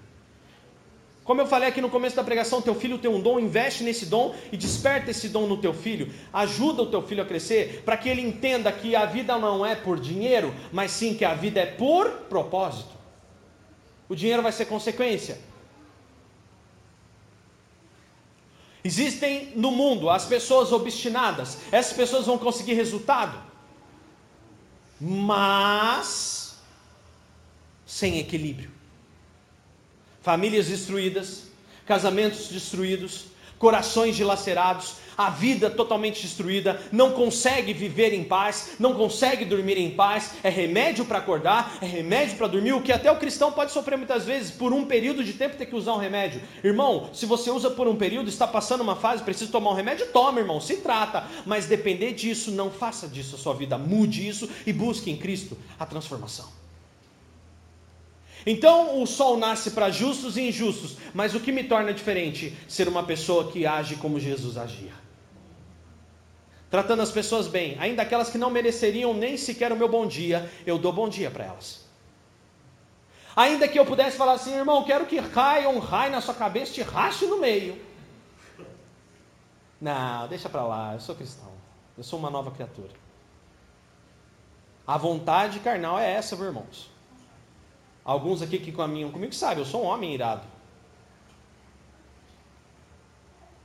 Como 1.29 1.41
eu 1.41 1.45
falei 1.45 1.69
aqui 1.69 1.79
no 1.79 1.91
começo 1.91 2.15
da 2.15 2.23
pregação, 2.23 2.59
teu 2.59 2.73
filho 2.73 2.97
tem 2.97 3.11
um 3.11 3.21
dom, 3.21 3.39
investe 3.39 3.83
nesse 3.83 4.07
dom 4.07 4.33
e 4.51 4.57
desperta 4.57 5.11
esse 5.11 5.29
dom 5.29 5.45
no 5.45 5.57
teu 5.57 5.75
filho. 5.75 6.11
Ajuda 6.33 6.81
o 6.81 6.87
teu 6.87 7.03
filho 7.03 7.21
a 7.21 7.25
crescer 7.27 7.83
para 7.85 7.95
que 7.95 8.09
ele 8.09 8.23
entenda 8.23 8.71
que 8.71 8.95
a 8.95 9.05
vida 9.05 9.37
não 9.37 9.63
é 9.63 9.75
por 9.75 9.99
dinheiro, 9.99 10.51
mas 10.71 10.89
sim 10.89 11.13
que 11.13 11.23
a 11.23 11.35
vida 11.35 11.59
é 11.59 11.67
por 11.67 12.09
propósito. 12.27 12.89
O 14.09 14.15
dinheiro 14.15 14.41
vai 14.41 14.51
ser 14.51 14.65
consequência, 14.65 15.37
Existem 18.83 19.51
no 19.55 19.69
mundo 19.69 20.09
as 20.09 20.25
pessoas 20.25 20.71
obstinadas, 20.71 21.59
essas 21.71 21.93
pessoas 21.93 22.25
vão 22.25 22.39
conseguir 22.39 22.73
resultado, 22.73 23.39
mas 24.99 26.57
sem 27.85 28.17
equilíbrio. 28.17 28.78
Famílias 30.21 30.67
destruídas, 30.67 31.43
casamentos 31.85 32.47
destruídos, 32.47 33.25
corações 33.59 34.15
dilacerados, 34.15 34.95
a 35.17 35.29
vida 35.29 35.69
totalmente 35.69 36.21
destruída, 36.21 36.79
não 36.93 37.11
consegue 37.11 37.73
viver 37.73 38.13
em 38.13 38.23
paz, 38.23 38.75
não 38.79 38.93
consegue 38.93 39.43
dormir 39.43 39.77
em 39.77 39.91
paz, 39.91 40.35
é 40.41 40.49
remédio 40.49 41.03
para 41.03 41.17
acordar, 41.17 41.77
é 41.81 41.85
remédio 41.85 42.37
para 42.37 42.47
dormir, 42.47 42.71
o 42.71 42.81
que 42.81 42.93
até 42.93 43.11
o 43.11 43.17
cristão 43.17 43.51
pode 43.51 43.73
sofrer 43.73 43.97
muitas 43.97 44.25
vezes, 44.25 44.49
por 44.49 44.71
um 44.71 44.85
período 44.85 45.21
de 45.21 45.33
tempo 45.33 45.57
ter 45.57 45.65
que 45.65 45.75
usar 45.75 45.93
um 45.93 45.97
remédio. 45.97 46.41
Irmão, 46.63 47.09
se 47.13 47.25
você 47.25 47.51
usa 47.51 47.69
por 47.69 47.85
um 47.85 47.97
período, 47.97 48.29
está 48.29 48.47
passando 48.47 48.79
uma 48.79 48.95
fase, 48.95 49.21
precisa 49.21 49.51
tomar 49.51 49.71
um 49.71 49.75
remédio, 49.75 50.07
toma, 50.07 50.39
irmão, 50.39 50.61
se 50.61 50.77
trata, 50.77 51.25
mas 51.45 51.65
depender 51.65 52.13
disso, 52.13 52.51
não 52.51 52.71
faça 52.71 53.09
disso 53.09 53.35
a 53.35 53.39
sua 53.39 53.53
vida, 53.53 53.77
mude 53.77 54.25
isso 54.25 54.49
e 54.65 54.71
busque 54.71 55.11
em 55.11 55.17
Cristo 55.17 55.57
a 55.77 55.85
transformação. 55.85 56.58
Então 58.45 59.01
o 59.01 59.05
sol 59.05 59.37
nasce 59.37 59.71
para 59.71 59.89
justos 59.89 60.37
e 60.37 60.47
injustos, 60.47 60.97
mas 61.13 61.35
o 61.35 61.39
que 61.39 61.51
me 61.51 61.63
torna 61.63 61.93
diferente? 61.93 62.55
Ser 62.67 62.87
uma 62.87 63.03
pessoa 63.03 63.51
que 63.51 63.65
age 63.65 63.95
como 63.97 64.19
Jesus 64.19 64.57
agia 64.57 64.99
tratando 66.69 67.01
as 67.01 67.11
pessoas 67.11 67.47
bem, 67.47 67.75
ainda 67.79 68.03
aquelas 68.03 68.29
que 68.29 68.37
não 68.37 68.49
mereceriam 68.49 69.13
nem 69.13 69.35
sequer 69.37 69.71
o 69.71 69.75
meu 69.75 69.89
bom 69.89 70.05
dia, 70.05 70.51
eu 70.65 70.77
dou 70.77 70.93
bom 70.93 71.09
dia 71.09 71.31
para 71.31 71.45
elas. 71.45 71.87
Ainda 73.35 73.67
que 73.67 73.79
eu 73.79 73.85
pudesse 73.85 74.17
falar 74.17 74.33
assim, 74.33 74.53
irmão, 74.53 74.83
quero 74.83 75.05
que 75.05 75.21
caia 75.29 75.69
um 75.69 75.79
raio 75.79 76.11
na 76.11 76.21
sua 76.21 76.33
cabeça, 76.33 76.73
te 76.73 76.81
rache 76.81 77.25
no 77.25 77.39
meio. 77.39 77.79
Não, 79.81 80.27
deixa 80.27 80.49
para 80.49 80.63
lá, 80.63 80.93
eu 80.93 80.99
sou 80.99 81.15
cristão, 81.15 81.51
eu 81.97 82.03
sou 82.03 82.19
uma 82.19 82.29
nova 82.29 82.51
criatura. 82.51 82.91
A 84.85 84.97
vontade 84.97 85.59
carnal 85.59 85.97
é 85.97 86.11
essa, 86.11 86.35
meus 86.35 86.47
irmãos. 86.47 86.88
Alguns 88.03 88.41
aqui 88.41 88.57
que 88.57 88.71
caminham 88.71 89.11
comigo 89.11 89.33
sabem, 89.33 89.59
eu 89.59 89.65
sou 89.65 89.83
um 89.83 89.87
homem 89.87 90.13
irado. 90.13 90.47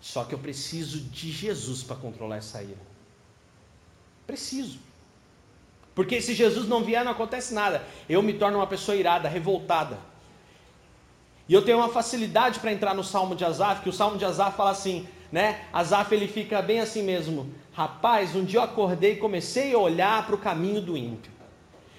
Só 0.00 0.24
que 0.24 0.34
eu 0.34 0.38
preciso 0.38 1.00
de 1.00 1.32
Jesus 1.32 1.82
para 1.82 1.96
controlar 1.96 2.36
essa 2.36 2.62
ira. 2.62 2.80
Preciso. 4.26 4.78
Porque 5.94 6.20
se 6.20 6.34
Jesus 6.34 6.68
não 6.68 6.84
vier, 6.84 7.04
não 7.04 7.12
acontece 7.12 7.54
nada. 7.54 7.82
Eu 8.08 8.22
me 8.22 8.34
torno 8.34 8.58
uma 8.58 8.66
pessoa 8.66 8.96
irada, 8.96 9.28
revoltada. 9.28 9.98
E 11.48 11.54
eu 11.54 11.64
tenho 11.64 11.78
uma 11.78 11.88
facilidade 11.88 12.58
para 12.58 12.72
entrar 12.72 12.94
no 12.94 13.04
Salmo 13.04 13.36
de 13.36 13.44
Asaf, 13.44 13.82
que 13.82 13.88
o 13.88 13.92
Salmo 13.92 14.18
de 14.18 14.24
Asaf 14.24 14.56
fala 14.56 14.70
assim, 14.70 15.06
né? 15.30 15.66
Asaf 15.72 16.14
ele 16.14 16.26
fica 16.26 16.60
bem 16.60 16.80
assim 16.80 17.02
mesmo. 17.02 17.52
Rapaz, 17.72 18.34
um 18.34 18.44
dia 18.44 18.60
eu 18.60 18.64
acordei 18.64 19.14
e 19.14 19.16
comecei 19.16 19.74
a 19.74 19.78
olhar 19.78 20.26
para 20.26 20.34
o 20.34 20.38
caminho 20.38 20.80
do 20.80 20.96
ímpio. 20.96 21.32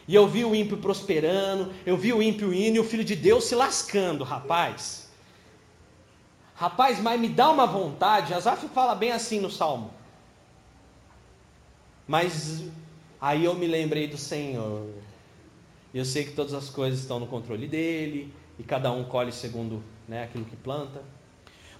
E 0.07 0.13
eu 0.13 0.27
vi 0.27 0.45
o 0.45 0.53
ímpio 0.53 0.77
prosperando, 0.77 1.73
eu 1.85 1.97
vi 1.97 2.13
o 2.13 2.21
ímpio 2.21 2.53
indo 2.53 2.77
e 2.77 2.79
o 2.79 2.83
filho 2.83 3.03
de 3.03 3.15
Deus 3.15 3.45
se 3.45 3.55
lascando, 3.55 4.23
rapaz. 4.23 5.09
Rapaz, 6.55 7.01
mas 7.01 7.19
me 7.19 7.27
dá 7.27 7.49
uma 7.49 7.65
vontade. 7.65 8.33
Asaf 8.33 8.67
fala 8.69 8.95
bem 8.95 9.11
assim 9.11 9.39
no 9.39 9.49
Salmo. 9.49 9.91
Mas 12.07 12.63
aí 13.19 13.43
eu 13.43 13.55
me 13.55 13.67
lembrei 13.67 14.07
do 14.07 14.17
Senhor. 14.17 14.87
Eu 15.93 16.05
sei 16.05 16.23
que 16.23 16.31
todas 16.31 16.53
as 16.53 16.69
coisas 16.69 16.99
estão 16.99 17.19
no 17.19 17.27
controle 17.27 17.67
dele 17.67 18.33
e 18.59 18.63
cada 18.63 18.91
um 18.91 19.03
colhe 19.03 19.31
segundo 19.31 19.83
né, 20.07 20.23
aquilo 20.23 20.45
que 20.45 20.55
planta. 20.55 21.03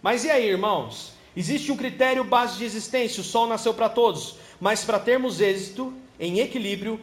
Mas 0.01 0.23
e 0.23 0.31
aí, 0.31 0.47
irmãos? 0.47 1.13
Existe 1.38 1.71
um 1.71 1.77
critério 1.77 2.23
base 2.23 2.57
de 2.57 2.65
existência: 2.65 3.21
o 3.21 3.23
sol 3.23 3.47
nasceu 3.47 3.73
para 3.73 3.89
todos. 3.89 4.38
Mas 4.59 4.83
para 4.83 4.99
termos 4.99 5.39
êxito 5.41 5.93
em 6.19 6.39
equilíbrio, 6.39 6.99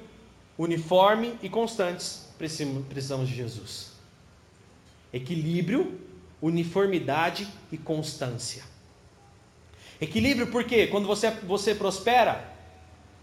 uniforme 0.63 1.39
e 1.43 1.49
constantes, 1.49 2.29
precisamos 2.39 3.29
de 3.29 3.35
Jesus. 3.35 3.93
Equilíbrio, 5.13 6.01
uniformidade 6.41 7.49
e 7.71 7.77
constância. 7.77 8.63
Equilíbrio 10.01 10.47
porque 10.49 10.87
quando 10.87 11.07
você, 11.07 11.31
você 11.31 11.75
prospera, 11.75 12.53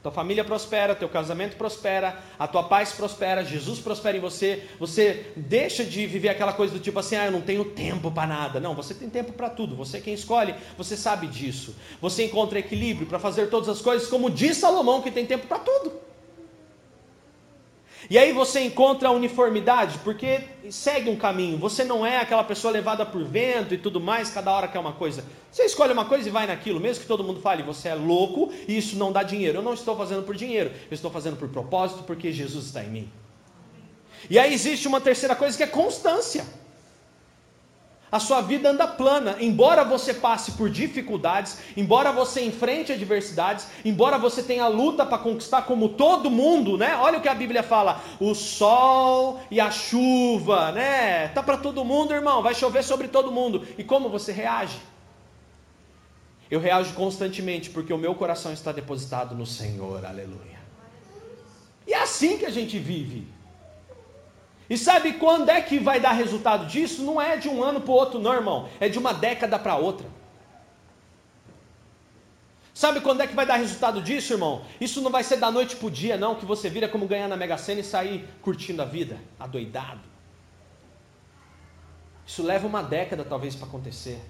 tua 0.01 0.11
família 0.11 0.45
prospera, 0.45 0.95
teu 0.95 1.09
casamento 1.09 1.57
prospera, 1.57 2.21
a 2.37 2.47
tua 2.47 2.63
paz 2.63 2.91
prospera, 2.93 3.43
Jesus 3.43 3.79
prospera 3.79 4.15
em 4.15 4.21
você. 4.21 4.65
Você 4.79 5.33
deixa 5.35 5.83
de 5.83 6.05
viver 6.05 6.29
aquela 6.29 6.53
coisa 6.53 6.73
do 6.73 6.79
tipo 6.79 6.99
assim, 6.99 7.15
ah, 7.15 7.25
eu 7.25 7.31
não 7.31 7.41
tenho 7.41 7.65
tempo 7.65 8.09
para 8.09 8.27
nada. 8.27 8.59
Não, 8.61 8.75
você 8.75 8.93
tem 8.93 9.09
tempo 9.09 9.33
para 9.33 9.49
tudo. 9.49 9.75
Você 9.75 9.97
é 9.97 10.01
quem 10.01 10.13
escolhe, 10.13 10.55
você 10.77 10.95
sabe 10.95 11.27
disso. 11.27 11.75
Você 12.01 12.25
encontra 12.25 12.59
equilíbrio 12.59 13.07
para 13.07 13.19
fazer 13.19 13.49
todas 13.49 13.67
as 13.67 13.81
coisas, 13.81 14.07
como 14.07 14.29
diz 14.29 14.57
Salomão, 14.57 15.01
que 15.01 15.11
tem 15.11 15.25
tempo 15.25 15.47
para 15.47 15.59
tudo. 15.59 16.08
E 18.09 18.17
aí 18.17 18.33
você 18.33 18.61
encontra 18.61 19.09
a 19.09 19.11
uniformidade, 19.11 19.99
porque 20.03 20.41
segue 20.71 21.11
um 21.11 21.15
caminho. 21.15 21.59
Você 21.59 21.83
não 21.83 22.03
é 22.03 22.17
aquela 22.17 22.43
pessoa 22.43 22.73
levada 22.73 23.05
por 23.05 23.23
vento 23.23 23.73
e 23.73 23.77
tudo 23.77 24.01
mais, 24.01 24.31
cada 24.31 24.51
hora 24.51 24.67
quer 24.67 24.79
uma 24.79 24.93
coisa. 24.93 25.23
Você 25.51 25.63
escolhe 25.63 25.93
uma 25.93 26.05
coisa 26.05 26.27
e 26.27 26.31
vai 26.31 26.47
naquilo, 26.47 26.79
mesmo 26.79 27.01
que 27.03 27.07
todo 27.07 27.23
mundo 27.23 27.39
fale, 27.39 27.61
você 27.61 27.89
é 27.89 27.93
louco 27.93 28.51
e 28.67 28.75
isso 28.75 28.95
não 28.97 29.11
dá 29.11 29.21
dinheiro. 29.21 29.59
Eu 29.59 29.61
não 29.61 29.75
estou 29.75 29.95
fazendo 29.95 30.23
por 30.23 30.35
dinheiro, 30.35 30.71
eu 30.89 30.95
estou 30.95 31.11
fazendo 31.11 31.37
por 31.37 31.49
propósito, 31.49 32.01
porque 32.01 32.31
Jesus 32.31 32.65
está 32.65 32.83
em 32.83 32.89
mim. 32.89 33.11
E 34.27 34.39
aí 34.39 34.53
existe 34.53 34.87
uma 34.87 34.99
terceira 34.99 35.35
coisa 35.35 35.55
que 35.55 35.63
é 35.63 35.67
constância 35.67 36.43
a 38.11 38.19
sua 38.19 38.41
vida 38.41 38.69
anda 38.69 38.87
plana, 38.87 39.37
embora 39.39 39.83
você 39.83 40.13
passe 40.13 40.53
por 40.53 40.69
dificuldades, 40.69 41.57
embora 41.77 42.11
você 42.11 42.43
enfrente 42.43 42.91
adversidades, 42.91 43.67
embora 43.85 44.17
você 44.17 44.41
tenha 44.41 44.67
luta 44.67 45.05
para 45.05 45.17
conquistar 45.17 45.63
como 45.63 45.89
todo 45.89 46.29
mundo, 46.29 46.77
né? 46.77 46.95
Olha 46.97 47.19
o 47.19 47.21
que 47.21 47.29
a 47.29 47.35
Bíblia 47.35 47.61
fala: 47.61 48.01
o 48.19 48.33
sol 48.33 49.39
e 49.51 49.59
a 49.59 49.69
chuva, 49.69 50.71
né? 50.71 51.27
Tá 51.29 51.43
para 51.43 51.57
todo 51.57 51.85
mundo, 51.85 52.13
irmão, 52.13 52.41
vai 52.41 52.55
chover 52.55 52.83
sobre 52.83 53.07
todo 53.07 53.31
mundo. 53.31 53.67
E 53.77 53.83
como 53.83 54.09
você 54.09 54.31
reage? 54.31 54.79
Eu 56.49 56.59
reajo 56.59 56.93
constantemente 56.95 57.69
porque 57.69 57.93
o 57.93 57.97
meu 57.97 58.15
coração 58.15 58.51
está 58.51 58.71
depositado 58.71 59.35
no 59.35 59.45
Senhor. 59.45 60.03
Aleluia. 60.03 60.59
E 61.85 61.93
é 61.93 62.01
assim 62.01 62.37
que 62.37 62.45
a 62.45 62.49
gente 62.49 62.79
vive. 62.79 63.27
E 64.69 64.77
sabe 64.77 65.13
quando 65.13 65.49
é 65.49 65.61
que 65.61 65.79
vai 65.79 65.99
dar 65.99 66.11
resultado 66.11 66.67
disso? 66.67 67.01
Não 67.01 67.19
é 67.19 67.35
de 67.35 67.49
um 67.49 67.63
ano 67.63 67.81
para 67.81 67.91
o 67.91 67.95
outro, 67.95 68.19
não, 68.19 68.33
irmão. 68.33 68.69
É 68.79 68.87
de 68.87 68.99
uma 68.99 69.13
década 69.13 69.57
para 69.57 69.75
outra. 69.75 70.07
Sabe 72.73 73.01
quando 73.01 73.21
é 73.21 73.27
que 73.27 73.35
vai 73.35 73.45
dar 73.45 73.55
resultado 73.55 74.01
disso, 74.01 74.31
irmão? 74.33 74.61
Isso 74.79 75.01
não 75.01 75.11
vai 75.11 75.23
ser 75.23 75.37
da 75.37 75.51
noite 75.51 75.75
para 75.75 75.87
o 75.87 75.91
dia, 75.91 76.17
não, 76.17 76.35
que 76.35 76.45
você 76.45 76.69
vira 76.69 76.87
como 76.87 77.07
ganhar 77.07 77.27
na 77.27 77.35
Mega 77.35 77.57
Sena 77.57 77.81
e 77.81 77.83
sair 77.83 78.25
curtindo 78.41 78.81
a 78.81 78.85
vida, 78.85 79.17
adoidado. 79.39 79.99
Isso 82.25 82.43
leva 82.43 82.67
uma 82.67 82.83
década, 82.83 83.25
talvez, 83.25 83.55
para 83.55 83.67
acontecer. 83.67 84.21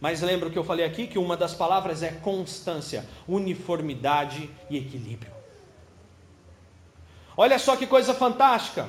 Mas 0.00 0.20
lembra 0.20 0.48
o 0.48 0.52
que 0.52 0.58
eu 0.58 0.64
falei 0.64 0.84
aqui? 0.84 1.06
Que 1.06 1.16
uma 1.16 1.36
das 1.36 1.54
palavras 1.54 2.02
é 2.02 2.10
constância, 2.10 3.06
uniformidade 3.26 4.50
e 4.68 4.76
equilíbrio. 4.76 5.32
Olha 7.36 7.58
só 7.58 7.76
que 7.76 7.86
coisa 7.86 8.12
fantástica. 8.12 8.88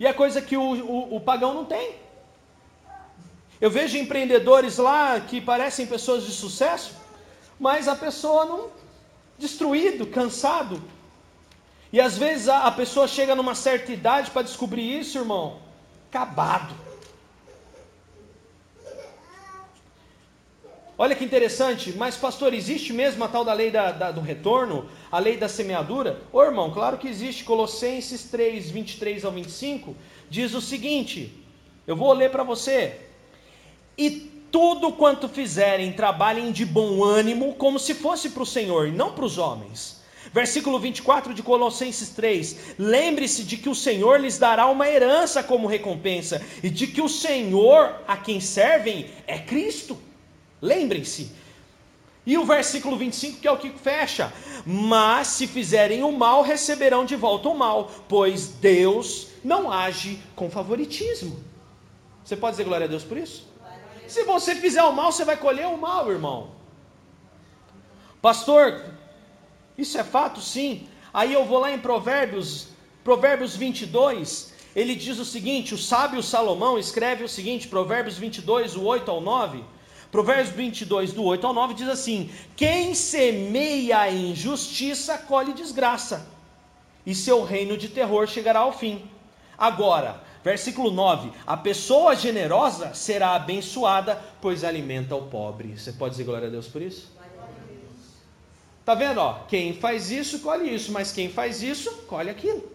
E 0.00 0.06
é 0.06 0.14
coisa 0.14 0.40
que 0.40 0.56
o, 0.56 0.62
o, 0.62 1.16
o 1.16 1.20
pagão 1.20 1.52
não 1.52 1.66
tem. 1.66 1.94
Eu 3.60 3.70
vejo 3.70 3.98
empreendedores 3.98 4.78
lá 4.78 5.20
que 5.20 5.42
parecem 5.42 5.86
pessoas 5.86 6.24
de 6.24 6.32
sucesso, 6.32 6.94
mas 7.58 7.86
a 7.86 7.94
pessoa 7.94 8.46
não 8.46 8.70
destruído, 9.38 10.06
cansado. 10.06 10.82
E 11.92 12.00
às 12.00 12.16
vezes 12.16 12.48
a, 12.48 12.64
a 12.64 12.70
pessoa 12.70 13.06
chega 13.06 13.34
numa 13.34 13.54
certa 13.54 13.92
idade 13.92 14.30
para 14.30 14.40
descobrir 14.40 15.00
isso, 15.00 15.18
irmão, 15.18 15.58
acabado. 16.08 16.74
Olha 21.02 21.16
que 21.16 21.24
interessante, 21.24 21.94
mas 21.96 22.14
pastor, 22.14 22.52
existe 22.52 22.92
mesmo 22.92 23.24
a 23.24 23.28
tal 23.28 23.42
da 23.42 23.54
lei 23.54 23.70
da, 23.70 23.90
da, 23.90 24.10
do 24.10 24.20
retorno, 24.20 24.86
a 25.10 25.18
lei 25.18 25.34
da 25.34 25.48
semeadura? 25.48 26.20
Ô 26.30 26.42
irmão, 26.42 26.70
claro 26.70 26.98
que 26.98 27.08
existe. 27.08 27.42
Colossenses 27.42 28.24
3, 28.24 28.68
23 28.68 29.24
ao 29.24 29.32
25 29.32 29.96
diz 30.28 30.52
o 30.52 30.60
seguinte: 30.60 31.42
eu 31.86 31.96
vou 31.96 32.12
ler 32.12 32.30
para 32.30 32.42
você. 32.42 33.00
E 33.96 34.10
tudo 34.52 34.92
quanto 34.92 35.26
fizerem, 35.26 35.90
trabalhem 35.90 36.52
de 36.52 36.66
bom 36.66 37.02
ânimo, 37.02 37.54
como 37.54 37.78
se 37.78 37.94
fosse 37.94 38.28
para 38.28 38.42
o 38.42 38.46
Senhor 38.46 38.86
e 38.86 38.92
não 38.92 39.14
para 39.14 39.24
os 39.24 39.38
homens. 39.38 40.02
Versículo 40.34 40.78
24 40.78 41.32
de 41.32 41.42
Colossenses 41.42 42.10
3: 42.10 42.74
Lembre-se 42.78 43.44
de 43.44 43.56
que 43.56 43.70
o 43.70 43.74
Senhor 43.74 44.20
lhes 44.20 44.36
dará 44.36 44.66
uma 44.66 44.86
herança 44.86 45.42
como 45.42 45.66
recompensa, 45.66 46.44
e 46.62 46.68
de 46.68 46.86
que 46.86 47.00
o 47.00 47.08
Senhor 47.08 48.02
a 48.06 48.18
quem 48.18 48.38
servem 48.38 49.06
é 49.26 49.38
Cristo. 49.38 50.09
Lembrem-se. 50.60 51.32
E 52.26 52.36
o 52.36 52.44
versículo 52.44 52.96
25 52.96 53.40
que 53.40 53.48
é 53.48 53.50
o 53.50 53.56
que 53.56 53.70
fecha: 53.70 54.32
Mas 54.64 55.28
se 55.28 55.46
fizerem 55.46 56.02
o 56.02 56.12
mal, 56.12 56.42
receberão 56.42 57.04
de 57.04 57.16
volta 57.16 57.48
o 57.48 57.56
mal, 57.56 57.90
pois 58.08 58.48
Deus 58.48 59.28
não 59.42 59.72
age 59.72 60.20
com 60.36 60.50
favoritismo. 60.50 61.42
Você 62.24 62.36
pode 62.36 62.52
dizer 62.52 62.64
glória 62.64 62.84
a 62.84 62.88
Deus 62.88 63.02
por 63.02 63.16
isso? 63.16 63.48
Se 64.06 64.24
você 64.24 64.54
fizer 64.54 64.82
o 64.82 64.92
mal, 64.92 65.12
você 65.12 65.24
vai 65.24 65.36
colher 65.36 65.66
o 65.66 65.78
mal, 65.78 66.10
irmão. 66.10 66.50
Pastor, 68.20 68.84
isso 69.78 69.98
é 69.98 70.04
fato? 70.04 70.40
Sim. 70.40 70.88
Aí 71.12 71.32
eu 71.32 71.44
vou 71.44 71.58
lá 71.58 71.72
em 71.72 71.78
Provérbios, 71.78 72.68
Provérbios 73.02 73.56
22, 73.56 74.52
ele 74.76 74.94
diz 74.94 75.18
o 75.18 75.24
seguinte: 75.24 75.74
o 75.74 75.78
sábio 75.78 76.22
Salomão 76.22 76.78
escreve 76.78 77.24
o 77.24 77.28
seguinte, 77.28 77.66
Provérbios 77.66 78.18
22, 78.18 78.76
o 78.76 78.84
8 78.84 79.10
ao 79.10 79.20
9. 79.20 79.64
Provérbios 80.10 80.50
22, 80.50 81.12
do 81.12 81.24
8 81.24 81.46
ao 81.46 81.54
9, 81.54 81.74
diz 81.74 81.88
assim: 81.88 82.30
Quem 82.56 82.94
semeia 82.94 84.00
a 84.00 84.10
injustiça 84.10 85.16
colhe 85.16 85.52
desgraça, 85.52 86.26
e 87.06 87.14
seu 87.14 87.44
reino 87.44 87.76
de 87.76 87.88
terror 87.88 88.26
chegará 88.26 88.60
ao 88.60 88.72
fim. 88.72 89.04
Agora, 89.56 90.20
versículo 90.42 90.90
9: 90.90 91.30
A 91.46 91.56
pessoa 91.56 92.16
generosa 92.16 92.92
será 92.92 93.34
abençoada, 93.34 94.20
pois 94.40 94.64
alimenta 94.64 95.14
o 95.14 95.26
pobre. 95.26 95.78
Você 95.78 95.92
pode 95.92 96.12
dizer 96.12 96.24
glória 96.24 96.48
a 96.48 96.50
Deus 96.50 96.66
por 96.66 96.82
isso? 96.82 97.08
Tá 98.84 98.94
vendo? 98.94 99.18
Ó, 99.18 99.44
quem 99.46 99.74
faz 99.74 100.10
isso, 100.10 100.40
colhe 100.40 100.74
isso, 100.74 100.90
mas 100.90 101.12
quem 101.12 101.30
faz 101.30 101.62
isso, 101.62 101.92
colhe 102.08 102.28
aquilo. 102.30 102.68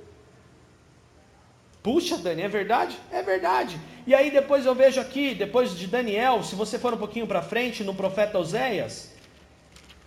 Puxa, 1.84 2.17
Dani, 2.17 2.41
é 2.41 2.48
verdade? 2.48 2.98
É 3.12 3.21
verdade. 3.21 3.80
E 4.08 4.13
aí 4.13 4.30
depois 4.30 4.65
eu 4.65 4.76
vejo 4.76 5.02
aqui, 5.02 5.34
depois 5.34 5.76
de 5.76 5.88
Daniel, 5.88 6.44
se 6.44 6.54
você 6.54 6.78
for 6.78 6.94
um 6.94 6.98
pouquinho 6.98 7.26
para 7.26 7.41
frente, 7.41 7.84
no 7.84 7.96
profeta 7.96 8.38
Oséias, 8.38 9.12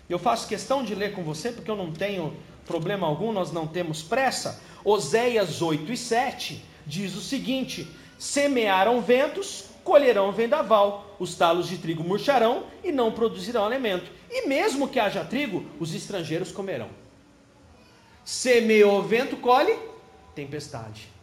eu 0.09 0.21
faço 0.21 0.47
questão 0.47 0.85
de 0.85 0.95
ler 0.95 1.13
com 1.13 1.25
você, 1.25 1.51
porque 1.51 1.71
eu 1.71 1.77
não 1.77 1.93
tenho 1.93 2.37
problema 2.65 3.09
algum, 3.09 3.33
nós 3.33 3.51
não 3.51 3.67
temos 3.67 4.01
pressa. 4.01 4.63
Oséias 4.85 5.61
8 5.61 5.93
e 5.93 5.97
7 5.97 6.65
diz 6.87 7.17
o 7.17 7.21
seguinte: 7.21 7.89
Semearam 8.17 9.01
ventos, 9.01 9.65
colherão 9.83 10.31
vendaval, 10.31 11.17
os 11.19 11.35
talos 11.35 11.69
de 11.69 11.77
trigo 11.79 12.05
murcharão 12.05 12.67
e 12.85 12.93
não 12.93 13.11
produzirão 13.11 13.67
alimento. 13.67 14.11
E 14.31 14.47
mesmo 14.47 14.87
que 14.87 15.01
haja 15.01 15.25
trigo, 15.25 15.67
os 15.81 15.93
estrangeiros 15.93 16.53
comerão. 16.53 16.89
Semeou 18.25 19.03
vento, 19.03 19.37
colhe 19.39 19.77
tempestade 20.37 21.18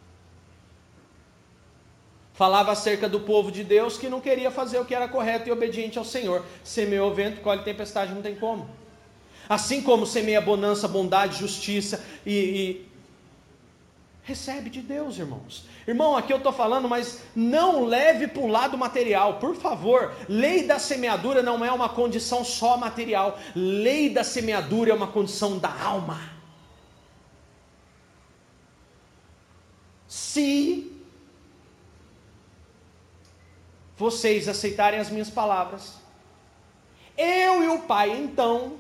falava 2.36 2.72
acerca 2.72 3.08
do 3.10 3.22
povo 3.22 3.52
de 3.52 3.64
Deus 3.64 3.98
que 3.98 4.10
não 4.10 4.22
queria 4.22 4.52
fazer 4.52 4.78
o 4.80 4.86
que 4.86 4.94
era 4.94 5.08
correto 5.08 5.48
e 5.50 5.52
obediente 5.52 5.98
ao 5.98 6.06
Senhor. 6.06 6.44
Semeou 6.64 7.14
vento, 7.14 7.42
colhe 7.42 7.64
tempestade, 7.64 8.14
não 8.14 8.22
tem 8.22 8.36
como. 8.36 8.70
Assim 9.48 9.82
como 9.82 10.06
semeia 10.06 10.42
bonança, 10.42 10.88
bondade, 10.88 11.38
justiça 11.38 12.04
e, 12.26 12.34
e... 12.34 12.88
recebe 14.24 14.70
de 14.70 14.82
Deus, 14.82 15.18
irmãos. 15.18 15.66
Irmão, 15.88 16.18
aqui 16.18 16.34
eu 16.34 16.38
estou 16.38 16.52
falando, 16.52 16.90
mas 16.90 17.22
não 17.36 17.86
leve 17.86 18.28
para 18.28 18.42
o 18.42 18.48
lado 18.48 18.78
material, 18.78 19.36
por 19.36 19.56
favor. 19.56 20.14
Lei 20.28 20.64
da 20.64 20.78
semeadura 20.78 21.42
não 21.42 21.64
é 21.64 21.72
uma 21.72 21.88
condição 21.88 22.44
só 22.44 22.76
material. 22.76 23.40
Lei 23.56 24.10
da 24.10 24.24
semeadura 24.24 24.92
é 24.92 24.94
uma 24.94 25.08
condição 25.08 25.58
da 25.58 25.72
alma. 25.72 26.20
Se 30.08 30.95
vocês 33.98 34.48
aceitarem 34.48 35.00
as 35.00 35.10
minhas 35.10 35.30
palavras, 35.30 35.94
eu 37.18 37.64
e 37.64 37.68
o 37.70 37.80
Pai, 37.80 38.12
então, 38.12 38.78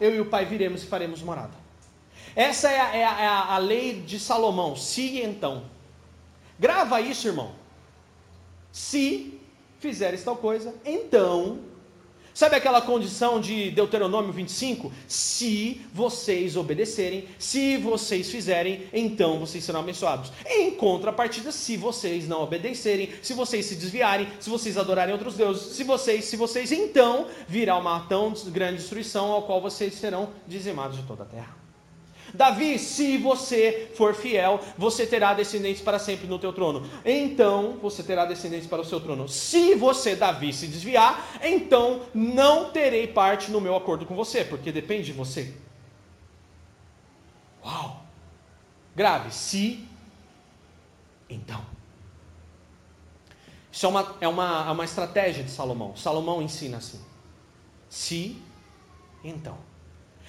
eu 0.00 0.14
e 0.14 0.20
o 0.20 0.26
Pai 0.26 0.44
viremos 0.44 0.82
e 0.82 0.86
faremos 0.86 1.22
morada. 1.22 1.54
Essa 2.34 2.70
é 2.70 2.80
a, 2.80 2.96
é 2.96 3.04
a, 3.04 3.20
é 3.20 3.26
a 3.26 3.58
lei 3.58 4.00
de 4.00 4.20
Salomão. 4.20 4.76
Se 4.76 5.20
então. 5.20 5.64
Grava 6.58 7.00
isso, 7.00 7.28
irmão. 7.28 7.52
Se 8.72 9.40
fizeres 9.78 10.22
tal 10.22 10.36
coisa, 10.36 10.74
então 10.84 11.60
Sabe 12.36 12.54
aquela 12.54 12.82
condição 12.82 13.40
de 13.40 13.70
Deuteronômio 13.70 14.30
25? 14.30 14.92
Se 15.08 15.80
vocês 15.90 16.54
obedecerem, 16.54 17.26
se 17.38 17.78
vocês 17.78 18.30
fizerem, 18.30 18.82
então 18.92 19.40
vocês 19.40 19.64
serão 19.64 19.80
abençoados. 19.80 20.30
Em 20.44 20.72
contrapartida, 20.72 21.50
se 21.50 21.78
vocês 21.78 22.28
não 22.28 22.42
obedecerem, 22.42 23.08
se 23.22 23.32
vocês 23.32 23.64
se 23.64 23.74
desviarem, 23.76 24.28
se 24.38 24.50
vocês 24.50 24.76
adorarem 24.76 25.14
outros 25.14 25.34
deuses, 25.34 25.74
se 25.74 25.82
vocês, 25.82 26.26
se 26.26 26.36
vocês, 26.36 26.70
então 26.72 27.26
virá 27.48 27.78
uma 27.78 28.00
tão 28.00 28.34
grande 28.48 28.82
destruição 28.82 29.32
ao 29.32 29.44
qual 29.44 29.58
vocês 29.58 29.94
serão 29.94 30.28
dizimados 30.46 30.98
de 30.98 31.04
toda 31.04 31.22
a 31.22 31.26
terra. 31.26 31.65
Davi, 32.34 32.78
se 32.78 33.18
você 33.18 33.90
for 33.94 34.14
fiel, 34.14 34.60
você 34.76 35.06
terá 35.06 35.34
descendentes 35.34 35.82
para 35.82 35.98
sempre 35.98 36.26
no 36.26 36.38
teu 36.38 36.52
trono. 36.52 36.88
Então 37.04 37.78
você 37.80 38.02
terá 38.02 38.24
descendentes 38.24 38.68
para 38.68 38.82
o 38.82 38.84
seu 38.84 39.00
trono. 39.00 39.28
Se 39.28 39.74
você, 39.74 40.16
Davi, 40.16 40.52
se 40.52 40.66
desviar, 40.66 41.38
então 41.42 42.02
não 42.14 42.70
terei 42.70 43.06
parte 43.06 43.50
no 43.50 43.60
meu 43.60 43.76
acordo 43.76 44.06
com 44.06 44.14
você, 44.14 44.44
porque 44.44 44.72
depende 44.72 45.06
de 45.06 45.12
você. 45.12 45.54
Uau! 47.64 48.04
Grave, 48.94 49.30
se, 49.30 49.86
então. 51.28 51.60
Isso 53.70 53.84
é 53.84 53.88
uma, 53.90 54.16
é 54.22 54.28
uma, 54.28 54.66
é 54.68 54.70
uma 54.70 54.84
estratégia 54.84 55.44
de 55.44 55.50
Salomão. 55.50 55.94
Salomão 55.96 56.40
ensina 56.40 56.78
assim: 56.78 56.98
se, 57.90 58.42
então. 59.22 59.58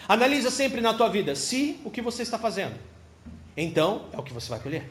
Analisa 0.08 0.52
sempre 0.52 0.82
na 0.82 0.94
tua 0.94 1.10
vida 1.10 1.36
se 1.36 1.80
o 1.86 1.92
que 1.92 2.02
você 2.02 2.24
está 2.24 2.38
fazendo. 2.38 2.78
Então 3.56 4.06
é 4.12 4.18
o 4.18 4.24
que 4.24 4.34
você 4.34 4.50
vai 4.50 4.60
colher. 4.60 4.90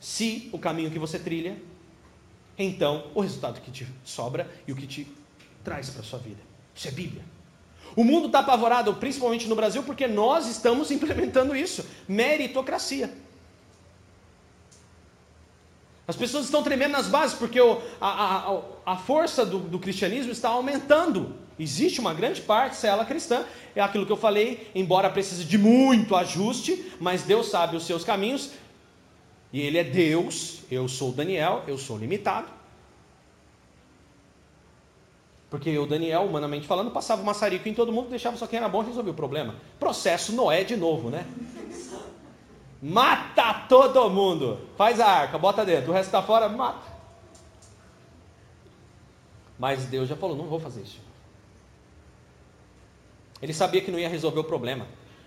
Se 0.00 0.48
o 0.52 0.58
caminho 0.58 0.90
que 0.90 0.98
você 0.98 1.18
trilha, 1.18 1.56
então 2.58 3.10
o 3.14 3.20
resultado 3.20 3.60
que 3.60 3.70
te 3.70 3.86
sobra 4.04 4.50
e 4.66 4.72
o 4.72 4.76
que 4.76 4.86
te 4.86 5.06
traz 5.64 5.90
para 5.90 6.00
a 6.00 6.04
sua 6.04 6.18
vida. 6.18 6.40
Isso 6.74 6.88
é 6.88 6.90
Bíblia. 6.90 7.24
O 7.96 8.04
mundo 8.04 8.26
está 8.26 8.40
apavorado, 8.40 8.94
principalmente 8.94 9.48
no 9.48 9.56
Brasil, 9.56 9.82
porque 9.82 10.06
nós 10.06 10.46
estamos 10.46 10.90
implementando 10.92 11.56
isso 11.56 11.84
meritocracia. 12.06 13.12
As 16.06 16.16
pessoas 16.16 16.46
estão 16.46 16.62
tremendo 16.62 16.92
nas 16.92 17.06
bases 17.06 17.36
porque 17.36 17.60
o, 17.60 17.82
a, 18.00 18.50
a, 18.50 18.60
a 18.86 18.96
força 18.96 19.44
do, 19.44 19.58
do 19.58 19.78
cristianismo 19.78 20.32
está 20.32 20.48
aumentando. 20.48 21.36
Existe 21.58 22.00
uma 22.00 22.14
grande 22.14 22.40
parte, 22.40 22.76
cela 22.76 23.04
cristã, 23.04 23.44
é 23.74 23.80
aquilo 23.80 24.06
que 24.06 24.12
eu 24.12 24.16
falei, 24.16 24.70
embora 24.74 25.10
precise 25.10 25.44
de 25.44 25.58
muito 25.58 26.14
ajuste, 26.14 26.92
mas 27.00 27.22
Deus 27.22 27.48
sabe 27.48 27.76
os 27.76 27.84
seus 27.84 28.04
caminhos, 28.04 28.52
e 29.52 29.60
Ele 29.60 29.78
é 29.78 29.84
Deus, 29.84 30.60
eu 30.70 30.88
sou 30.88 31.10
Daniel, 31.12 31.64
eu 31.66 31.76
sou 31.76 31.98
limitado. 31.98 32.48
Porque 35.50 35.70
eu, 35.70 35.86
Daniel, 35.86 36.24
humanamente 36.24 36.66
falando, 36.66 36.90
passava 36.90 37.22
o 37.22 37.24
maçarico 37.24 37.68
em 37.68 37.74
todo 37.74 37.92
mundo, 37.92 38.10
deixava 38.10 38.36
só 38.36 38.46
quem 38.46 38.58
era 38.58 38.68
bom 38.68 38.82
e 38.82 38.86
resolvia 38.86 39.12
o 39.12 39.16
problema. 39.16 39.54
Processo 39.80 40.32
Noé 40.32 40.62
de 40.62 40.76
novo, 40.76 41.08
né? 41.08 41.26
Mata 42.82 43.66
todo 43.68 44.10
mundo. 44.10 44.60
Faz 44.76 45.00
a 45.00 45.06
arca, 45.06 45.38
bota 45.38 45.64
dentro. 45.64 45.90
O 45.90 45.94
resto 45.94 46.08
está 46.08 46.22
fora, 46.22 46.48
mata. 46.48 46.86
Mas 49.58 49.86
Deus 49.86 50.08
já 50.08 50.16
falou: 50.16 50.36
não 50.36 50.46
vou 50.46 50.60
fazer 50.60 50.82
isso. 50.82 51.07
Ele 53.42 53.52
sabia 53.52 53.80
que 53.80 53.90
não 53.90 53.98
ia 53.98 54.08
resolver 54.08 54.40
o 54.40 54.44
problema. 54.44 54.86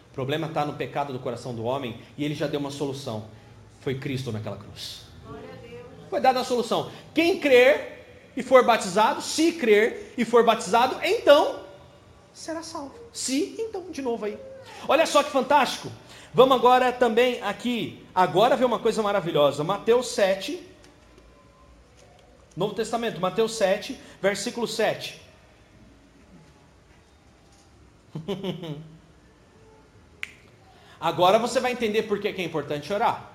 O 0.10 0.14
problema 0.14 0.48
está 0.48 0.66
no 0.66 0.74
pecado 0.74 1.14
do 1.14 1.20
coração 1.20 1.56
do 1.56 1.64
homem 1.64 2.00
e 2.18 2.26
ele 2.26 2.36
já 2.36 2.48
deu 2.48 2.60
uma 2.60 2.72
solução. 2.72 3.26
Foi 3.80 3.96
Cristo 3.96 4.32
naquela 4.32 4.58
cruz. 4.58 5.06
Foi 6.10 6.20
dada 6.20 6.42
a 6.42 6.44
solução. 6.44 6.92
Quem 7.14 7.40
crer 7.40 8.32
e 8.36 8.44
for 8.44 8.66
batizado, 8.66 9.22
se 9.22 9.54
crer 9.54 10.14
e 10.18 10.26
for 10.26 10.44
batizado, 10.44 10.98
então 11.04 11.62
será 12.34 12.62
salvo. 12.62 12.94
Se, 13.14 13.56
então, 13.58 13.90
de 13.90 14.02
novo 14.02 14.26
aí. 14.26 14.38
Olha 14.88 15.06
só 15.06 15.24
que 15.24 15.32
fantástico. 15.32 15.90
Vamos 16.34 16.58
agora 16.58 16.92
também 16.92 17.42
aqui, 17.42 18.06
agora 18.16 18.56
ver 18.56 18.66
uma 18.66 18.80
coisa 18.80 19.02
maravilhosa. 19.02 19.64
Mateus 19.64 20.08
7, 20.08 20.62
Novo 22.56 22.74
Testamento, 22.74 23.20
Mateus 23.20 23.54
7, 23.56 24.00
versículo 24.22 24.68
7. 24.68 25.22
Agora 31.00 31.40
você 31.40 31.60
vai 31.60 31.72
entender 31.72 32.04
por 32.04 32.20
que 32.20 32.28
é 32.28 32.44
importante 32.44 32.94
orar. 32.94 33.32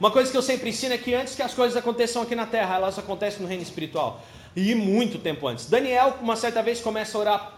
Uma 0.00 0.10
coisa 0.10 0.30
que 0.30 0.36
eu 0.36 0.42
sempre 0.42 0.70
ensino 0.70 0.94
é 0.94 0.98
que 0.98 1.14
antes 1.14 1.34
que 1.34 1.42
as 1.42 1.54
coisas 1.54 1.76
aconteçam 1.76 2.22
aqui 2.22 2.34
na 2.34 2.46
terra, 2.46 2.76
elas 2.76 2.98
acontecem 2.98 3.42
no 3.42 3.46
reino 3.46 3.62
espiritual. 3.62 4.22
E 4.56 4.74
muito 4.74 5.18
tempo 5.18 5.46
antes. 5.46 5.66
Daniel, 5.66 6.18
uma 6.20 6.36
certa 6.36 6.62
vez, 6.62 6.80
começa 6.80 7.16
a 7.16 7.20
orar 7.20 7.52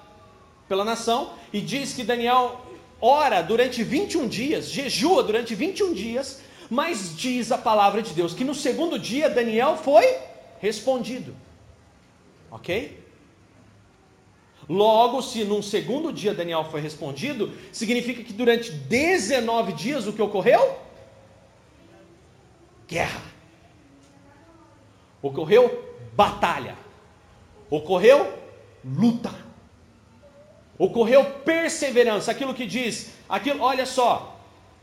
pela 0.69 0.85
nação 0.85 1.33
e 1.53 1.61
diz 1.61 1.93
que 1.93 2.03
Daniel 2.03 2.61
ora 3.01 3.43
durante 3.43 3.83
21 3.83 4.29
dias, 4.29 4.71
jejua 4.71 5.23
durante 5.23 5.55
21 5.55 5.93
dias, 5.93 6.43
mas 6.71 7.17
diz 7.17 7.53
a 7.53 7.59
palavra 7.59 8.03
de 8.03 8.13
Deus 8.13 8.35
que 8.35 8.45
no 8.45 8.55
segundo 8.55 8.99
dia 8.99 9.29
Daniel 9.31 9.77
foi 9.77 10.05
respondido. 10.61 11.35
Ok? 12.51 13.04
Logo, 14.69 15.21
se 15.21 15.45
num 15.45 15.63
segundo 15.63 16.13
dia 16.13 16.33
Daniel 16.33 16.65
foi 16.71 16.81
respondido, 16.81 17.53
significa 17.71 18.23
que 18.23 18.33
durante 18.33 18.71
19 18.71 19.73
dias 19.73 20.07
o 20.07 20.13
que 20.13 20.23
ocorreu? 20.23 20.79
Guerra. 22.89 23.23
Ocorreu 25.21 25.97
batalha. 26.15 26.77
Ocorreu 27.71 28.33
luta. 28.85 29.35
Ocorreu 30.79 31.25
perseverança. 31.45 32.31
Aquilo 32.31 32.55
que 32.55 32.67
diz, 32.67 33.11
aquilo, 33.29 33.63
olha 33.63 33.87
só, 33.87 34.41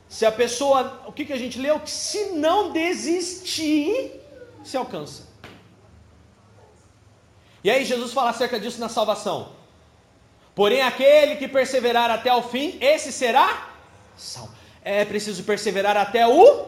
se 0.08 0.26
a 0.26 0.32
pessoa, 0.32 1.04
o 1.08 1.12
que, 1.12 1.26
que 1.26 1.34
a 1.34 1.38
gente 1.38 1.60
leu? 1.60 1.80
Que 1.80 1.90
se 1.90 2.32
não 2.32 2.72
desistir, 2.72 4.12
se 4.64 4.78
alcança. 4.78 5.30
E 7.64 7.70
aí 7.70 7.86
Jesus 7.86 8.12
fala 8.12 8.32
acerca 8.32 8.60
disso 8.60 8.80
na 8.80 8.90
salvação. 8.90 9.61
Porém, 10.54 10.82
aquele 10.82 11.36
que 11.38 11.48
perseverar 11.48 12.10
até 12.12 12.34
o 12.34 12.44
fim, 12.44 12.78
esse 12.82 13.12
será 13.12 13.70
salvo. 14.18 14.54
É 14.84 15.06
preciso 15.06 15.44
perseverar 15.44 15.96
até 15.96 16.28
o 16.28 16.68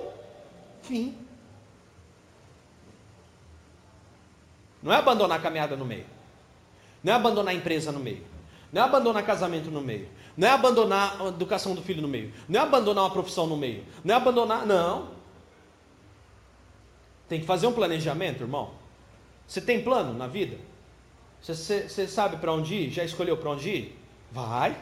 fim. 0.83 1.17
Não 4.81 4.91
é 4.91 4.97
abandonar 4.97 5.39
a 5.39 5.41
caminhada 5.41 5.75
no 5.75 5.85
meio. 5.85 6.05
Não 7.03 7.13
é 7.13 7.15
abandonar 7.15 7.53
a 7.53 7.57
empresa 7.57 7.91
no 7.91 7.99
meio. 7.99 8.23
Não 8.71 8.81
é 8.81 8.85
abandonar 8.85 9.25
casamento 9.25 9.69
no 9.69 9.81
meio. 9.81 10.09
Não 10.35 10.47
é 10.47 10.51
abandonar 10.51 11.21
a 11.21 11.27
educação 11.27 11.75
do 11.75 11.81
filho 11.81 12.01
no 12.01 12.07
meio. 12.07 12.33
Não 12.49 12.59
é 12.59 12.63
abandonar 12.63 13.03
uma 13.05 13.11
profissão 13.11 13.47
no 13.47 13.55
meio. 13.55 13.83
Não 14.03 14.13
é 14.13 14.17
abandonar. 14.17 14.65
Não. 14.65 15.11
Tem 17.27 17.39
que 17.39 17.45
fazer 17.45 17.67
um 17.67 17.73
planejamento, 17.73 18.41
irmão. 18.41 18.71
Você 19.47 19.61
tem 19.61 19.83
plano 19.83 20.13
na 20.13 20.27
vida? 20.27 20.57
Você, 21.43 21.89
você 21.89 22.07
sabe 22.07 22.37
para 22.37 22.53
onde 22.53 22.73
ir? 22.73 22.89
Já 22.89 23.03
escolheu 23.03 23.35
para 23.35 23.49
onde 23.49 23.69
ir? 23.69 23.99
Vai. 24.31 24.77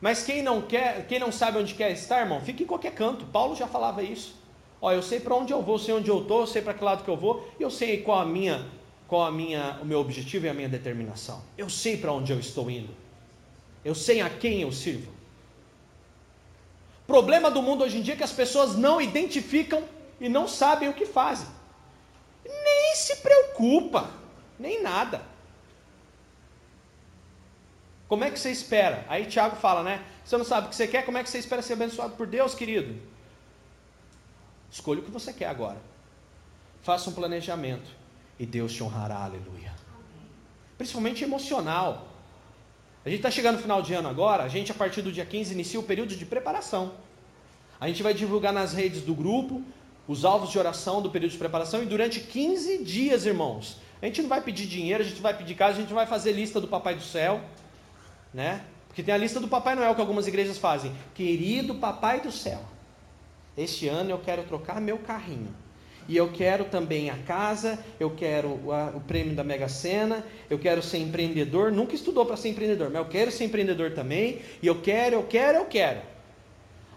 Mas 0.00 0.22
quem 0.22 0.42
não 0.42 0.62
quer, 0.62 1.06
quem 1.06 1.18
não 1.18 1.30
sabe 1.30 1.58
onde 1.58 1.74
quer 1.74 1.92
estar, 1.92 2.20
irmão, 2.20 2.40
fica 2.40 2.62
em 2.62 2.66
qualquer 2.66 2.94
canto. 2.94 3.26
Paulo 3.26 3.54
já 3.54 3.66
falava 3.66 4.02
isso. 4.02 4.34
Ó, 4.80 4.90
eu 4.90 5.02
sei 5.02 5.20
para 5.20 5.34
onde 5.34 5.52
eu 5.52 5.60
vou, 5.60 5.78
sei 5.78 5.92
onde 5.92 6.08
eu 6.08 6.22
estou, 6.22 6.40
eu 6.40 6.46
sei 6.46 6.62
para 6.62 6.72
que 6.72 6.82
lado 6.82 7.04
que 7.04 7.10
eu 7.10 7.16
vou, 7.16 7.46
e 7.60 7.62
eu 7.62 7.70
sei 7.70 8.00
qual 8.02 8.20
a 8.20 8.24
minha, 8.24 8.66
qual 9.06 9.22
a 9.26 9.30
minha, 9.30 9.78
o 9.82 9.84
meu 9.84 10.00
objetivo 10.00 10.46
e 10.46 10.48
a 10.48 10.54
minha 10.54 10.70
determinação. 10.70 11.42
Eu 11.58 11.68
sei 11.68 11.98
para 11.98 12.12
onde 12.12 12.32
eu 12.32 12.40
estou 12.40 12.70
indo. 12.70 12.94
Eu 13.84 13.94
sei 13.94 14.22
a 14.22 14.30
quem 14.30 14.62
eu 14.62 14.72
sirvo. 14.72 15.12
Problema 17.06 17.50
do 17.50 17.60
mundo 17.60 17.84
hoje 17.84 17.98
em 17.98 18.02
dia 18.02 18.14
é 18.14 18.16
que 18.16 18.24
as 18.24 18.32
pessoas 18.32 18.76
não 18.76 18.98
identificam 18.98 19.84
e 20.18 20.28
não 20.28 20.48
sabem 20.48 20.88
o 20.88 20.94
que 20.94 21.04
fazem. 21.04 21.48
Nem 22.46 22.94
se 22.94 23.16
preocupa. 23.16 24.08
Nem 24.60 24.82
nada. 24.82 25.22
Como 28.06 28.24
é 28.24 28.30
que 28.30 28.38
você 28.38 28.50
espera? 28.50 29.06
Aí 29.08 29.24
Tiago 29.24 29.56
fala, 29.56 29.82
né? 29.82 30.04
Você 30.22 30.36
não 30.36 30.44
sabe 30.44 30.66
o 30.66 30.70
que 30.70 30.76
você 30.76 30.86
quer, 30.86 31.06
como 31.06 31.16
é 31.16 31.22
que 31.22 31.30
você 31.30 31.38
espera 31.38 31.62
ser 31.62 31.72
abençoado 31.72 32.14
por 32.14 32.26
Deus, 32.26 32.54
querido? 32.54 33.00
Escolha 34.70 35.00
o 35.00 35.02
que 35.02 35.10
você 35.10 35.32
quer 35.32 35.46
agora. 35.46 35.80
Faça 36.82 37.08
um 37.08 37.14
planejamento 37.14 37.90
e 38.38 38.44
Deus 38.44 38.74
te 38.74 38.84
honrará, 38.84 39.24
aleluia. 39.24 39.72
Principalmente 40.76 41.24
emocional. 41.24 42.08
A 43.04 43.08
gente 43.08 43.20
está 43.20 43.30
chegando 43.30 43.56
no 43.56 43.62
final 43.62 43.80
de 43.80 43.94
ano 43.94 44.08
agora, 44.08 44.42
a 44.44 44.48
gente 44.48 44.70
a 44.70 44.74
partir 44.74 45.00
do 45.00 45.10
dia 45.10 45.24
15 45.24 45.54
inicia 45.54 45.80
o 45.80 45.82
período 45.82 46.14
de 46.14 46.26
preparação. 46.26 46.92
A 47.80 47.88
gente 47.88 48.02
vai 48.02 48.12
divulgar 48.12 48.52
nas 48.52 48.74
redes 48.74 49.00
do 49.02 49.14
grupo 49.14 49.62
os 50.06 50.24
alvos 50.24 50.50
de 50.50 50.58
oração 50.58 51.00
do 51.00 51.10
período 51.10 51.32
de 51.32 51.38
preparação 51.38 51.82
e 51.82 51.86
durante 51.86 52.20
15 52.20 52.84
dias, 52.84 53.24
irmãos, 53.24 53.78
a 54.02 54.06
gente 54.06 54.22
não 54.22 54.28
vai 54.28 54.40
pedir 54.40 54.66
dinheiro, 54.66 55.02
a 55.02 55.06
gente 55.06 55.20
vai 55.20 55.36
pedir 55.36 55.54
casa, 55.54 55.78
a 55.78 55.80
gente 55.80 55.92
vai 55.92 56.06
fazer 56.06 56.32
lista 56.32 56.60
do 56.60 56.68
Papai 56.68 56.94
do 56.94 57.02
Céu, 57.02 57.40
né? 58.32 58.62
Porque 58.88 59.02
tem 59.02 59.14
a 59.14 59.18
lista 59.18 59.38
do 59.38 59.46
Papai 59.46 59.74
Noel 59.74 59.94
que 59.94 60.00
algumas 60.00 60.26
igrejas 60.26 60.58
fazem. 60.58 60.92
Querido 61.14 61.74
Papai 61.74 62.20
do 62.20 62.32
Céu, 62.32 62.60
este 63.56 63.88
ano 63.88 64.10
eu 64.10 64.18
quero 64.18 64.42
trocar 64.44 64.80
meu 64.80 64.98
carrinho. 64.98 65.54
E 66.08 66.16
eu 66.16 66.32
quero 66.32 66.64
também 66.64 67.08
a 67.08 67.16
casa, 67.18 67.78
eu 68.00 68.10
quero 68.10 68.48
o 68.48 69.00
prêmio 69.06 69.34
da 69.36 69.44
Mega 69.44 69.68
Sena, 69.68 70.24
eu 70.48 70.58
quero 70.58 70.82
ser 70.82 70.98
empreendedor. 70.98 71.70
Nunca 71.70 71.94
estudou 71.94 72.26
para 72.26 72.36
ser 72.36 72.48
empreendedor, 72.48 72.90
mas 72.90 72.96
eu 72.96 73.08
quero 73.08 73.30
ser 73.30 73.44
empreendedor 73.44 73.92
também. 73.92 74.40
E 74.60 74.66
eu 74.66 74.80
quero, 74.80 75.14
eu 75.14 75.22
quero, 75.22 75.58
eu 75.58 75.66
quero. 75.66 76.00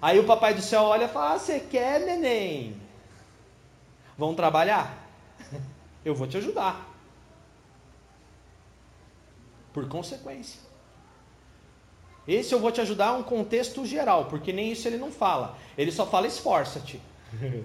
Aí 0.01 0.17
o 0.19 0.23
papai 0.23 0.53
do 0.53 0.61
céu 0.61 0.83
olha 0.83 1.05
e 1.05 1.07
fala: 1.07 1.35
ah, 1.35 1.37
Você 1.37 1.59
quer, 1.59 1.99
neném? 1.99 2.75
Vão 4.17 4.33
trabalhar? 4.33 5.07
Eu 6.03 6.13
vou 6.13 6.27
te 6.27 6.35
ajudar. 6.35 6.92
Por 9.73 9.87
consequência. 9.87 10.59
Esse 12.27 12.53
eu 12.53 12.59
vou 12.59 12.71
te 12.71 12.79
ajudar 12.79 13.13
um 13.13 13.23
contexto 13.23 13.85
geral, 13.85 14.25
porque 14.25 14.53
nem 14.53 14.71
isso 14.71 14.87
ele 14.87 14.97
não 14.97 15.11
fala. 15.11 15.57
Ele 15.77 15.91
só 15.91 16.05
fala 16.05 16.27
esforça-te. 16.27 17.01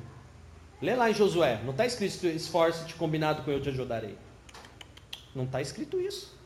Lê 0.80 0.94
lá 0.94 1.10
em 1.10 1.14
Josué, 1.14 1.60
não 1.64 1.70
está 1.72 1.86
escrito 1.86 2.26
esforça-te 2.26 2.94
combinado 2.94 3.42
com 3.42 3.50
eu 3.50 3.60
te 3.60 3.68
ajudarei. 3.68 4.16
Não 5.34 5.44
está 5.44 5.60
escrito 5.60 6.00
isso. 6.00 6.36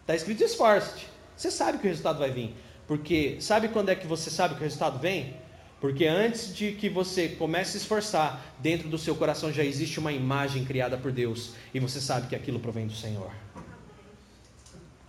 Está 0.00 0.14
escrito 0.14 0.42
esforça-te. 0.42 1.06
Você 1.36 1.50
sabe 1.50 1.78
que 1.78 1.86
o 1.86 1.90
resultado 1.90 2.18
vai 2.18 2.30
vir. 2.30 2.54
Porque 2.86 3.40
sabe 3.40 3.68
quando 3.68 3.90
é 3.90 3.94
que 3.94 4.06
você 4.06 4.30
sabe 4.30 4.54
que 4.54 4.60
o 4.60 4.64
resultado 4.64 4.98
vem? 4.98 5.36
Porque 5.80 6.06
antes 6.06 6.54
de 6.54 6.72
que 6.72 6.88
você 6.88 7.28
comece 7.28 7.70
a 7.70 7.72
se 7.72 7.78
esforçar, 7.78 8.54
dentro 8.58 8.88
do 8.88 8.98
seu 8.98 9.14
coração 9.14 9.50
já 9.50 9.64
existe 9.64 9.98
uma 9.98 10.12
imagem 10.12 10.64
criada 10.64 10.98
por 10.98 11.10
Deus. 11.10 11.54
E 11.72 11.80
você 11.80 12.00
sabe 12.00 12.26
que 12.26 12.36
aquilo 12.36 12.60
provém 12.60 12.86
do 12.86 12.94
Senhor. 12.94 13.30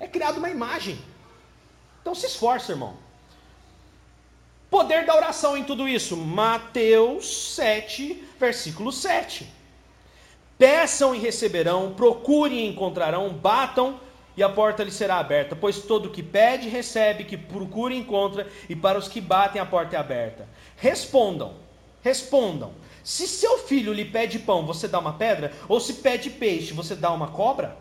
É 0.01 0.07
criada 0.07 0.39
uma 0.39 0.49
imagem. 0.49 0.99
Então 2.01 2.15
se 2.15 2.25
esforça, 2.25 2.71
irmão. 2.71 2.95
Poder 4.67 5.05
da 5.05 5.15
oração 5.15 5.55
em 5.55 5.63
tudo 5.63 5.87
isso. 5.87 6.17
Mateus 6.17 7.53
7, 7.53 8.27
versículo 8.39 8.91
7. 8.91 9.47
Peçam 10.57 11.13
e 11.13 11.19
receberão, 11.19 11.93
procurem 11.93 12.65
e 12.65 12.69
encontrarão, 12.69 13.29
batam 13.29 13.99
e 14.35 14.41
a 14.41 14.49
porta 14.49 14.83
lhe 14.83 14.91
será 14.91 15.17
aberta. 15.17 15.55
Pois 15.55 15.83
todo 15.83 16.09
que 16.09 16.23
pede, 16.23 16.67
recebe, 16.67 17.25
que 17.25 17.37
procura, 17.37 17.93
encontra, 17.93 18.47
e 18.67 18.75
para 18.75 18.97
os 18.97 19.07
que 19.07 19.21
batem, 19.21 19.61
a 19.61 19.65
porta 19.67 19.95
é 19.95 19.99
aberta. 19.99 20.47
Respondam, 20.77 21.53
respondam. 22.01 22.73
Se 23.03 23.27
seu 23.27 23.59
filho 23.59 23.93
lhe 23.93 24.05
pede 24.05 24.39
pão, 24.39 24.65
você 24.65 24.87
dá 24.87 24.97
uma 24.97 25.13
pedra? 25.13 25.51
Ou 25.67 25.79
se 25.79 25.95
pede 25.95 26.31
peixe, 26.31 26.73
você 26.73 26.95
dá 26.95 27.11
uma 27.11 27.27
cobra? 27.27 27.77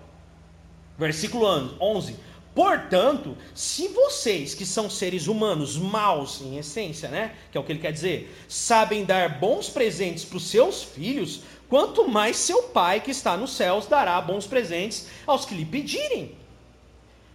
Versículo 1.01 1.47
11. 1.81 2.15
Portanto, 2.55 3.35
se 3.55 3.89
vocês 3.89 4.53
que 4.53 4.67
são 4.67 4.91
seres 4.91 5.29
humanos 5.29 5.79
maus 5.79 6.43
em 6.43 6.59
essência, 6.59 7.09
né, 7.09 7.35
que 7.51 7.57
é 7.57 7.61
o 7.61 7.65
que 7.65 7.73
ele 7.73 7.79
quer 7.79 7.91
dizer, 7.93 8.37
sabem 8.47 9.03
dar 9.03 9.41
bons 9.41 9.71
presentes 9.71 10.27
para 10.27 10.37
os 10.37 10.47
seus 10.47 10.83
filhos, 10.83 11.41
quanto 11.71 12.07
mais 12.07 12.37
seu 12.37 12.65
Pai 12.65 13.01
que 13.01 13.11
está 13.11 13.35
nos 13.35 13.53
céus 13.53 13.87
dará 13.87 14.21
bons 14.21 14.47
presentes 14.47 15.09
aos 15.27 15.47
que 15.47 15.55
lhe 15.55 15.65
pedirem. 15.65 16.35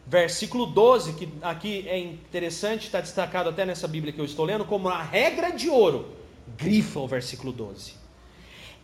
Versículo 0.06 0.68
12, 0.68 1.14
que 1.14 1.28
aqui 1.42 1.88
é 1.88 1.98
interessante, 1.98 2.86
está 2.86 3.02
destacado 3.02 3.50
até 3.50 3.66
nessa 3.66 3.88
Bíblia 3.88 4.14
que 4.14 4.22
eu 4.22 4.26
estou 4.26 4.46
lendo, 4.46 4.64
como 4.64 4.90
a 4.90 5.02
regra 5.02 5.50
de 5.50 5.70
ouro. 5.70 6.14
Grifa 6.56 7.00
o 7.00 7.08
versículo 7.08 7.52
12. 7.52 8.05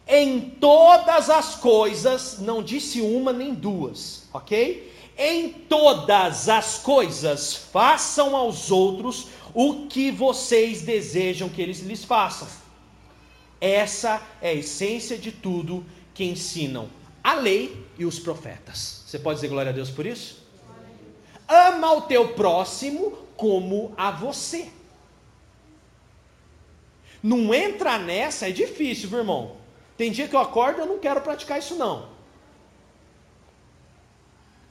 Em 0.08 0.40
todas 0.42 1.30
as 1.30 1.56
coisas, 1.56 2.40
não 2.40 2.62
disse 2.62 3.02
uma 3.02 3.32
nem 3.32 3.54
duas, 3.54 4.28
ok? 4.34 4.92
Em 5.18 5.50
todas 5.50 6.50
as 6.50 6.80
coisas, 6.80 7.56
façam 7.56 8.36
aos 8.36 8.72
outros 8.72 9.28
o 9.54 9.88
que 9.88 10.12
vocês 10.12 10.82
desejam 10.82 11.50
que 11.50 11.62
eles 11.62 11.80
lhes 11.80 12.04
façam. 12.04 12.48
Essa 13.60 14.22
é 14.42 14.50
a 14.50 14.54
essência 14.54 15.18
de 15.18 15.32
tudo 15.32 15.86
que 16.14 16.24
ensinam 16.24 16.90
a 17.24 17.36
lei 17.36 17.86
e 17.98 18.06
os 18.06 18.20
profetas. 18.20 19.04
Você 19.06 19.20
pode 19.20 19.38
dizer 19.38 19.50
glória 19.50 19.70
a 19.70 19.74
Deus 19.74 19.90
por 19.90 20.06
isso? 20.06 20.42
Ama 21.48 21.94
o 21.94 22.02
teu 22.02 22.30
próximo 22.30 23.12
como 23.36 23.94
a 23.98 24.10
você. 24.10 24.70
Não 27.22 27.54
entra 27.54 28.00
nessa, 28.00 28.50
é 28.50 28.52
difícil, 28.52 29.10
viu, 29.10 29.20
irmão? 29.20 29.61
Tem 30.02 30.12
dia 30.12 30.28
que 30.28 30.36
eu 30.36 30.40
acordo 30.40 30.80
eu 30.80 30.88
não 30.88 30.98
quero 30.98 31.22
praticar 31.22 31.60
isso 31.60 31.76
não. 31.76 32.10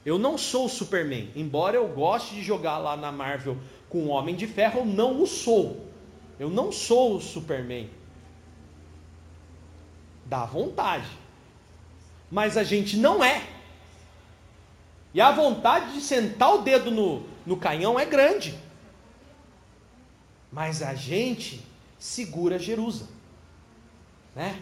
Eu 0.05 0.19
não 0.19 0.37
sou 0.37 0.65
o 0.65 0.69
Superman, 0.69 1.31
embora 1.33 1.77
eu 1.77 1.87
goste 1.87 2.35
de 2.35 2.41
jogar 2.41 2.77
lá 2.79 2.97
na 2.97 3.13
Marvel 3.13 3.57
com 3.87 3.99
o 3.99 4.07
Homem 4.09 4.35
de 4.35 4.45
Ferro, 4.45 4.79
eu 4.79 4.85
não 4.85 5.21
o 5.21 5.25
sou. 5.25 5.87
Eu 6.37 6.49
não 6.49 6.69
sou 6.69 7.15
o 7.15 7.21
Superman. 7.21 7.89
Dá 10.25 10.43
vontade. 10.43 11.07
Mas 12.29 12.57
a 12.57 12.63
gente 12.65 12.97
não 12.97 13.23
é. 13.23 13.41
E 15.13 15.21
a 15.21 15.31
vontade 15.31 15.93
de 15.93 16.01
sentar 16.01 16.55
o 16.55 16.61
dedo 16.61 16.91
no, 16.91 17.25
no 17.45 17.55
canhão 17.55 17.97
é 17.97 18.05
grande. 18.05 18.59
Mas 20.51 20.81
a 20.81 20.93
gente 20.93 21.65
segura 21.97 22.59
Jerusalém. 22.59 23.15
Né? 24.35 24.61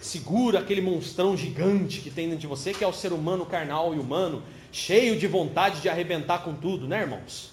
Segura 0.00 0.60
aquele 0.60 0.80
monstrão 0.80 1.36
gigante 1.36 2.00
que 2.00 2.10
tem 2.10 2.26
dentro 2.26 2.40
de 2.40 2.46
você, 2.46 2.72
que 2.72 2.82
é 2.82 2.86
o 2.86 2.92
ser 2.92 3.12
humano 3.12 3.44
carnal 3.44 3.94
e 3.94 3.98
humano, 3.98 4.42
cheio 4.72 5.18
de 5.18 5.26
vontade 5.26 5.80
de 5.80 5.88
arrebentar 5.88 6.42
com 6.42 6.54
tudo, 6.54 6.88
né, 6.88 7.00
irmãos? 7.00 7.50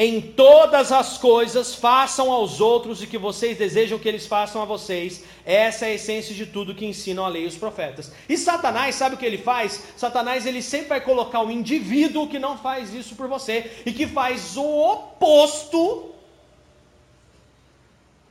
Em 0.00 0.20
todas 0.20 0.92
as 0.92 1.18
coisas, 1.18 1.74
façam 1.74 2.30
aos 2.30 2.60
outros 2.60 3.02
o 3.02 3.06
que 3.06 3.18
vocês 3.18 3.58
desejam 3.58 3.98
que 3.98 4.08
eles 4.08 4.28
façam 4.28 4.62
a 4.62 4.64
vocês. 4.64 5.24
Essa 5.44 5.86
é 5.86 5.88
a 5.90 5.94
essência 5.94 6.32
de 6.34 6.46
tudo 6.46 6.74
que 6.74 6.86
ensinam 6.86 7.24
a 7.24 7.28
lei 7.28 7.44
e 7.44 7.48
os 7.48 7.56
profetas. 7.56 8.12
E 8.28 8.38
Satanás, 8.38 8.94
sabe 8.94 9.16
o 9.16 9.18
que 9.18 9.26
ele 9.26 9.38
faz? 9.38 9.88
Satanás 9.96 10.46
ele 10.46 10.62
sempre 10.62 10.90
vai 10.90 11.00
colocar 11.00 11.40
um 11.40 11.50
indivíduo 11.50 12.28
que 12.28 12.38
não 12.38 12.56
faz 12.56 12.94
isso 12.94 13.16
por 13.16 13.26
você 13.26 13.82
e 13.84 13.92
que 13.92 14.06
faz 14.06 14.56
o 14.56 14.64
oposto 14.64 16.14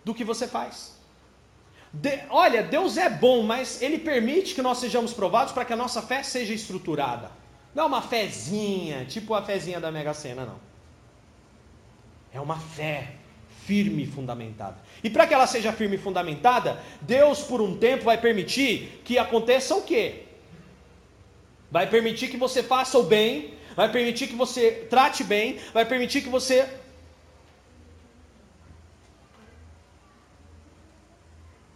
do 0.06 0.16
que 0.16 0.24
você 0.24 0.48
faz. 0.48 0.97
De, 1.94 2.20
olha, 2.30 2.64
Deus 2.64 2.98
é 2.98 3.10
bom, 3.10 3.44
mas 3.44 3.82
Ele 3.82 3.98
permite 3.98 4.54
que 4.54 4.62
nós 4.62 4.78
sejamos 4.78 5.14
provados 5.14 5.54
para 5.54 5.66
que 5.66 5.74
a 5.74 5.76
nossa 5.76 6.02
fé 6.02 6.22
seja 6.24 6.54
estruturada. 6.54 7.32
Não 7.74 7.84
é 7.84 7.88
uma 7.88 8.02
fezinha, 8.02 9.06
tipo 9.06 9.34
a 9.34 9.42
fezinha 9.42 9.80
da 9.80 9.92
Mega 9.92 10.14
Sena, 10.14 10.46
não. 10.46 10.60
É 12.34 12.42
uma 12.42 12.60
fé 12.60 13.14
firme 13.66 14.04
e 14.04 14.08
fundamentada. 14.08 14.78
E 15.04 15.10
para 15.10 15.28
que 15.28 15.34
ela 15.34 15.46
seja 15.46 15.74
firme 15.74 15.96
e 15.96 16.00
fundamentada, 16.00 16.82
Deus 17.02 17.42
por 17.42 17.62
um 17.62 17.78
tempo 17.78 18.06
vai 18.06 18.18
permitir 18.18 19.02
que 19.04 19.18
aconteça 19.18 19.76
o 19.76 19.82
quê? 19.82 20.24
Vai 21.70 21.88
permitir 21.88 22.30
que 22.30 22.38
você 22.38 22.64
faça 22.64 22.98
o 22.98 23.04
bem, 23.04 23.54
vai 23.76 23.92
permitir 23.92 24.28
que 24.28 24.36
você 24.36 24.88
trate 24.90 25.24
bem, 25.24 25.60
vai 25.74 25.86
permitir 25.86 26.22
que 26.22 26.30
você 26.30 26.68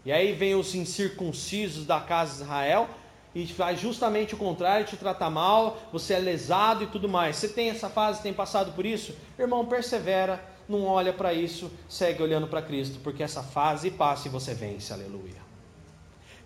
E 0.06 0.12
aí 0.12 0.34
vem 0.34 0.56
os 0.56 0.74
incircuncisos 0.74 1.86
da 1.86 2.00
casa 2.00 2.36
de 2.36 2.42
Israel 2.44 2.90
e 3.34 3.48
faz 3.48 3.80
justamente 3.80 4.34
o 4.34 4.38
contrário, 4.38 4.86
te 4.86 4.98
trata 4.98 5.30
mal, 5.30 5.78
você 5.92 6.14
é 6.14 6.20
lesado 6.20 6.84
e 6.84 6.88
tudo 6.88 7.08
mais. 7.08 7.38
Você 7.38 7.48
tem 7.48 7.70
essa 7.70 7.90
fase, 7.90 8.22
tem 8.22 8.34
passado 8.34 8.74
por 8.74 8.86
isso? 8.86 9.16
Irmão, 9.40 9.66
persevera, 9.66 10.44
não 10.68 10.86
olha 10.86 11.14
para 11.14 11.34
isso, 11.34 11.72
segue 11.88 12.22
olhando 12.22 12.48
para 12.48 12.62
Cristo, 12.62 13.00
porque 13.04 13.24
essa 13.24 13.44
fase 13.44 13.92
passa 13.92 14.28
e 14.28 14.32
você 14.32 14.54
vence, 14.54 14.92
aleluia. 14.92 15.42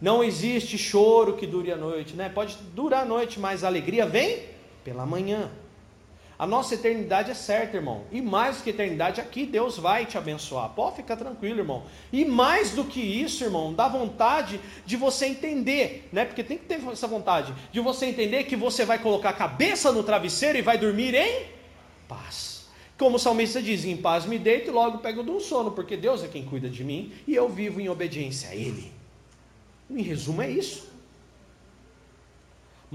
Não 0.01 0.23
existe 0.23 0.77
choro 0.77 1.33
que 1.33 1.47
dure 1.47 1.71
a 1.71 1.77
noite, 1.77 2.15
né? 2.15 2.29
Pode 2.29 2.57
durar 2.75 3.03
a 3.03 3.05
noite, 3.05 3.39
mas 3.39 3.63
a 3.63 3.67
alegria 3.67 4.05
vem 4.05 4.43
pela 4.83 5.05
manhã. 5.05 5.49
A 6.37 6.45
nossa 6.45 6.75
eternidade 6.75 7.31
é 7.31 7.33
certa, 7.33 7.77
irmão. 7.77 8.03
E 8.11 8.21
mais 8.21 8.57
do 8.57 8.63
que 8.63 8.69
eternidade, 8.69 9.21
aqui 9.21 9.45
Deus 9.45 9.77
vai 9.77 10.05
te 10.05 10.17
abençoar. 10.17 10.69
Pode 10.69 10.97
ficar 10.97 11.15
tranquilo, 11.15 11.59
irmão. 11.59 11.83
E 12.11 12.25
mais 12.25 12.71
do 12.71 12.83
que 12.83 12.99
isso, 12.99 13.43
irmão, 13.43 13.73
dá 13.73 13.87
vontade 13.87 14.59
de 14.85 14.97
você 14.97 15.27
entender, 15.27 16.09
né? 16.11 16.25
Porque 16.25 16.43
tem 16.43 16.57
que 16.57 16.65
ter 16.65 16.81
essa 16.91 17.07
vontade 17.07 17.53
de 17.71 17.79
você 17.79 18.07
entender 18.07 18.43
que 18.43 18.55
você 18.55 18.83
vai 18.83 18.99
colocar 18.99 19.29
a 19.29 19.33
cabeça 19.33 19.93
no 19.93 20.03
travesseiro 20.03 20.57
e 20.57 20.61
vai 20.61 20.77
dormir 20.77 21.15
em 21.15 21.45
paz. 22.05 22.67
Como 22.97 23.15
o 23.15 23.19
salmista 23.19 23.61
diz: 23.61 23.85
Em 23.85 23.95
paz 23.95 24.25
me 24.25 24.37
deito 24.37 24.69
e 24.69 24.73
logo 24.73 24.97
pego 24.97 25.23
do 25.23 25.39
sono, 25.39 25.71
porque 25.71 25.95
Deus 25.95 26.21
é 26.21 26.27
quem 26.27 26.43
cuida 26.43 26.69
de 26.69 26.83
mim 26.83 27.13
e 27.25 27.33
eu 27.33 27.47
vivo 27.47 27.79
em 27.79 27.87
obediência 27.87 28.49
a 28.49 28.55
Ele. 28.55 28.91
Em 29.89 30.01
resumo, 30.01 30.41
é 30.41 30.49
isso. 30.49 30.94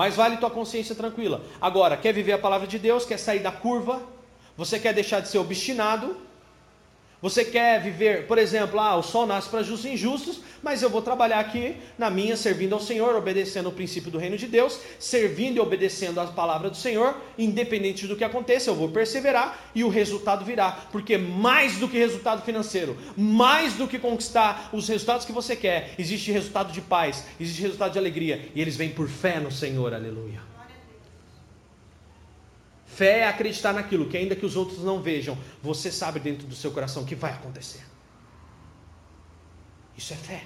Mas 0.00 0.16
vale 0.16 0.38
tua 0.38 0.48
consciência 0.48 0.94
tranquila. 0.94 1.42
Agora, 1.60 1.94
quer 1.94 2.14
viver 2.14 2.32
a 2.32 2.38
palavra 2.38 2.66
de 2.66 2.78
Deus, 2.78 3.04
quer 3.04 3.18
sair 3.18 3.40
da 3.40 3.52
curva, 3.52 4.00
você 4.56 4.78
quer 4.78 4.94
deixar 4.94 5.20
de 5.20 5.28
ser 5.28 5.36
obstinado, 5.36 6.16
Você 7.22 7.44
quer 7.44 7.82
viver, 7.82 8.26
por 8.26 8.38
exemplo, 8.38 8.80
ah, 8.80 8.96
o 8.96 9.02
sol 9.02 9.26
nasce 9.26 9.48
para 9.50 9.62
justos 9.62 9.84
e 9.84 9.92
injustos, 9.92 10.40
mas 10.62 10.82
eu 10.82 10.88
vou 10.88 11.02
trabalhar 11.02 11.38
aqui 11.38 11.76
na 11.98 12.08
minha, 12.08 12.34
servindo 12.34 12.74
ao 12.74 12.80
Senhor, 12.80 13.14
obedecendo 13.14 13.68
o 13.68 13.72
princípio 13.72 14.10
do 14.10 14.16
reino 14.16 14.38
de 14.38 14.46
Deus, 14.46 14.80
servindo 14.98 15.58
e 15.58 15.60
obedecendo 15.60 16.18
a 16.18 16.26
palavra 16.26 16.70
do 16.70 16.76
Senhor, 16.76 17.14
independente 17.36 18.06
do 18.06 18.16
que 18.16 18.24
aconteça, 18.24 18.70
eu 18.70 18.74
vou 18.74 18.88
perseverar 18.88 19.70
e 19.74 19.84
o 19.84 19.90
resultado 19.90 20.46
virá, 20.46 20.86
porque 20.90 21.18
mais 21.18 21.76
do 21.76 21.88
que 21.88 21.98
resultado 21.98 22.42
financeiro, 22.42 22.96
mais 23.14 23.74
do 23.74 23.86
que 23.86 23.98
conquistar 23.98 24.70
os 24.72 24.88
resultados 24.88 25.26
que 25.26 25.32
você 25.32 25.54
quer, 25.54 25.94
existe 25.98 26.32
resultado 26.32 26.72
de 26.72 26.80
paz, 26.80 27.26
existe 27.38 27.60
resultado 27.60 27.92
de 27.92 27.98
alegria, 27.98 28.48
e 28.54 28.62
eles 28.62 28.76
vêm 28.76 28.88
por 28.88 29.08
fé 29.08 29.38
no 29.38 29.52
Senhor, 29.52 29.92
aleluia. 29.92 30.49
Fé 33.00 33.20
é 33.20 33.26
acreditar 33.26 33.72
naquilo 33.72 34.10
que, 34.10 34.14
ainda 34.14 34.36
que 34.36 34.44
os 34.44 34.56
outros 34.56 34.80
não 34.80 35.00
vejam, 35.00 35.38
você 35.62 35.90
sabe 35.90 36.20
dentro 36.20 36.46
do 36.46 36.54
seu 36.54 36.70
coração 36.70 37.02
que 37.02 37.14
vai 37.14 37.32
acontecer. 37.32 37.80
Isso 39.96 40.12
é 40.12 40.16
fé. 40.16 40.44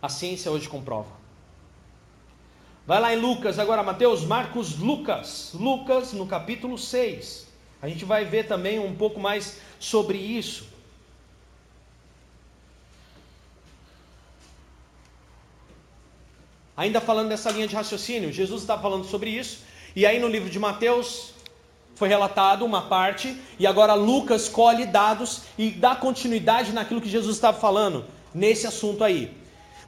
A 0.00 0.08
ciência 0.08 0.48
hoje 0.48 0.68
comprova. 0.68 1.10
Vai 2.86 3.00
lá 3.00 3.12
em 3.12 3.18
Lucas, 3.18 3.58
agora 3.58 3.82
Mateus, 3.82 4.22
Marcos, 4.24 4.78
Lucas. 4.78 5.50
Lucas 5.54 6.12
no 6.12 6.24
capítulo 6.24 6.78
6. 6.78 7.48
A 7.82 7.88
gente 7.88 8.04
vai 8.04 8.24
ver 8.24 8.46
também 8.46 8.78
um 8.78 8.94
pouco 8.94 9.18
mais 9.18 9.58
sobre 9.80 10.18
isso. 10.18 10.68
Ainda 16.76 17.00
falando 17.00 17.30
dessa 17.30 17.50
linha 17.50 17.66
de 17.66 17.74
raciocínio, 17.74 18.32
Jesus 18.32 18.60
está 18.60 18.78
falando 18.78 19.04
sobre 19.04 19.30
isso. 19.30 19.66
E 19.94 20.06
aí 20.06 20.18
no 20.18 20.28
livro 20.28 20.50
de 20.50 20.58
Mateus 20.58 21.32
foi 21.94 22.08
relatado 22.08 22.64
uma 22.64 22.82
parte, 22.82 23.36
e 23.58 23.66
agora 23.66 23.94
Lucas 23.94 24.48
colhe 24.48 24.86
dados 24.86 25.42
e 25.58 25.70
dá 25.70 25.96
continuidade 25.96 26.72
naquilo 26.72 27.00
que 27.00 27.08
Jesus 27.08 27.34
estava 27.34 27.58
falando, 27.58 28.04
nesse 28.32 28.66
assunto 28.66 29.02
aí. 29.02 29.36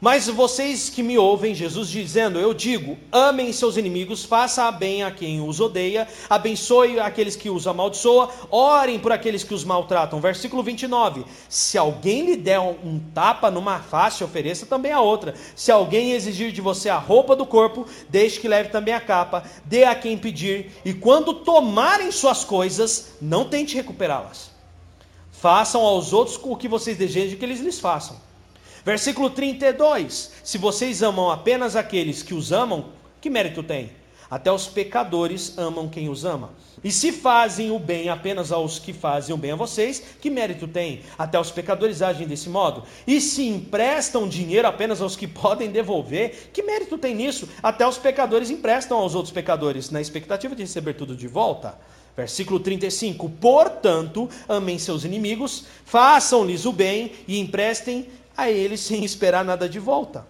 Mas 0.00 0.28
vocês 0.28 0.88
que 0.88 1.02
me 1.02 1.18
ouvem, 1.18 1.54
Jesus 1.54 1.90
dizendo, 1.90 2.38
eu 2.38 2.54
digo: 2.54 2.96
amem 3.12 3.52
seus 3.52 3.76
inimigos, 3.76 4.24
faça 4.24 4.70
bem 4.72 5.02
a 5.02 5.10
quem 5.10 5.46
os 5.46 5.60
odeia, 5.60 6.08
abençoe 6.28 6.98
aqueles 6.98 7.36
que 7.36 7.50
os 7.50 7.66
amaldiçoa, 7.66 8.30
orem 8.50 8.98
por 8.98 9.12
aqueles 9.12 9.44
que 9.44 9.52
os 9.52 9.62
maltratam. 9.62 10.18
Versículo 10.18 10.62
29. 10.62 11.26
Se 11.50 11.76
alguém 11.76 12.24
lhe 12.24 12.36
der 12.36 12.58
um 12.60 12.98
tapa 13.12 13.50
numa 13.50 13.80
face, 13.80 14.24
ofereça 14.24 14.64
também 14.64 14.90
a 14.90 15.00
outra. 15.00 15.34
Se 15.54 15.70
alguém 15.70 16.12
exigir 16.12 16.50
de 16.50 16.62
você 16.62 16.88
a 16.88 16.96
roupa 16.96 17.36
do 17.36 17.44
corpo, 17.44 17.86
deixe 18.08 18.40
que 18.40 18.48
leve 18.48 18.70
também 18.70 18.94
a 18.94 19.00
capa, 19.00 19.44
dê 19.66 19.84
a 19.84 19.94
quem 19.94 20.16
pedir, 20.16 20.72
e 20.82 20.94
quando 20.94 21.34
tomarem 21.34 22.10
suas 22.10 22.42
coisas, 22.42 23.16
não 23.20 23.44
tente 23.44 23.74
recuperá-las. 23.74 24.50
Façam 25.30 25.82
aos 25.82 26.14
outros 26.14 26.40
o 26.42 26.56
que 26.56 26.68
vocês 26.68 26.96
desejam 26.96 27.38
que 27.38 27.44
eles 27.44 27.60
lhes 27.60 27.78
façam. 27.78 28.29
Versículo 28.84 29.30
32: 29.30 30.32
Se 30.42 30.58
vocês 30.58 31.02
amam 31.02 31.30
apenas 31.30 31.76
aqueles 31.76 32.22
que 32.22 32.34
os 32.34 32.52
amam, 32.52 32.86
que 33.20 33.30
mérito 33.30 33.62
tem? 33.62 33.92
Até 34.30 34.50
os 34.52 34.68
pecadores 34.68 35.58
amam 35.58 35.88
quem 35.88 36.08
os 36.08 36.24
ama. 36.24 36.52
E 36.84 36.92
se 36.92 37.10
fazem 37.10 37.72
o 37.72 37.80
bem 37.80 38.08
apenas 38.08 38.52
aos 38.52 38.78
que 38.78 38.92
fazem 38.92 39.34
o 39.34 39.38
bem 39.38 39.50
a 39.50 39.56
vocês, 39.56 40.00
que 40.20 40.30
mérito 40.30 40.68
tem? 40.68 41.00
Até 41.18 41.38
os 41.38 41.50
pecadores 41.50 42.00
agem 42.00 42.28
desse 42.28 42.48
modo. 42.48 42.84
E 43.04 43.20
se 43.20 43.44
emprestam 43.44 44.28
dinheiro 44.28 44.68
apenas 44.68 45.02
aos 45.02 45.16
que 45.16 45.26
podem 45.28 45.70
devolver, 45.70 46.50
que 46.52 46.62
mérito 46.62 46.96
tem 46.96 47.12
nisso? 47.12 47.48
Até 47.60 47.84
os 47.86 47.98
pecadores 47.98 48.50
emprestam 48.50 48.98
aos 48.98 49.16
outros 49.16 49.32
pecadores, 49.32 49.90
na 49.90 50.00
expectativa 50.00 50.54
de 50.54 50.62
receber 50.62 50.94
tudo 50.94 51.16
de 51.16 51.26
volta. 51.26 51.76
Versículo 52.16 52.60
35: 52.60 53.28
Portanto, 53.30 54.28
amem 54.48 54.78
seus 54.78 55.04
inimigos, 55.04 55.64
façam-lhes 55.84 56.64
o 56.66 56.72
bem 56.72 57.12
e 57.26 57.38
emprestem 57.40 58.06
a 58.40 58.50
eles 58.50 58.80
sem 58.80 59.04
esperar 59.04 59.44
nada 59.44 59.68
de 59.68 59.78
volta. 59.78 60.26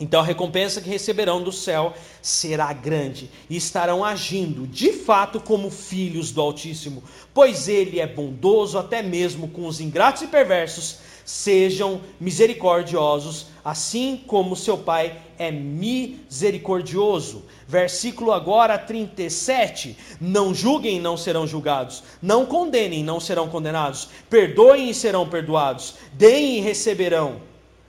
Então 0.00 0.20
a 0.20 0.24
recompensa 0.24 0.80
que 0.80 0.88
receberão 0.88 1.42
do 1.42 1.52
céu 1.52 1.94
será 2.20 2.72
grande 2.72 3.30
e 3.48 3.56
estarão 3.56 4.04
agindo 4.04 4.66
de 4.66 4.92
fato 4.92 5.38
como 5.38 5.70
filhos 5.70 6.32
do 6.32 6.40
Altíssimo, 6.40 7.04
pois 7.32 7.68
ele 7.68 8.00
é 8.00 8.06
bondoso 8.06 8.78
até 8.78 9.02
mesmo 9.02 9.48
com 9.48 9.66
os 9.66 9.80
ingratos 9.80 10.22
e 10.22 10.26
perversos. 10.26 10.98
Sejam 11.24 12.00
misericordiosos, 12.20 13.46
assim 13.64 14.22
como 14.26 14.56
seu 14.56 14.76
Pai 14.78 15.20
é 15.38 15.50
misericordioso. 15.50 17.44
Versículo 17.66 18.32
agora 18.32 18.78
37. 18.78 19.96
Não 20.20 20.54
julguem, 20.54 21.00
não 21.00 21.16
serão 21.16 21.46
julgados. 21.46 22.02
Não 22.20 22.44
condenem, 22.46 23.04
não 23.04 23.20
serão 23.20 23.48
condenados. 23.48 24.08
Perdoem 24.28 24.90
e 24.90 24.94
serão 24.94 25.28
perdoados. 25.28 25.94
Deem 26.12 26.58
e 26.58 26.60
receberão. 26.60 27.40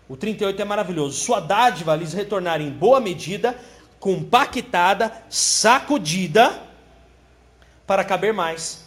O 0.07 0.15
38 0.15 0.61
é 0.61 0.65
maravilhoso. 0.65 1.19
Sua 1.19 1.39
dádiva 1.39 1.95
lhes 1.95 2.13
retornar 2.13 2.61
em 2.61 2.69
boa 2.69 2.99
medida, 2.99 3.57
compactada, 3.99 5.11
sacudida, 5.29 6.61
para 7.85 8.03
caber 8.03 8.33
mais, 8.33 8.82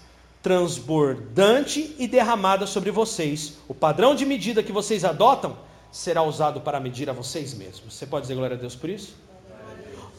transbordante 0.47 1.97
e 1.99 2.07
derramada 2.07 2.69
sobre 2.69 2.93
vocês. 2.93 3.55
O 3.67 3.75
padrão 3.75 4.15
de 4.15 4.25
medida 4.25 4.63
que 4.63 4.71
vocês 4.71 5.05
adotam 5.05 5.59
será 5.91 6.23
usado 6.23 6.61
para 6.61 6.79
medir 6.79 7.11
a 7.11 7.13
vocês 7.13 7.53
mesmos. 7.53 7.93
Você 7.93 8.07
pode 8.07 8.23
dizer 8.23 8.37
glória 8.37 8.57
a 8.57 8.61
Deus 8.61 8.77
por 8.77 8.89
isso? 8.89 9.17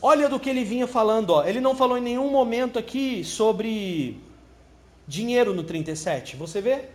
Olha 0.02 0.28
do 0.28 0.38
que 0.38 0.50
ele 0.50 0.66
vinha 0.66 0.86
falando, 0.86 1.30
ó. 1.30 1.46
ele 1.46 1.62
não 1.62 1.74
falou 1.74 1.98
em 1.98 2.02
nenhum 2.02 2.30
momento 2.30 2.78
aqui 2.78 3.24
sobre 3.24 4.22
dinheiro 5.08 5.54
no 5.54 5.64
37. 5.64 6.36
Você 6.36 6.60
vê? 6.60 6.90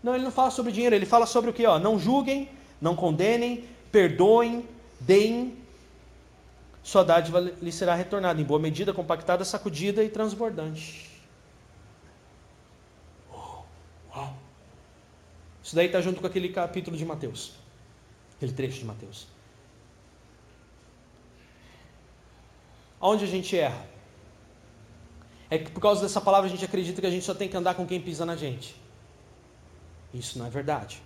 Não, 0.00 0.14
ele 0.14 0.22
não 0.22 0.30
fala 0.30 0.52
sobre 0.52 0.70
dinheiro, 0.70 0.94
ele 0.94 1.06
fala 1.06 1.26
sobre 1.26 1.50
o 1.50 1.52
que? 1.52 1.64
Não 1.64 1.98
julguem, 1.98 2.48
não 2.80 2.94
condenem, 2.94 3.64
perdoem, 3.90 4.64
deem. 5.00 5.56
Sua 6.84 7.02
dádiva 7.02 7.40
lhe 7.40 7.72
será 7.72 7.96
retornada 7.96 8.40
em 8.40 8.44
boa 8.44 8.60
medida, 8.60 8.92
compactada, 8.92 9.44
sacudida 9.44 10.04
e 10.04 10.08
transbordante. 10.08 11.11
Isso 15.62 15.76
daí 15.76 15.86
está 15.86 16.00
junto 16.00 16.20
com 16.20 16.26
aquele 16.26 16.48
capítulo 16.48 16.96
de 16.96 17.04
Mateus, 17.04 17.52
aquele 18.36 18.52
trecho 18.52 18.78
de 18.78 18.84
Mateus. 18.84 19.26
Aonde 23.00 23.24
a 23.24 23.28
gente 23.28 23.56
erra? 23.56 23.86
É 25.50 25.58
que 25.58 25.70
por 25.70 25.80
causa 25.80 26.00
dessa 26.00 26.20
palavra 26.20 26.48
a 26.48 26.50
gente 26.50 26.64
acredita 26.64 27.00
que 27.00 27.06
a 27.06 27.10
gente 27.10 27.24
só 27.24 27.34
tem 27.34 27.48
que 27.48 27.56
andar 27.56 27.74
com 27.74 27.86
quem 27.86 28.00
pisa 28.00 28.24
na 28.24 28.36
gente. 28.36 28.74
Isso 30.14 30.38
não 30.38 30.46
é 30.46 30.50
verdade. 30.50 31.02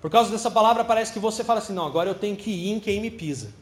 Por 0.00 0.10
causa 0.10 0.30
dessa 0.30 0.50
palavra 0.50 0.84
parece 0.84 1.12
que 1.12 1.18
você 1.18 1.42
fala 1.42 1.60
assim: 1.60 1.72
não, 1.72 1.86
agora 1.86 2.10
eu 2.10 2.14
tenho 2.14 2.36
que 2.36 2.50
ir 2.50 2.72
em 2.72 2.80
quem 2.80 3.00
me 3.00 3.10
pisa. 3.10 3.54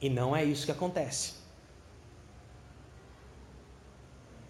E 0.00 0.08
não 0.08 0.34
é 0.34 0.44
isso 0.44 0.64
que 0.64 0.72
acontece. 0.72 1.41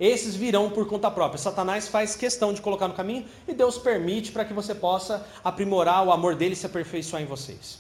Esses 0.03 0.34
virão 0.34 0.68
por 0.68 0.88
conta 0.88 1.09
própria. 1.09 1.38
Satanás 1.38 1.86
faz 1.86 2.16
questão 2.16 2.53
de 2.53 2.61
colocar 2.61 2.88
no 2.88 2.94
caminho 2.94 3.24
e 3.46 3.55
Deus 3.55 3.78
permite 3.78 4.32
para 4.32 4.44
que 4.44 4.53
você 4.53 4.74
possa 4.74 5.24
aprimorar 5.44 6.05
o 6.05 6.11
amor 6.11 6.34
dele 6.34 6.55
e 6.55 6.57
se 6.57 6.66
aperfeiçoar 6.66 7.22
em 7.22 7.24
vocês. 7.24 7.78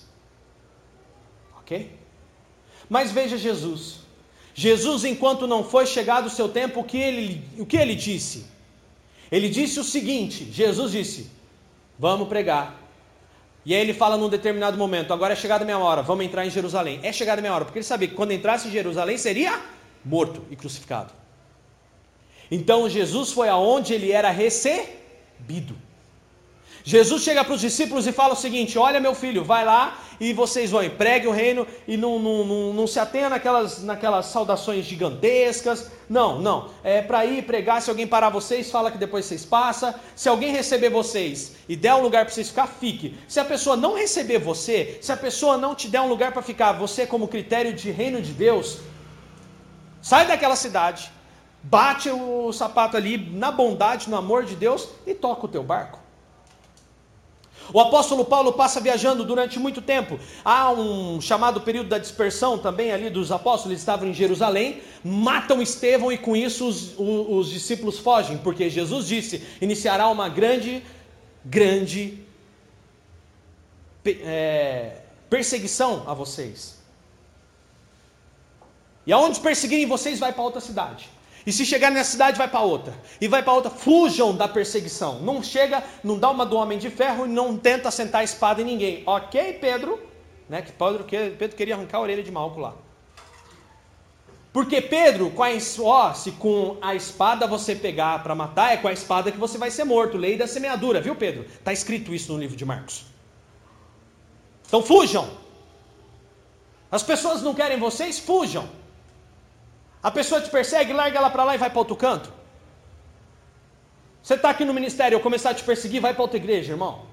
Ok? 1.58 1.90
Mas 2.88 3.10
veja 3.10 3.36
Jesus. 3.36 4.02
Jesus, 4.54 5.04
enquanto 5.04 5.48
não 5.48 5.64
foi 5.64 5.84
chegado 5.84 6.26
o 6.26 6.30
seu 6.30 6.48
tempo, 6.48 6.78
o 6.78 6.84
que 6.84 6.96
ele, 6.96 7.44
o 7.58 7.66
que 7.66 7.76
ele 7.76 7.96
disse? 7.96 8.46
Ele 9.28 9.48
disse 9.48 9.80
o 9.80 9.84
seguinte: 9.84 10.44
Jesus 10.44 10.92
disse, 10.92 11.28
vamos 11.98 12.28
pregar. 12.28 12.80
E 13.66 13.74
aí 13.74 13.80
ele 13.80 13.94
fala 13.94 14.16
num 14.16 14.28
determinado 14.28 14.78
momento: 14.78 15.12
agora 15.12 15.32
é 15.32 15.36
chegada 15.36 15.64
a 15.64 15.66
minha 15.66 15.78
hora, 15.78 16.02
vamos 16.02 16.24
entrar 16.24 16.46
em 16.46 16.50
Jerusalém. 16.50 17.00
É 17.02 17.12
chegada 17.12 17.40
a 17.40 17.42
minha 17.42 17.52
hora, 17.52 17.64
porque 17.64 17.80
ele 17.80 17.84
sabia 17.84 18.06
que 18.06 18.14
quando 18.14 18.30
entrasse 18.30 18.68
em 18.68 18.70
Jerusalém 18.70 19.18
seria 19.18 19.60
morto 20.04 20.44
e 20.52 20.54
crucificado. 20.54 21.21
Então 22.54 22.86
Jesus 22.86 23.32
foi 23.32 23.48
aonde 23.48 23.94
ele 23.94 24.12
era 24.12 24.30
recebido. 24.30 25.74
Jesus 26.84 27.22
chega 27.22 27.42
para 27.42 27.54
os 27.54 27.62
discípulos 27.62 28.06
e 28.06 28.12
fala 28.12 28.34
o 28.34 28.36
seguinte: 28.36 28.78
Olha, 28.78 29.00
meu 29.00 29.14
filho, 29.14 29.42
vai 29.42 29.64
lá 29.64 29.98
e 30.20 30.34
vocês 30.34 30.70
vão, 30.70 30.86
pregue 30.90 31.26
o 31.26 31.30
reino 31.30 31.66
e 31.88 31.96
não, 31.96 32.18
não, 32.18 32.44
não, 32.44 32.74
não 32.74 32.86
se 32.86 32.98
atenha 33.00 33.30
naquelas, 33.30 33.82
naquelas 33.82 34.26
saudações 34.26 34.84
gigantescas. 34.84 35.90
Não, 36.10 36.42
não. 36.42 36.68
É 36.84 37.00
para 37.00 37.24
ir 37.24 37.42
pregar. 37.44 37.80
Se 37.80 37.88
alguém 37.88 38.06
parar 38.06 38.28
vocês, 38.28 38.70
fala 38.70 38.90
que 38.90 38.98
depois 38.98 39.24
vocês 39.24 39.46
passam. 39.46 39.94
Se 40.14 40.28
alguém 40.28 40.52
receber 40.52 40.90
vocês 40.90 41.54
e 41.66 41.74
der 41.74 41.94
um 41.94 42.02
lugar 42.02 42.26
para 42.26 42.34
vocês 42.34 42.50
ficar, 42.50 42.66
fique. 42.66 43.16
Se 43.26 43.40
a 43.40 43.46
pessoa 43.46 43.78
não 43.78 43.96
receber 43.96 44.38
você, 44.38 44.98
se 45.00 45.10
a 45.10 45.16
pessoa 45.16 45.56
não 45.56 45.74
te 45.74 45.88
der 45.88 46.02
um 46.02 46.08
lugar 46.08 46.32
para 46.32 46.42
ficar, 46.42 46.72
você, 46.72 47.06
como 47.06 47.28
critério 47.28 47.72
de 47.72 47.90
reino 47.90 48.20
de 48.20 48.34
Deus, 48.34 48.80
sai 50.02 50.26
daquela 50.26 50.54
cidade, 50.54 51.10
bate 51.62 52.10
o 52.10 52.52
sapato 52.52 52.96
ali 52.96 53.16
na 53.16 53.50
bondade, 53.50 54.10
no 54.10 54.16
amor 54.16 54.44
de 54.44 54.56
Deus 54.56 54.88
e 55.06 55.14
toca 55.14 55.46
o 55.46 55.48
teu 55.48 55.62
barco. 55.62 56.02
O 57.72 57.80
apóstolo 57.80 58.24
Paulo 58.24 58.52
passa 58.52 58.80
viajando 58.80 59.24
durante 59.24 59.58
muito 59.58 59.80
tempo. 59.80 60.18
Há 60.44 60.72
um 60.72 61.20
chamado 61.20 61.60
período 61.60 61.88
da 61.88 61.98
dispersão 61.98 62.58
também 62.58 62.90
ali 62.90 63.08
dos 63.08 63.30
apóstolos, 63.30 63.70
eles 63.70 63.80
estavam 63.80 64.08
em 64.08 64.14
Jerusalém, 64.14 64.82
matam 65.04 65.62
Estevão 65.62 66.10
e 66.10 66.18
com 66.18 66.34
isso 66.34 66.66
os, 66.66 66.98
os, 66.98 67.26
os 67.28 67.50
discípulos 67.50 67.98
fogem, 67.98 68.38
porque 68.38 68.68
Jesus 68.68 69.06
disse: 69.06 69.46
iniciará 69.60 70.08
uma 70.08 70.28
grande, 70.28 70.82
grande 71.44 72.18
é, 74.04 74.96
perseguição 75.30 76.02
a 76.06 76.14
vocês. 76.14 76.82
E 79.06 79.12
aonde 79.12 79.40
perseguirem 79.40 79.86
vocês, 79.86 80.18
vai 80.18 80.32
para 80.32 80.42
outra 80.42 80.60
cidade. 80.60 81.08
E 81.46 81.52
se 81.52 81.66
chegar 81.66 81.90
nessa 81.90 82.12
cidade, 82.12 82.38
vai 82.38 82.48
para 82.48 82.60
outra. 82.60 82.94
E 83.20 83.26
vai 83.26 83.42
para 83.42 83.52
outra. 83.52 83.70
Fujam 83.70 84.34
da 84.34 84.46
perseguição. 84.46 85.20
Não 85.20 85.42
chega, 85.42 85.82
não 86.04 86.18
dá 86.18 86.30
uma 86.30 86.46
do 86.46 86.56
homem 86.56 86.78
de 86.78 86.88
ferro 86.88 87.26
e 87.26 87.28
não 87.28 87.56
tenta 87.56 87.90
sentar 87.90 88.20
a 88.20 88.24
espada 88.24 88.62
em 88.62 88.64
ninguém. 88.64 89.02
Ok, 89.06 89.54
Pedro? 89.60 90.00
Né, 90.48 90.62
que 90.62 90.72
Pedro, 90.72 91.04
Pedro 91.04 91.56
queria 91.56 91.74
arrancar 91.74 91.98
a 91.98 92.00
orelha 92.02 92.22
de 92.22 92.30
Malco 92.30 92.60
lá. 92.60 92.74
Porque 94.52 94.82
Pedro, 94.82 95.30
com 95.30 95.42
a, 95.42 95.48
ó, 95.80 96.12
se 96.12 96.32
com 96.32 96.76
a 96.82 96.94
espada 96.94 97.46
você 97.46 97.74
pegar 97.74 98.22
para 98.22 98.34
matar, 98.34 98.74
é 98.74 98.76
com 98.76 98.86
a 98.86 98.92
espada 98.92 99.32
que 99.32 99.38
você 99.38 99.56
vai 99.56 99.70
ser 99.70 99.84
morto. 99.84 100.18
Lei 100.18 100.36
da 100.36 100.46
semeadura, 100.46 101.00
viu, 101.00 101.16
Pedro? 101.16 101.44
Está 101.44 101.72
escrito 101.72 102.14
isso 102.14 102.32
no 102.32 102.38
livro 102.38 102.54
de 102.54 102.64
Marcos. 102.64 103.06
Então 104.66 104.82
fujam. 104.82 105.28
As 106.90 107.02
pessoas 107.02 107.40
não 107.40 107.54
querem 107.54 107.78
vocês, 107.78 108.18
fujam. 108.18 108.68
A 110.02 110.10
pessoa 110.10 110.40
te 110.40 110.50
persegue, 110.50 110.92
larga 110.92 111.18
ela 111.18 111.30
para 111.30 111.44
lá 111.44 111.54
e 111.54 111.58
vai 111.58 111.70
para 111.70 111.78
outro 111.78 111.94
canto. 111.94 112.32
Você 114.22 114.34
está 114.34 114.50
aqui 114.50 114.64
no 114.64 114.74
ministério, 114.74 115.16
eu 115.16 115.20
começar 115.20 115.50
a 115.50 115.54
te 115.54 115.64
perseguir, 115.64 116.00
vai 116.00 116.12
para 116.12 116.22
outra 116.22 116.36
igreja, 116.36 116.72
irmão. 116.72 117.06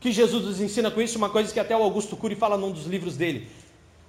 Que 0.00 0.12
Jesus 0.12 0.44
nos 0.44 0.60
ensina 0.60 0.90
com 0.90 1.00
isso, 1.00 1.16
uma 1.16 1.30
coisa 1.30 1.52
que 1.52 1.60
até 1.60 1.76
o 1.76 1.82
Augusto 1.82 2.16
Cury 2.16 2.34
fala 2.34 2.58
num 2.58 2.70
dos 2.70 2.86
livros 2.86 3.16
dele. 3.16 3.48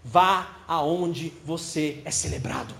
Vá 0.03 0.57
aonde 0.67 1.33
você 1.43 2.01
é 2.05 2.11
celebrado. 2.11 2.73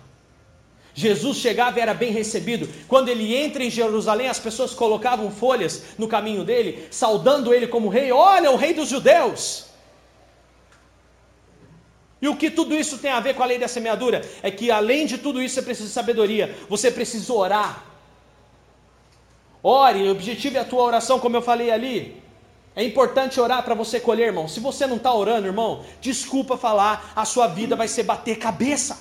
Jesus 0.93 1.37
chegava 1.37 1.77
e 1.77 1.81
era 1.81 1.93
bem 1.93 2.11
recebido. 2.11 2.69
Quando 2.87 3.09
ele 3.09 3.35
entra 3.35 3.63
em 3.63 3.69
Jerusalém, 3.69 4.29
as 4.29 4.39
pessoas 4.39 4.73
colocavam 4.73 5.29
folhas 5.29 5.83
no 5.97 6.07
caminho 6.07 6.45
dele, 6.45 6.87
saudando 6.89 7.53
ele 7.53 7.67
como 7.67 7.89
rei. 7.89 8.11
Olha, 8.13 8.49
o 8.49 8.55
rei 8.55 8.73
dos 8.73 8.87
judeus. 8.87 9.64
E 12.21 12.27
o 12.27 12.35
que 12.35 12.49
tudo 12.49 12.75
isso 12.75 12.97
tem 12.97 13.11
a 13.11 13.19
ver 13.19 13.35
com 13.35 13.43
a 13.43 13.45
lei 13.45 13.59
da 13.59 13.67
semeadura? 13.67 14.21
É 14.41 14.49
que 14.49 14.71
além 14.71 15.05
de 15.05 15.17
tudo 15.17 15.41
isso 15.41 15.55
você 15.55 15.61
precisa 15.61 15.87
de 15.87 15.93
sabedoria, 15.93 16.55
você 16.69 16.89
precisa 16.89 17.31
orar. 17.33 17.83
Ore, 19.61 20.07
o 20.07 20.11
objetivo 20.11 20.57
é 20.57 20.61
a 20.61 20.65
tua 20.65 20.83
oração, 20.83 21.19
como 21.19 21.35
eu 21.35 21.41
falei 21.41 21.71
ali. 21.71 22.21
É 22.75 22.83
importante 22.83 23.39
orar 23.39 23.63
para 23.63 23.73
você 23.73 23.99
colher, 23.99 24.27
irmão. 24.27 24.47
Se 24.47 24.59
você 24.59 24.85
não 24.85 24.97
está 24.97 25.13
orando, 25.13 25.47
irmão, 25.47 25.83
desculpa 26.01 26.57
falar, 26.57 27.11
a 27.15 27.25
sua 27.25 27.47
vida 27.47 27.75
vai 27.75 27.87
ser 27.87 28.03
bater 28.03 28.37
cabeça. 28.37 28.99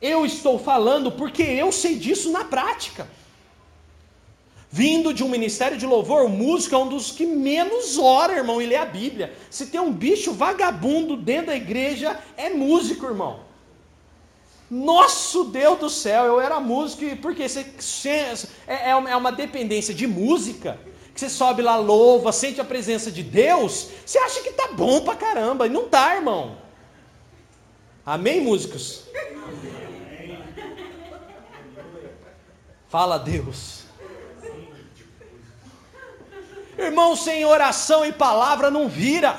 Eu 0.00 0.24
estou 0.24 0.58
falando 0.58 1.10
porque 1.10 1.42
eu 1.42 1.72
sei 1.72 1.96
disso 1.96 2.30
na 2.30 2.44
prática. 2.44 3.08
Vindo 4.76 5.14
de 5.14 5.24
um 5.24 5.28
ministério 5.30 5.78
de 5.78 5.86
louvor, 5.86 6.26
o 6.26 6.28
músico 6.28 6.74
é 6.74 6.78
um 6.78 6.86
dos 6.86 7.10
que 7.10 7.24
menos 7.24 7.96
ora, 7.96 8.34
irmão, 8.36 8.60
e 8.60 8.66
lê 8.66 8.76
a 8.76 8.84
Bíblia. 8.84 9.34
Se 9.48 9.68
tem 9.68 9.80
um 9.80 9.90
bicho 9.90 10.34
vagabundo 10.34 11.16
dentro 11.16 11.46
da 11.46 11.56
igreja, 11.56 12.20
é 12.36 12.50
músico, 12.50 13.06
irmão. 13.06 13.40
Nosso 14.70 15.44
Deus 15.44 15.78
do 15.78 15.88
céu, 15.88 16.26
eu 16.26 16.38
era 16.38 16.60
músico, 16.60 17.16
porque 17.22 17.48
você, 17.48 17.64
é, 18.66 18.74
é, 18.74 18.90
é 18.90 19.16
uma 19.16 19.32
dependência 19.32 19.94
de 19.94 20.06
música, 20.06 20.78
que 21.14 21.20
você 21.20 21.30
sobe 21.30 21.62
lá, 21.62 21.76
louva, 21.76 22.30
sente 22.30 22.60
a 22.60 22.64
presença 22.64 23.10
de 23.10 23.22
Deus, 23.22 23.88
você 24.04 24.18
acha 24.18 24.42
que 24.42 24.52
tá 24.52 24.68
bom 24.72 25.00
pra 25.00 25.16
caramba, 25.16 25.66
e 25.66 25.70
não 25.70 25.88
tá, 25.88 26.16
irmão. 26.16 26.58
Amém, 28.04 28.42
músicos? 28.42 29.04
Fala 32.90 33.16
Deus. 33.16 33.85
Irmão, 36.86 37.16
sem 37.16 37.44
oração 37.44 38.04
e 38.04 38.12
palavra 38.12 38.70
não 38.70 38.88
vira. 38.88 39.36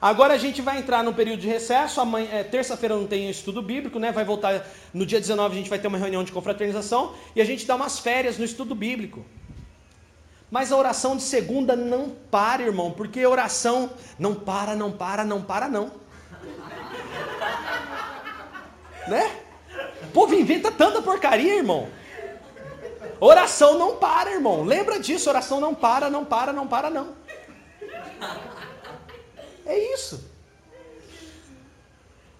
Agora 0.00 0.32
a 0.32 0.38
gente 0.38 0.62
vai 0.62 0.78
entrar 0.78 1.04
no 1.04 1.12
período 1.12 1.40
de 1.40 1.46
recesso. 1.46 2.00
É, 2.32 2.42
Terça-feira 2.42 2.96
não 2.96 3.06
tem 3.06 3.28
estudo 3.28 3.60
bíblico, 3.60 3.98
né? 3.98 4.10
Vai 4.10 4.24
voltar 4.24 4.66
no 4.94 5.04
dia 5.04 5.20
19, 5.20 5.54
a 5.54 5.58
gente 5.58 5.68
vai 5.68 5.78
ter 5.78 5.88
uma 5.88 5.98
reunião 5.98 6.24
de 6.24 6.32
confraternização 6.32 7.14
e 7.36 7.40
a 7.42 7.44
gente 7.44 7.66
dá 7.66 7.74
umas 7.76 7.98
férias 7.98 8.38
no 8.38 8.44
estudo 8.44 8.74
bíblico. 8.74 9.24
Mas 10.50 10.72
a 10.72 10.76
oração 10.76 11.16
de 11.16 11.22
segunda 11.22 11.76
não 11.76 12.10
para, 12.30 12.62
irmão, 12.62 12.90
porque 12.90 13.24
oração 13.24 13.90
não 14.18 14.34
para, 14.34 14.74
não 14.74 14.90
para, 14.90 15.24
não 15.24 15.42
para, 15.42 15.68
não. 15.68 15.92
né? 19.06 19.30
O 20.02 20.06
povo 20.12 20.34
inventa 20.34 20.72
tanta 20.72 21.02
porcaria, 21.02 21.56
irmão. 21.56 21.88
Oração 23.20 23.78
não 23.78 23.96
para, 23.96 24.32
irmão. 24.32 24.64
Lembra 24.64 24.98
disso, 24.98 25.28
oração 25.28 25.60
não 25.60 25.74
para, 25.74 26.08
não 26.08 26.24
para, 26.24 26.52
não 26.52 26.66
para, 26.66 26.88
não. 26.88 27.14
É 29.66 29.78
isso. 29.94 30.28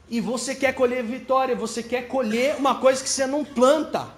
E 0.08 0.20
você 0.20 0.54
quer 0.54 0.74
colher 0.74 1.04
vitória, 1.04 1.54
você 1.54 1.82
quer 1.82 2.08
colher 2.08 2.56
uma 2.56 2.76
coisa 2.76 3.02
que 3.02 3.08
você 3.08 3.26
não 3.26 3.44
planta. 3.44 4.08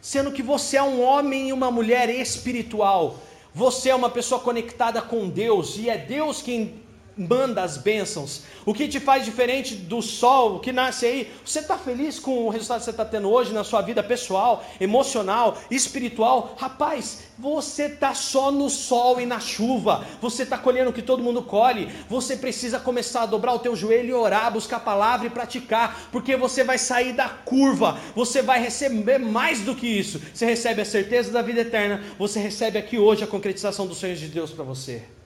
Sendo 0.00 0.32
que 0.32 0.42
você 0.42 0.76
é 0.76 0.82
um 0.82 1.02
homem 1.02 1.48
e 1.48 1.52
uma 1.52 1.70
mulher 1.70 2.08
espiritual. 2.08 3.18
Você 3.52 3.90
é 3.90 3.94
uma 3.94 4.08
pessoa 4.08 4.40
conectada 4.40 5.02
com 5.02 5.28
Deus 5.28 5.76
e 5.76 5.90
é 5.90 5.98
Deus 5.98 6.40
quem 6.40 6.87
manda 7.18 7.62
as 7.62 7.76
bênçãos. 7.76 8.42
O 8.64 8.72
que 8.72 8.86
te 8.86 9.00
faz 9.00 9.24
diferente 9.24 9.74
do 9.74 10.00
sol 10.00 10.60
que 10.60 10.72
nasce 10.72 11.06
aí? 11.06 11.32
Você 11.44 11.58
está 11.58 11.76
feliz 11.76 12.18
com 12.18 12.46
o 12.46 12.48
resultado 12.48 12.78
que 12.78 12.84
você 12.84 12.90
está 12.90 13.04
tendo 13.04 13.30
hoje 13.30 13.52
na 13.52 13.64
sua 13.64 13.82
vida 13.82 14.02
pessoal, 14.02 14.64
emocional, 14.80 15.58
espiritual? 15.70 16.54
Rapaz, 16.56 17.24
você 17.38 17.84
está 17.84 18.14
só 18.14 18.52
no 18.52 18.70
sol 18.70 19.20
e 19.20 19.26
na 19.26 19.40
chuva. 19.40 20.04
Você 20.20 20.44
está 20.44 20.56
colhendo 20.56 20.90
o 20.90 20.92
que 20.92 21.02
todo 21.02 21.22
mundo 21.22 21.42
colhe. 21.42 21.88
Você 22.08 22.36
precisa 22.36 22.78
começar 22.78 23.22
a 23.22 23.26
dobrar 23.26 23.54
o 23.54 23.58
teu 23.58 23.74
joelho 23.74 24.10
e 24.10 24.14
orar, 24.14 24.52
buscar 24.52 24.76
a 24.76 24.80
palavra 24.80 25.26
e 25.26 25.30
praticar, 25.30 26.08
porque 26.12 26.36
você 26.36 26.62
vai 26.62 26.78
sair 26.78 27.12
da 27.12 27.28
curva. 27.28 27.98
Você 28.14 28.42
vai 28.42 28.60
receber 28.60 29.18
mais 29.18 29.60
do 29.60 29.74
que 29.74 29.86
isso. 29.86 30.20
Você 30.32 30.46
recebe 30.46 30.82
a 30.82 30.84
certeza 30.84 31.32
da 31.32 31.42
vida 31.42 31.60
eterna. 31.60 32.02
Você 32.18 32.38
recebe 32.38 32.78
aqui 32.78 32.98
hoje 32.98 33.24
a 33.24 33.26
concretização 33.26 33.86
dos 33.86 33.98
sonhos 33.98 34.20
de 34.20 34.28
Deus 34.28 34.50
para 34.50 34.64
você. 34.64 35.17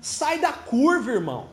Sai 0.00 0.38
da 0.38 0.52
curva, 0.52 1.10
irmão. 1.10 1.48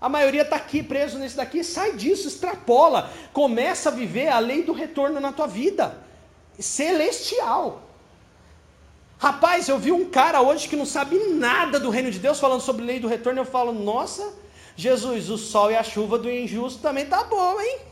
A 0.00 0.08
maioria 0.08 0.42
está 0.42 0.56
aqui 0.56 0.82
preso 0.82 1.18
nesse 1.18 1.36
daqui. 1.36 1.62
Sai 1.62 1.92
disso, 1.92 2.26
extrapola. 2.26 3.10
Começa 3.32 3.88
a 3.88 3.92
viver 3.92 4.28
a 4.28 4.38
lei 4.38 4.64
do 4.64 4.72
retorno 4.72 5.20
na 5.20 5.32
tua 5.32 5.46
vida. 5.46 5.96
Celestial. 6.58 7.82
Rapaz, 9.18 9.68
eu 9.68 9.78
vi 9.78 9.92
um 9.92 10.10
cara 10.10 10.40
hoje 10.40 10.68
que 10.68 10.74
não 10.74 10.84
sabe 10.84 11.16
nada 11.28 11.78
do 11.78 11.90
reino 11.90 12.10
de 12.10 12.18
Deus 12.18 12.40
falando 12.40 12.60
sobre 12.60 12.84
lei 12.84 12.98
do 12.98 13.06
retorno. 13.06 13.40
Eu 13.40 13.44
falo, 13.44 13.72
nossa, 13.72 14.34
Jesus, 14.74 15.30
o 15.30 15.38
sol 15.38 15.70
e 15.70 15.76
a 15.76 15.84
chuva 15.84 16.18
do 16.18 16.28
injusto 16.28 16.82
também 16.82 17.06
tá 17.06 17.22
bom, 17.22 17.60
hein? 17.60 17.91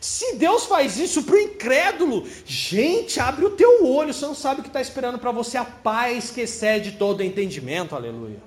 Se 0.00 0.36
Deus 0.36 0.64
faz 0.64 0.98
isso 0.98 1.24
para 1.24 1.34
o 1.34 1.38
incrédulo, 1.38 2.26
gente, 2.44 3.18
abre 3.18 3.44
o 3.44 3.50
teu 3.50 3.86
olho, 3.86 4.14
você 4.14 4.24
não 4.24 4.34
sabe 4.34 4.60
o 4.60 4.62
que 4.62 4.68
está 4.68 4.80
esperando 4.80 5.18
para 5.18 5.32
você, 5.32 5.58
a 5.58 5.64
paz 5.64 6.30
que 6.30 6.42
excede 6.42 6.92
todo 6.92 7.22
entendimento, 7.22 7.96
aleluia. 7.96 8.40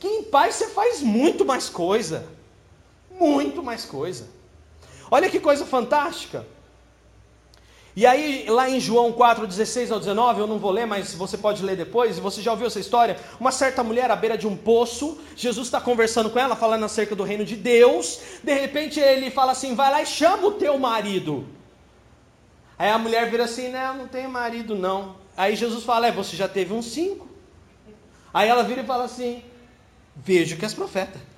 Que 0.00 0.08
em 0.08 0.24
paz 0.24 0.56
você 0.56 0.68
faz 0.68 1.00
muito 1.00 1.44
mais 1.44 1.68
coisa, 1.68 2.26
muito 3.10 3.62
mais 3.62 3.84
coisa. 3.84 4.26
Olha 5.10 5.30
que 5.30 5.38
coisa 5.38 5.64
fantástica. 5.64 6.44
E 7.94 8.06
aí, 8.06 8.46
lá 8.48 8.70
em 8.70 8.80
João 8.80 9.12
4, 9.12 9.46
16 9.46 9.92
ao 9.92 9.98
19, 9.98 10.40
eu 10.40 10.46
não 10.46 10.58
vou 10.58 10.70
ler, 10.70 10.86
mas 10.86 11.12
você 11.12 11.36
pode 11.36 11.62
ler 11.62 11.76
depois, 11.76 12.18
você 12.18 12.40
já 12.40 12.50
ouviu 12.50 12.66
essa 12.66 12.80
história? 12.80 13.18
Uma 13.38 13.52
certa 13.52 13.82
mulher 13.84 14.10
à 14.10 14.16
beira 14.16 14.38
de 14.38 14.46
um 14.46 14.56
poço, 14.56 15.18
Jesus 15.36 15.66
está 15.66 15.78
conversando 15.78 16.30
com 16.30 16.38
ela, 16.38 16.56
falando 16.56 16.84
acerca 16.84 17.14
do 17.14 17.22
reino 17.22 17.44
de 17.44 17.54
Deus, 17.54 18.18
de 18.42 18.54
repente 18.54 18.98
ele 18.98 19.30
fala 19.30 19.52
assim: 19.52 19.74
vai 19.74 19.90
lá 19.90 20.02
e 20.02 20.06
chama 20.06 20.46
o 20.46 20.52
teu 20.52 20.78
marido. 20.78 21.46
Aí 22.78 22.90
a 22.90 22.96
mulher 22.96 23.30
vira 23.30 23.44
assim: 23.44 23.68
não, 23.70 23.98
não 23.98 24.08
tenho 24.08 24.30
marido 24.30 24.74
não. 24.74 25.16
Aí 25.36 25.54
Jesus 25.54 25.84
fala: 25.84 26.06
é, 26.06 26.12
você 26.12 26.34
já 26.34 26.48
teve 26.48 26.72
uns 26.72 26.86
cinco. 26.86 27.28
Aí 28.32 28.48
ela 28.48 28.62
vira 28.62 28.80
e 28.80 28.86
fala 28.86 29.04
assim: 29.04 29.42
vejo 30.16 30.56
que 30.56 30.64
és 30.64 30.72
profeta 30.72 31.31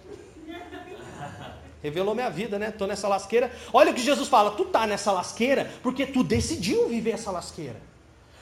revelou 1.84 2.14
minha 2.14 2.30
vida, 2.30 2.58
né? 2.58 2.70
Tô 2.70 2.86
nessa 2.86 3.06
lasqueira. 3.06 3.52
Olha 3.70 3.92
o 3.92 3.94
que 3.94 4.00
Jesus 4.00 4.26
fala: 4.26 4.52
tu 4.52 4.64
tá 4.64 4.86
nessa 4.86 5.12
lasqueira 5.12 5.70
porque 5.82 6.06
tu 6.06 6.24
decidiu 6.24 6.88
viver 6.88 7.10
essa 7.10 7.30
lasqueira. 7.30 7.80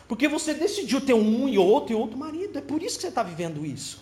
Porque 0.06 0.28
você 0.28 0.54
decidiu 0.54 1.00
ter 1.00 1.14
um 1.14 1.48
e 1.48 1.58
outro 1.58 1.92
e 1.92 1.96
outro 1.96 2.16
marido. 2.16 2.56
É 2.56 2.62
por 2.62 2.80
isso 2.80 2.96
que 2.96 3.02
você 3.02 3.08
está 3.08 3.22
vivendo 3.24 3.66
isso. 3.66 4.00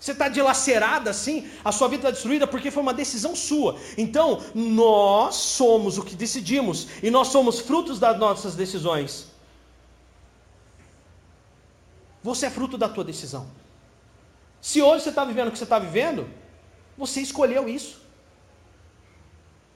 Você 0.00 0.12
está 0.12 0.28
dilacerada 0.28 1.10
assim, 1.10 1.48
a 1.64 1.72
sua 1.72 1.88
vida 1.88 2.02
está 2.02 2.10
destruída 2.10 2.46
porque 2.46 2.70
foi 2.70 2.82
uma 2.82 2.94
decisão 2.94 3.34
sua. 3.36 3.76
Então, 3.96 4.42
nós 4.54 5.34
somos 5.34 5.98
o 5.98 6.04
que 6.04 6.14
decidimos 6.14 6.88
e 7.02 7.10
nós 7.10 7.28
somos 7.28 7.60
frutos 7.60 7.98
das 7.98 8.18
nossas 8.18 8.54
decisões. 8.54 9.28
Você 12.22 12.46
é 12.46 12.50
fruto 12.50 12.78
da 12.78 12.88
tua 12.88 13.04
decisão. 13.04 13.48
Se 14.60 14.80
hoje 14.80 15.04
você 15.04 15.10
está 15.10 15.24
vivendo 15.24 15.48
o 15.48 15.50
que 15.50 15.58
você 15.58 15.64
está 15.64 15.78
vivendo, 15.80 16.28
você 16.98 17.20
escolheu 17.20 17.68
isso. 17.68 18.00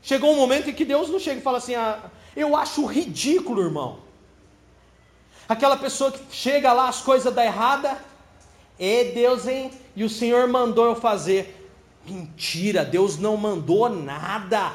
Chegou 0.02 0.32
um 0.32 0.36
momento 0.36 0.68
em 0.68 0.74
que 0.74 0.84
Deus 0.84 1.08
não 1.08 1.20
chega 1.20 1.38
e 1.38 1.42
fala 1.42 1.58
assim: 1.58 1.76
ah, 1.76 2.10
eu 2.36 2.56
acho 2.56 2.84
ridículo, 2.84 3.62
irmão. 3.62 4.00
Aquela 5.48 5.76
pessoa 5.76 6.10
que 6.10 6.20
chega 6.34 6.72
lá, 6.72 6.88
as 6.88 7.00
coisas 7.00 7.32
dão 7.32 7.44
errada, 7.44 7.96
e 8.78 9.04
Deus, 9.12 9.46
hein? 9.46 9.70
E 9.94 10.02
o 10.02 10.08
Senhor 10.08 10.48
mandou 10.48 10.86
eu 10.86 10.96
fazer. 10.96 11.70
Mentira, 12.04 12.84
Deus 12.84 13.16
não 13.16 13.36
mandou 13.36 13.88
nada. 13.88 14.72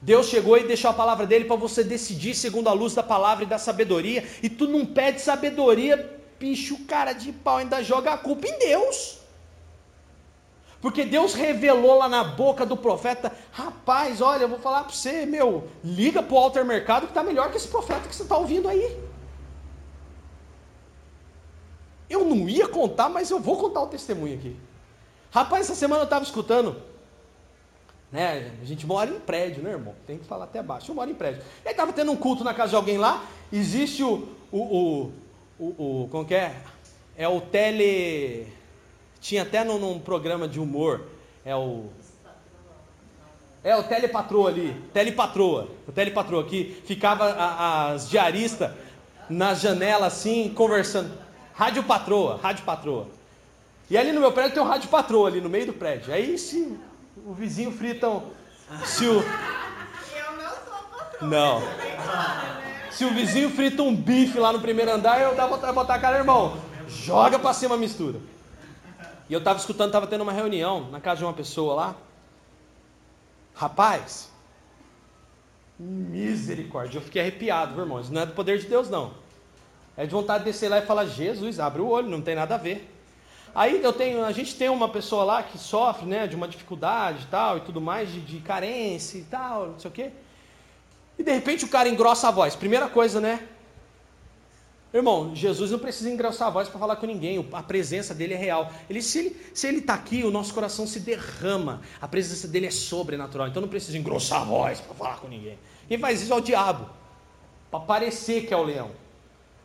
Deus 0.00 0.28
chegou 0.28 0.56
e 0.56 0.66
deixou 0.66 0.90
a 0.90 0.94
palavra 0.94 1.26
dele 1.26 1.44
para 1.44 1.56
você 1.56 1.82
decidir 1.84 2.34
segundo 2.34 2.68
a 2.68 2.72
luz 2.72 2.94
da 2.94 3.02
palavra 3.02 3.44
e 3.44 3.46
da 3.46 3.58
sabedoria, 3.58 4.26
e 4.42 4.48
tu 4.50 4.66
não 4.66 4.84
pede 4.84 5.20
sabedoria, 5.20 6.20
bicho, 6.38 6.84
cara 6.86 7.12
de 7.12 7.32
pau 7.32 7.56
ainda 7.56 7.82
joga 7.82 8.12
a 8.12 8.18
culpa 8.18 8.46
em 8.46 8.58
Deus. 8.58 9.23
Porque 10.84 11.02
Deus 11.02 11.32
revelou 11.32 11.96
lá 11.96 12.10
na 12.10 12.22
boca 12.22 12.66
do 12.66 12.76
profeta, 12.76 13.32
rapaz, 13.50 14.20
olha, 14.20 14.42
eu 14.42 14.48
vou 14.50 14.58
falar 14.58 14.84
para 14.84 14.92
você, 14.92 15.24
meu, 15.24 15.66
liga 15.82 16.22
para 16.22 16.34
o 16.34 16.36
alter 16.36 16.62
mercado 16.62 17.06
que 17.06 17.10
está 17.10 17.22
melhor 17.22 17.50
que 17.50 17.56
esse 17.56 17.68
profeta 17.68 18.06
que 18.06 18.14
você 18.14 18.22
está 18.22 18.36
ouvindo 18.36 18.68
aí. 18.68 18.94
Eu 22.06 22.22
não 22.26 22.46
ia 22.50 22.68
contar, 22.68 23.08
mas 23.08 23.30
eu 23.30 23.40
vou 23.40 23.56
contar 23.56 23.80
o 23.80 23.86
testemunho 23.86 24.34
aqui. 24.34 24.54
Rapaz, 25.30 25.64
essa 25.64 25.74
semana 25.74 26.02
eu 26.02 26.04
estava 26.04 26.22
escutando, 26.22 26.76
né? 28.12 28.52
A 28.60 28.66
gente 28.66 28.86
mora 28.86 29.08
em 29.08 29.18
prédio, 29.18 29.62
né, 29.62 29.70
irmão? 29.70 29.94
Tem 30.06 30.18
que 30.18 30.26
falar 30.26 30.44
até 30.44 30.62
baixo. 30.62 30.90
Eu 30.90 30.96
moro 30.96 31.10
em 31.10 31.14
prédio. 31.14 31.42
Aí 31.64 31.70
estava 31.70 31.94
tendo 31.94 32.12
um 32.12 32.16
culto 32.16 32.44
na 32.44 32.52
casa 32.52 32.68
de 32.68 32.76
alguém 32.76 32.98
lá. 32.98 33.24
Existe 33.50 34.02
o, 34.02 34.28
o, 34.52 34.58
o, 34.58 35.12
o, 35.58 36.02
o 36.02 36.08
como 36.10 36.26
que 36.26 36.34
é? 36.34 36.54
É 37.16 37.26
o 37.26 37.40
tele 37.40 38.52
tinha 39.24 39.40
até 39.40 39.64
num, 39.64 39.78
num 39.78 39.98
programa 39.98 40.46
de 40.46 40.60
humor, 40.60 41.00
é 41.46 41.56
o. 41.56 41.86
É 43.62 43.74
o 43.74 43.82
telepatroa 43.82 44.50
ali, 44.50 44.76
telepatroa, 44.92 45.68
o 45.88 45.92
telepatroa 45.92 46.44
que 46.44 46.82
ficava 46.84 47.30
a, 47.30 47.92
as 47.92 48.10
diaristas 48.10 48.70
na 49.30 49.54
janela 49.54 50.08
assim, 50.08 50.52
conversando. 50.54 51.10
Rádio 51.54 51.82
patroa, 51.84 52.38
rádio 52.42 52.66
patroa. 52.66 53.06
E 53.88 53.96
ali 53.96 54.12
no 54.12 54.20
meu 54.20 54.30
prédio 54.30 54.52
tem 54.52 54.62
um 54.62 54.66
rádio 54.66 54.90
patroa 54.90 55.28
ali 55.28 55.40
no 55.40 55.48
meio 55.48 55.64
do 55.64 55.72
prédio. 55.72 56.12
Aí 56.12 56.36
se 56.36 56.78
o 57.24 57.32
vizinho 57.32 57.72
fritam. 57.72 58.24
Se 58.84 59.06
o. 59.06 59.14
Eu 59.14 59.22
não 60.36 60.50
sou. 60.50 61.26
Não. 61.26 61.62
Se 62.90 63.06
o 63.06 63.14
vizinho 63.14 63.48
frita 63.48 63.82
um 63.82 63.96
bife 63.96 64.38
lá 64.38 64.52
no 64.52 64.60
primeiro 64.60 64.92
andar, 64.92 65.18
eu 65.22 65.34
dá 65.34 65.46
botar 65.48 65.94
a 65.94 65.98
cara, 65.98 66.18
irmão. 66.18 66.58
Joga 66.86 67.38
pra 67.38 67.54
cima 67.54 67.76
a 67.76 67.78
mistura. 67.78 68.20
E 69.28 69.32
eu 69.32 69.38
estava 69.38 69.58
escutando, 69.58 69.88
estava 69.88 70.06
tendo 70.06 70.22
uma 70.22 70.32
reunião 70.32 70.90
na 70.90 71.00
casa 71.00 71.18
de 71.18 71.24
uma 71.24 71.32
pessoa 71.32 71.74
lá. 71.74 71.96
Rapaz, 73.54 74.30
misericórdia, 75.78 76.98
eu 76.98 77.02
fiquei 77.02 77.22
arrepiado, 77.22 77.74
meu 77.74 77.84
irmão. 77.84 78.00
Isso 78.00 78.12
não 78.12 78.22
é 78.22 78.26
do 78.26 78.32
poder 78.32 78.58
de 78.58 78.66
Deus, 78.66 78.90
não. 78.90 79.12
É 79.96 80.04
de 80.04 80.10
vontade 80.10 80.44
de 80.44 80.50
descer 80.50 80.68
lá 80.68 80.78
e 80.78 80.86
falar, 80.86 81.06
Jesus, 81.06 81.60
abre 81.60 81.80
o 81.80 81.88
olho, 81.88 82.08
não 82.08 82.20
tem 82.20 82.34
nada 82.34 82.56
a 82.56 82.58
ver. 82.58 82.90
Aí 83.54 83.80
eu 83.82 83.92
tenho, 83.92 84.24
a 84.24 84.32
gente 84.32 84.56
tem 84.56 84.68
uma 84.68 84.88
pessoa 84.88 85.22
lá 85.22 85.42
que 85.42 85.56
sofre 85.56 86.06
né, 86.06 86.26
de 86.26 86.34
uma 86.34 86.48
dificuldade 86.48 87.22
e 87.22 87.26
tal, 87.26 87.58
e 87.58 87.60
tudo 87.60 87.80
mais, 87.80 88.12
de, 88.12 88.20
de 88.20 88.40
carência 88.40 89.18
e 89.18 89.22
tal, 89.22 89.68
não 89.68 89.78
sei 89.78 89.88
o 89.88 89.94
quê. 89.94 90.10
E 91.16 91.22
de 91.22 91.32
repente 91.32 91.64
o 91.64 91.68
cara 91.68 91.88
engrossa 91.88 92.26
a 92.26 92.30
voz. 92.32 92.56
Primeira 92.56 92.88
coisa, 92.88 93.20
né? 93.20 93.48
Irmão, 94.94 95.34
Jesus 95.34 95.72
não 95.72 95.78
precisa 95.80 96.08
engrossar 96.08 96.46
a 96.46 96.50
voz 96.52 96.68
para 96.68 96.78
falar 96.78 96.94
com 96.94 97.04
ninguém, 97.04 97.44
a 97.52 97.62
presença 97.64 98.14
dele 98.14 98.32
é 98.32 98.36
real. 98.36 98.72
Ele, 98.88 99.02
se 99.02 99.18
ele 99.18 99.36
está 99.52 99.68
ele 99.68 99.80
tá 99.80 99.94
aqui, 99.94 100.22
o 100.22 100.30
nosso 100.30 100.54
coração 100.54 100.86
se 100.86 101.00
derrama, 101.00 101.82
a 102.00 102.06
presença 102.06 102.46
dele 102.46 102.66
é 102.66 102.70
sobrenatural, 102.70 103.48
então 103.48 103.60
não 103.60 103.68
precisa 103.68 103.98
engrossar 103.98 104.42
a 104.42 104.44
voz 104.44 104.80
para 104.80 104.94
falar 104.94 105.16
com 105.16 105.26
ninguém. 105.26 105.58
Quem 105.88 105.98
faz 105.98 106.22
isso 106.22 106.32
é 106.32 106.36
o 106.36 106.40
diabo, 106.40 106.88
para 107.72 107.80
parecer 107.80 108.46
que 108.46 108.54
é 108.54 108.56
o 108.56 108.62
leão, 108.62 108.92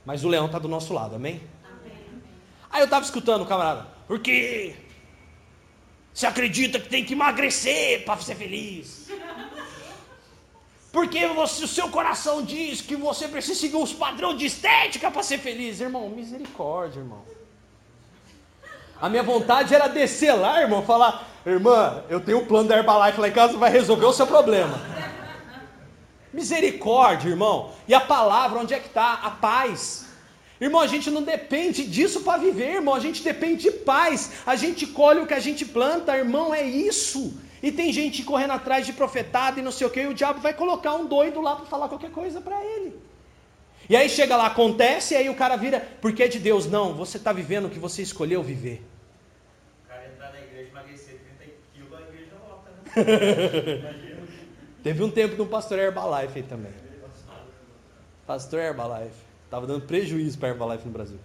mas 0.04 0.24
o 0.24 0.28
leão 0.28 0.48
está 0.48 0.58
do 0.58 0.68
nosso 0.68 0.96
lado, 0.96 1.16
amém? 1.16 1.40
amém? 1.80 2.24
Aí 2.72 2.82
eu 2.82 2.86
estava 2.86 3.06
escutando 3.06 3.46
camarada, 3.46 3.88
porque 4.08 4.76
você 6.12 6.26
acredita 6.26 6.80
que 6.80 6.90
tem 6.90 7.06
que 7.06 7.14
emagrecer 7.14 8.04
para 8.04 8.20
ser 8.20 8.34
feliz? 8.34 9.12
Porque 10.92 11.28
você, 11.28 11.64
o 11.64 11.68
seu 11.68 11.90
coração 11.90 12.44
diz 12.44 12.82
que 12.82 12.96
você 12.96 13.28
precisa 13.28 13.60
seguir 13.60 13.76
os 13.76 13.94
padrões 13.94 14.38
de 14.40 14.46
estética 14.46 15.12
para 15.12 15.22
ser 15.22 15.38
feliz. 15.38 15.80
Irmão, 15.80 16.10
misericórdia, 16.10 17.00
irmão. 17.00 17.24
A 19.00 19.08
minha 19.08 19.24
vontade 19.24 19.74
era 19.74 19.88
descer 19.88 20.34
lá, 20.34 20.62
irmão, 20.62 20.84
falar: 20.84 21.28
Irmã, 21.46 22.04
eu 22.10 22.20
tenho 22.20 22.40
um 22.40 22.46
plano 22.46 22.68
da 22.68 22.78
Herbalife 22.78 23.20
lá 23.20 23.28
em 23.30 23.32
casa, 23.32 23.58
vai 23.58 23.72
resolver 23.72 24.06
o 24.06 24.14
seu 24.14 24.28
problema. 24.28 24.82
Misericórdia, 26.34 27.30
irmão. 27.30 27.72
E 27.88 27.94
a 27.94 28.02
palavra, 28.02 28.60
onde 28.60 28.74
é 28.74 28.80
que 28.80 28.88
está? 28.88 29.14
A 29.14 29.32
paz. 29.32 30.08
Irmão, 30.60 30.82
a 30.82 30.88
gente 30.88 31.10
não 31.10 31.24
depende 31.24 31.86
disso 31.86 32.22
para 32.22 32.38
viver, 32.38 32.76
irmão. 32.76 32.94
A 32.94 33.00
gente 33.00 33.24
depende 33.24 33.64
de 33.64 33.72
paz. 33.72 34.32
A 34.46 34.56
gente 34.56 34.86
colhe 34.86 35.22
o 35.22 35.26
que 35.26 35.34
a 35.34 35.40
gente 35.40 35.64
planta, 35.66 36.18
irmão. 36.18 36.54
É 36.54 36.62
isso. 36.62 37.34
E 37.62 37.72
tem 37.72 37.92
gente 37.92 38.24
correndo 38.24 38.52
atrás 38.52 38.86
de 38.86 38.94
profetado 38.94 39.60
e 39.60 39.64
não 39.64 39.72
sei 39.72 39.86
o 39.86 39.90
que, 39.90 40.02
e 40.02 40.08
o 40.08 40.14
diabo 40.14 40.40
vai 40.40 40.54
colocar 40.54 40.96
um 40.96 41.06
doido 41.06 41.42
lá 41.42 41.56
para 41.56 41.66
falar 41.66 41.90
qualquer 41.90 42.12
coisa 42.12 42.40
para 42.40 42.64
ele. 42.64 42.98
E 43.90 43.96
aí 43.96 44.08
chega 44.08 44.38
lá, 44.38 44.48
acontece, 44.48 45.14
e 45.14 45.18
aí 45.18 45.30
o 45.30 45.36
cara 45.36 45.56
vira, 45.56 45.80
porque 46.00 46.24
é 46.24 46.28
de 46.28 46.40
Deus. 46.40 46.68
Não, 46.68 46.94
você 46.94 47.18
está 47.18 47.34
vivendo 47.34 47.66
o 47.66 47.70
que 47.70 47.80
você 47.80 48.02
escolheu 48.02 48.44
viver. 48.44 48.84
O 49.84 49.90
cara 49.90 50.08
entrar 50.08 50.32
na 50.32 50.40
igreja, 50.40 50.70
emagrecer 50.70 51.20
30 51.38 51.52
quilos, 51.74 51.94
a 51.94 52.02
igreja 52.02 52.32
volta, 52.48 52.70
né? 52.72 53.96
Teve 54.84 55.04
um 55.04 55.10
tempo 55.10 55.36
no 55.36 55.46
pastor 55.46 55.80
Herbalife 55.80 56.38
aí 56.38 56.44
também. 56.44 56.72
Pastor 58.26 58.60
Herbalife. 58.60 59.30
Tava 59.50 59.66
dando 59.66 59.82
prejuízo 59.82 60.38
para 60.38 60.50
Herbalife 60.50 60.86
no 60.86 60.92
Brasil. 60.92 61.18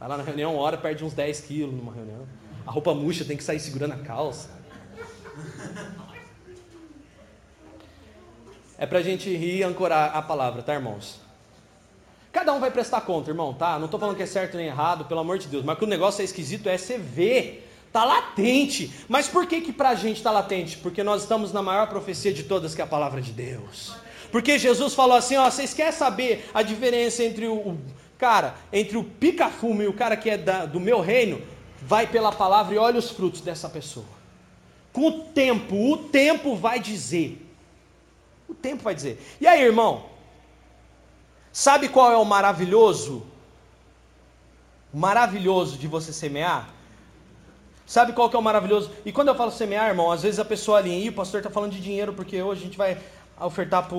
Vai 0.00 0.08
lá 0.08 0.16
na 0.16 0.24
reunião, 0.24 0.54
uma 0.54 0.62
hora, 0.62 0.76
perde 0.76 1.04
uns 1.04 1.14
10 1.14 1.40
quilos 1.42 1.72
numa 1.72 1.92
reunião. 1.92 2.26
A 2.66 2.70
roupa 2.70 2.92
murcha, 2.92 3.24
tem 3.24 3.36
que 3.36 3.44
sair 3.44 3.60
segurando 3.60 3.92
a 3.92 3.98
calça. 3.98 4.50
É 8.78 8.86
para 8.86 9.00
a 9.00 9.02
gente 9.02 9.28
rir 9.36 9.56
e 9.56 9.62
ancorar 9.64 10.16
a 10.16 10.22
palavra, 10.22 10.62
tá, 10.62 10.72
irmãos? 10.72 11.20
Cada 12.30 12.52
um 12.52 12.60
vai 12.60 12.70
prestar 12.70 13.00
conta, 13.00 13.30
irmão, 13.30 13.52
tá? 13.52 13.76
Não 13.78 13.86
estou 13.86 13.98
falando 13.98 14.16
que 14.16 14.22
é 14.22 14.26
certo 14.26 14.56
nem 14.56 14.66
errado, 14.66 15.06
pelo 15.06 15.18
amor 15.18 15.38
de 15.38 15.48
Deus. 15.48 15.64
Mas 15.64 15.76
que 15.76 15.84
o 15.84 15.88
negócio 15.88 16.22
é 16.22 16.24
esquisito 16.24 16.68
é 16.68 16.78
você 16.78 16.96
ver. 16.96 17.68
Tá 17.92 18.04
latente. 18.04 18.92
Mas 19.08 19.26
por 19.26 19.46
que 19.46 19.62
que 19.62 19.72
pra 19.72 19.94
gente 19.96 20.18
está 20.18 20.30
latente? 20.30 20.76
Porque 20.76 21.02
nós 21.02 21.22
estamos 21.22 21.52
na 21.52 21.62
maior 21.62 21.88
profecia 21.88 22.32
de 22.32 22.44
todas, 22.44 22.74
que 22.74 22.80
é 22.80 22.84
a 22.84 22.86
palavra 22.86 23.20
de 23.20 23.32
Deus. 23.32 23.94
Porque 24.30 24.58
Jesus 24.58 24.94
falou 24.94 25.16
assim, 25.16 25.36
ó, 25.36 25.50
vocês 25.50 25.74
querem 25.74 25.92
saber 25.92 26.48
a 26.52 26.62
diferença 26.62 27.24
entre 27.24 27.46
o, 27.46 27.54
o 27.54 27.78
cara, 28.18 28.54
entre 28.72 28.96
o 28.96 29.02
pica-fumo 29.02 29.82
e 29.82 29.88
o 29.88 29.92
cara 29.92 30.16
que 30.16 30.30
é 30.30 30.36
da, 30.36 30.66
do 30.66 30.78
meu 30.78 31.00
reino? 31.00 31.40
Vai 31.82 32.06
pela 32.06 32.30
palavra 32.30 32.74
e 32.74 32.78
olha 32.78 32.98
os 32.98 33.10
frutos 33.10 33.40
dessa 33.40 33.68
pessoa. 33.68 34.17
Com 34.98 35.06
o 35.06 35.12
tempo, 35.12 35.92
o 35.92 35.96
tempo 35.96 36.56
vai 36.56 36.80
dizer. 36.80 37.40
O 38.48 38.54
tempo 38.54 38.82
vai 38.82 38.96
dizer. 38.96 39.24
E 39.40 39.46
aí, 39.46 39.62
irmão? 39.62 40.06
Sabe 41.52 41.88
qual 41.88 42.10
é 42.10 42.16
o 42.16 42.24
maravilhoso? 42.24 43.24
O 44.92 44.98
maravilhoso 44.98 45.78
de 45.78 45.86
você 45.86 46.12
semear? 46.12 46.68
Sabe 47.86 48.12
qual 48.12 48.28
que 48.28 48.34
é 48.34 48.40
o 48.40 48.42
maravilhoso? 48.42 48.90
E 49.06 49.12
quando 49.12 49.28
eu 49.28 49.36
falo 49.36 49.52
semear, 49.52 49.86
irmão, 49.88 50.10
às 50.10 50.24
vezes 50.24 50.40
a 50.40 50.44
pessoa 50.44 50.78
ali, 50.78 51.08
o 51.08 51.12
pastor 51.12 51.38
está 51.38 51.48
falando 51.48 51.74
de 51.74 51.80
dinheiro, 51.80 52.12
porque 52.12 52.42
hoje 52.42 52.62
a 52.62 52.64
gente 52.64 52.76
vai 52.76 52.98
ofertar 53.40 53.86
para 53.86 53.96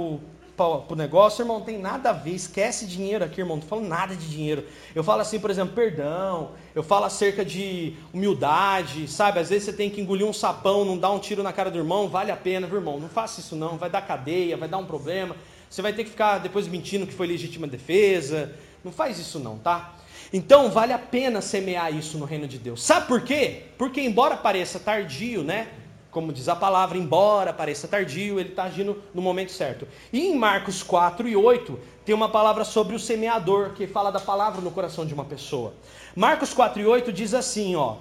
para 0.60 0.94
o 0.94 0.98
negócio, 0.98 1.42
irmão, 1.42 1.62
tem 1.62 1.80
nada 1.80 2.10
a 2.10 2.14
ver, 2.14 2.32
esquece 2.32 2.86
dinheiro 2.86 3.24
aqui, 3.24 3.40
irmão, 3.40 3.56
não 3.56 3.64
falando 3.64 3.88
nada 3.88 4.14
de 4.14 4.30
dinheiro. 4.30 4.66
Eu 4.94 5.04
falo 5.06 5.22
assim, 5.22 5.40
por 5.40 5.50
exemplo, 5.50 5.74
perdão, 5.74 6.52
eu 6.76 6.84
falo 6.84 7.06
acerca 7.06 7.46
de 7.46 7.96
humildade, 8.14 9.08
sabe? 9.08 9.40
Às 9.40 9.50
vezes 9.50 9.64
você 9.64 9.74
tem 9.74 9.90
que 9.90 10.02
engolir 10.02 10.28
um 10.28 10.34
sapão, 10.34 10.84
não 10.84 10.98
dar 10.98 11.12
um 11.12 11.20
tiro 11.20 11.42
na 11.42 11.54
cara 11.54 11.72
do 11.72 11.78
irmão, 11.78 12.10
vale 12.10 12.30
a 12.30 12.36
pena, 12.36 12.68
viu, 12.68 12.78
irmão? 12.78 13.00
Não 13.00 13.08
faça 13.08 13.40
isso 13.40 13.56
não, 13.56 13.78
vai 13.78 13.90
dar 13.90 14.02
cadeia, 14.02 14.58
vai 14.58 14.68
dar 14.68 14.80
um 14.80 14.86
problema. 14.86 15.34
Você 15.70 15.82
vai 15.82 15.94
ter 15.94 16.04
que 16.04 16.10
ficar 16.10 16.40
depois 16.40 16.68
mentindo 16.68 17.08
que 17.08 17.14
foi 17.14 17.28
legítima 17.28 17.66
defesa. 17.66 18.54
Não 18.84 18.92
faz 18.92 19.18
isso 19.18 19.40
não, 19.40 19.58
tá? 19.58 19.96
Então 20.34 20.70
vale 20.70 20.92
a 20.92 21.00
pena 21.00 21.42
semear 21.42 21.94
isso 21.96 22.18
no 22.18 22.26
reino 22.26 22.48
de 22.48 22.58
Deus. 22.58 22.84
Sabe 22.84 23.08
por 23.08 23.22
quê? 23.22 23.64
Porque 23.78 24.02
embora 24.02 24.36
pareça 24.36 24.80
tardio, 24.80 25.44
né? 25.44 25.70
Como 26.12 26.34
diz 26.34 26.50
a 26.50 26.56
palavra, 26.56 26.98
embora 26.98 27.54
pareça 27.54 27.88
tardio, 27.88 28.40
ele 28.40 28.50
está 28.50 28.64
agindo 28.64 29.02
no 29.14 29.22
momento 29.22 29.52
certo. 29.52 29.88
E 30.12 30.28
em 30.28 30.36
Marcos 30.36 30.82
4 30.82 31.28
e 31.28 31.36
8, 31.36 31.80
tem 32.04 32.16
uma 32.16 32.30
palavra 32.30 32.64
sobre 32.64 32.96
o 32.96 33.00
semeador, 33.00 33.74
que 33.74 33.86
fala 33.86 34.12
da 34.12 34.20
palavra 34.20 34.62
no 34.62 34.72
coração 34.72 35.06
de 35.06 35.14
uma 35.14 35.26
pessoa. 35.26 35.74
Marcos 36.16 36.54
4 36.54 36.82
e 36.82 36.86
8 36.86 37.14
diz 37.14 37.34
assim, 37.34 37.76
ó. 37.76 37.98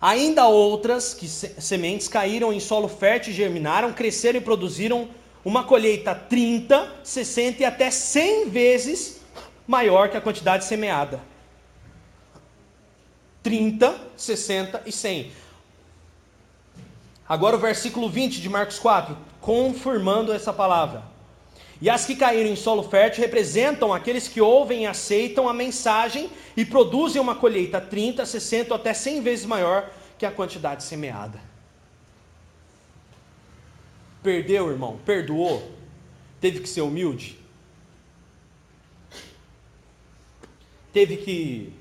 Ainda 0.00 0.46
outras 0.46 1.14
que 1.14 1.28
sementes 1.28 2.08
caíram 2.08 2.52
em 2.52 2.58
solo 2.58 2.88
fértil, 2.88 3.32
germinaram, 3.32 3.92
cresceram 3.92 4.38
e 4.38 4.42
produziram 4.42 5.08
uma 5.44 5.62
colheita 5.64 6.14
30, 6.14 7.00
60 7.04 7.62
e 7.62 7.64
até 7.64 7.90
100 7.90 8.48
vezes 8.48 9.20
maior 9.66 10.08
que 10.08 10.16
a 10.16 10.20
quantidade 10.20 10.64
semeada. 10.64 11.20
30, 13.42 13.98
60 14.16 14.82
e 14.86 14.92
100. 14.92 15.30
Agora 17.30 17.54
o 17.54 17.60
versículo 17.60 18.10
20 18.10 18.40
de 18.40 18.48
Marcos 18.48 18.80
4, 18.80 19.16
confirmando 19.40 20.32
essa 20.32 20.52
palavra. 20.52 21.04
E 21.80 21.88
as 21.88 22.04
que 22.04 22.16
caíram 22.16 22.50
em 22.50 22.56
solo 22.56 22.82
fértil 22.82 23.22
representam 23.22 23.94
aqueles 23.94 24.26
que 24.26 24.40
ouvem 24.40 24.82
e 24.82 24.86
aceitam 24.88 25.48
a 25.48 25.54
mensagem 25.54 26.28
e 26.56 26.64
produzem 26.64 27.22
uma 27.22 27.36
colheita 27.36 27.80
30, 27.80 28.26
60 28.26 28.74
ou 28.74 28.80
até 28.80 28.92
100 28.92 29.20
vezes 29.20 29.46
maior 29.46 29.88
que 30.18 30.26
a 30.26 30.32
quantidade 30.32 30.82
semeada. 30.82 31.40
Perdeu, 34.24 34.68
irmão? 34.68 34.98
Perdoou? 35.06 35.70
Teve 36.40 36.58
que 36.58 36.68
ser 36.68 36.80
humilde? 36.80 37.38
Teve 40.92 41.16
que 41.18 41.72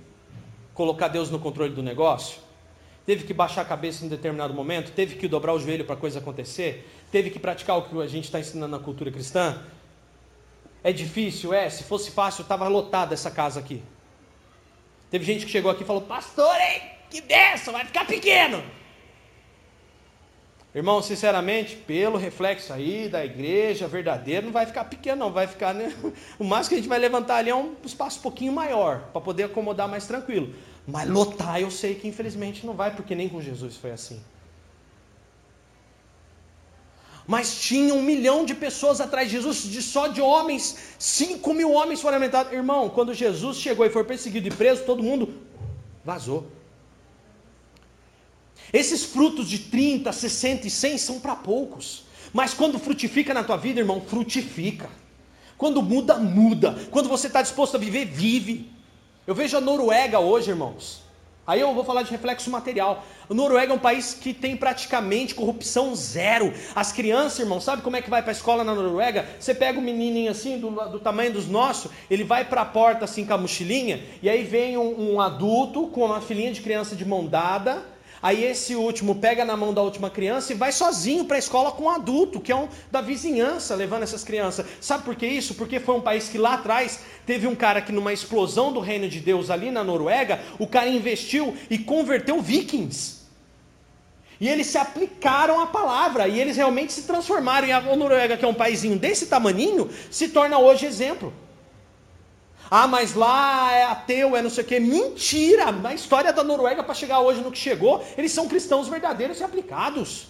colocar 0.76 1.08
Deus 1.08 1.32
no 1.32 1.40
controle 1.40 1.74
do 1.74 1.82
negócio? 1.82 2.49
Teve 3.10 3.24
que 3.24 3.34
baixar 3.34 3.64
a 3.64 3.66
cabeça 3.66 4.06
em 4.06 4.08
determinado 4.08 4.54
momento? 4.54 4.92
Teve 4.92 5.16
que 5.16 5.28
dobrar 5.28 5.56
o 5.56 5.60
joelho 5.60 5.84
para 5.84 5.96
a 5.96 5.98
coisa 5.98 6.20
acontecer? 6.20 6.88
Teve 7.12 7.32
que 7.32 7.40
praticar 7.40 7.76
o 7.76 7.82
que 7.82 8.00
a 8.00 8.06
gente 8.06 8.26
está 8.26 8.40
ensinando 8.40 8.78
na 8.78 8.78
cultura 8.78 9.10
cristã? 9.10 9.64
É 10.84 10.94
difícil? 10.94 11.52
É. 11.52 11.68
Se 11.72 11.84
fosse 11.84 12.12
fácil, 12.12 12.44
estava 12.44 12.68
lotada 12.68 13.16
essa 13.16 13.32
casa 13.32 13.60
aqui. 13.60 13.82
Teve 15.10 15.26
gente 15.26 15.44
que 15.44 15.52
chegou 15.52 15.72
aqui 15.72 15.82
e 15.82 15.88
falou: 15.88 16.04
Pastor, 16.04 16.56
hein, 16.62 16.84
que 17.10 17.20
benção, 17.22 17.74
vai 17.74 17.84
ficar 17.84 18.06
pequeno. 18.06 18.64
Irmão, 20.76 21.02
sinceramente, 21.02 21.78
pelo 21.78 22.16
reflexo 22.16 22.72
aí 22.72 23.10
da 23.10 23.26
igreja 23.26 23.88
verdadeira, 23.88 24.46
não 24.46 24.52
vai 24.52 24.68
ficar 24.68 24.86
pequeno, 24.86 25.26
não. 25.26 25.32
Vai 25.32 25.48
ficar, 25.48 25.74
né? 25.74 25.92
O 26.38 26.44
máximo 26.44 26.70
que 26.70 26.76
a 26.76 26.78
gente 26.78 26.88
vai 26.88 27.00
levantar 27.00 27.38
ali 27.38 27.50
é 27.50 27.56
um 27.56 27.74
espaço 27.84 28.20
um 28.20 28.22
pouquinho 28.22 28.54
maior, 28.54 29.10
para 29.12 29.20
poder 29.20 29.46
acomodar 29.46 29.90
mais 29.90 30.06
tranquilo. 30.06 30.54
Mas 30.92 31.10
lotar, 31.10 31.62
eu 31.62 31.70
sei 31.70 31.96
que 31.96 32.08
infelizmente 32.08 32.66
não 32.66 32.74
vai, 32.74 32.96
porque 32.96 33.16
nem 33.16 33.30
com 33.30 33.42
Jesus 33.42 33.76
foi 33.76 33.92
assim. 33.92 34.20
Mas 37.28 37.62
tinha 37.62 37.94
um 37.94 38.02
milhão 38.02 38.44
de 38.44 38.56
pessoas 38.56 39.00
atrás 39.00 39.28
de 39.30 39.36
Jesus, 39.36 39.62
de 39.64 39.84
só 39.84 40.08
de 40.08 40.20
homens, 40.20 40.96
cinco 40.98 41.54
mil 41.54 41.72
homens 41.72 42.02
foram 42.02 42.18
alimentados. 42.18 42.52
Irmão, 42.52 42.90
quando 42.90 43.14
Jesus 43.14 43.58
chegou 43.58 43.86
e 43.86 43.90
foi 43.92 44.04
perseguido 44.04 44.48
e 44.48 44.52
preso, 44.52 44.84
todo 44.84 45.04
mundo 45.04 45.36
vazou. 46.04 46.48
Esses 48.74 49.04
frutos 49.04 49.48
de 49.48 49.60
30, 49.60 50.12
60 50.12 50.68
e 50.68 50.70
100 50.72 50.98
são 50.98 51.20
para 51.20 51.36
poucos. 51.36 52.04
Mas 52.34 52.54
quando 52.54 52.80
frutifica 52.80 53.34
na 53.34 53.44
tua 53.44 53.58
vida, 53.58 53.80
irmão, 53.80 54.02
frutifica. 54.02 54.90
Quando 55.56 55.82
muda, 55.84 56.18
muda. 56.18 56.76
Quando 56.90 57.10
você 57.10 57.28
está 57.28 57.42
disposto 57.44 57.76
a 57.76 57.80
viver, 57.80 58.06
vive. 58.06 58.72
Eu 59.28 59.36
vejo 59.36 59.58
a 59.58 59.62
Noruega 59.62 60.20
hoje, 60.20 60.50
irmãos. 60.50 61.04
Aí 61.50 61.62
eu 61.62 61.74
vou 61.74 61.84
falar 61.84 62.04
de 62.04 62.12
reflexo 62.12 62.48
material. 62.52 63.04
A 63.28 63.34
Noruega 63.34 63.74
é 63.74 63.76
um 63.76 63.80
país 63.80 64.14
que 64.14 64.36
tem 64.36 64.56
praticamente 64.56 65.34
corrupção 65.34 65.96
zero. 65.96 66.54
As 66.76 66.92
crianças, 66.92 67.40
irmão, 67.40 67.60
sabe 67.60 67.82
como 67.82 67.96
é 67.96 68.04
que 68.04 68.10
vai 68.10 68.22
para 68.22 68.30
a 68.30 68.34
escola 68.34 68.64
na 68.64 68.76
Noruega? 68.76 69.28
Você 69.40 69.56
pega 69.56 69.80
um 69.80 69.82
menininho 69.82 70.30
assim, 70.30 70.60
do, 70.60 70.70
do 70.70 71.00
tamanho 71.00 71.34
dos 71.34 71.48
nossos, 71.48 71.90
ele 72.08 72.24
vai 72.24 72.46
para 72.46 72.62
a 72.62 72.66
porta 72.66 73.06
assim 73.06 73.26
com 73.26 73.34
a 73.34 73.38
mochilinha, 73.38 74.04
e 74.22 74.30
aí 74.30 74.44
vem 74.44 74.78
um, 74.78 75.16
um 75.16 75.22
adulto 75.22 75.88
com 75.88 76.06
uma 76.06 76.22
filhinha 76.22 76.52
de 76.52 76.62
criança 76.62 76.96
de 76.96 77.04
mão 77.04 77.26
dada 77.26 77.84
Aí 78.22 78.44
esse 78.44 78.76
último 78.76 79.16
pega 79.16 79.46
na 79.46 79.56
mão 79.56 79.74
da 79.74 79.82
última 79.82 80.10
criança 80.10 80.52
e 80.52 80.56
vai 80.56 80.72
sozinho 80.72 81.26
para 81.26 81.38
a 81.38 81.40
escola 81.40 81.72
com 81.72 81.86
um 81.86 81.90
adulto, 81.90 82.42
que 82.42 82.52
é 82.52 82.56
um 82.56 82.68
da 82.92 83.00
vizinhança, 83.00 83.76
levando 83.76 84.04
essas 84.04 84.24
crianças. 84.24 84.66
Sabe 84.82 85.04
por 85.04 85.16
que 85.16 85.26
isso? 85.26 85.56
Porque 85.56 85.80
foi 85.80 85.96
um 85.96 86.02
país 86.02 86.28
que 86.28 86.38
lá 86.38 86.56
atrás 86.56 87.00
teve 87.26 87.48
um 87.48 87.56
cara 87.56 87.82
que 87.82 87.92
numa 87.92 88.12
explosão 88.12 88.74
do 88.74 88.82
reino 88.82 89.08
de 89.08 89.20
Deus 89.20 89.50
ali 89.50 89.72
na 89.72 89.84
Noruega, 89.84 90.42
o 90.58 90.68
cara 90.68 90.90
investiu 90.90 91.56
e 91.70 91.78
converteu 91.78 92.42
vikings. 92.42 93.20
E 94.42 94.48
eles 94.48 94.68
se 94.68 94.78
aplicaram 94.78 95.60
à 95.60 95.68
palavra, 95.68 96.28
e 96.28 96.40
eles 96.40 96.56
realmente 96.56 96.94
se 96.94 97.04
transformaram. 97.04 97.68
E 97.68 97.72
a 97.72 97.82
Noruega, 97.82 98.38
que 98.38 98.46
é 98.46 98.48
um 98.48 98.54
paísinho 98.54 98.98
desse 98.98 99.28
tamaninho, 99.28 99.90
se 100.10 100.30
torna 100.30 100.58
hoje 100.58 100.86
exemplo. 100.86 101.34
Ah, 102.72 102.88
mas 102.88 103.16
lá 103.16 103.72
é 103.72 103.84
ateu, 103.86 104.36
é 104.36 104.42
não 104.42 104.50
sei 104.50 104.64
o 104.64 104.68
quê. 104.68 104.80
Mentira! 104.80 105.72
Na 105.72 105.94
história 105.94 106.32
da 106.32 106.44
Noruega, 106.44 106.84
para 106.84 106.94
chegar 106.94 107.20
hoje 107.20 107.42
no 107.42 107.52
que 107.52 107.58
chegou, 107.58 108.06
eles 108.18 108.32
são 108.32 108.48
cristãos 108.48 108.88
verdadeiros 108.88 109.40
e 109.40 109.44
aplicados. 109.44 110.28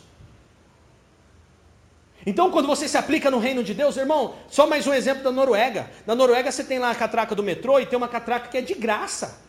Então, 2.26 2.52
quando 2.52 2.68
você 2.68 2.88
se 2.88 2.98
aplica 2.98 3.32
no 3.32 3.40
reino 3.40 3.64
de 3.64 3.74
Deus, 3.74 3.98
irmão, 3.98 4.36
só 4.50 4.68
mais 4.68 4.86
um 4.86 4.94
exemplo 4.94 5.24
da 5.24 5.32
Noruega. 5.32 5.90
Na 6.06 6.16
Noruega 6.16 6.52
você 6.52 6.64
tem 6.64 6.80
lá 6.80 6.92
a 6.92 6.96
catraca 6.96 7.34
do 7.34 7.44
metrô 7.44 7.80
e 7.80 7.86
tem 7.86 7.98
uma 7.98 8.08
catraca 8.08 8.50
que 8.50 8.58
é 8.58 8.62
de 8.62 8.74
graça. 8.74 9.42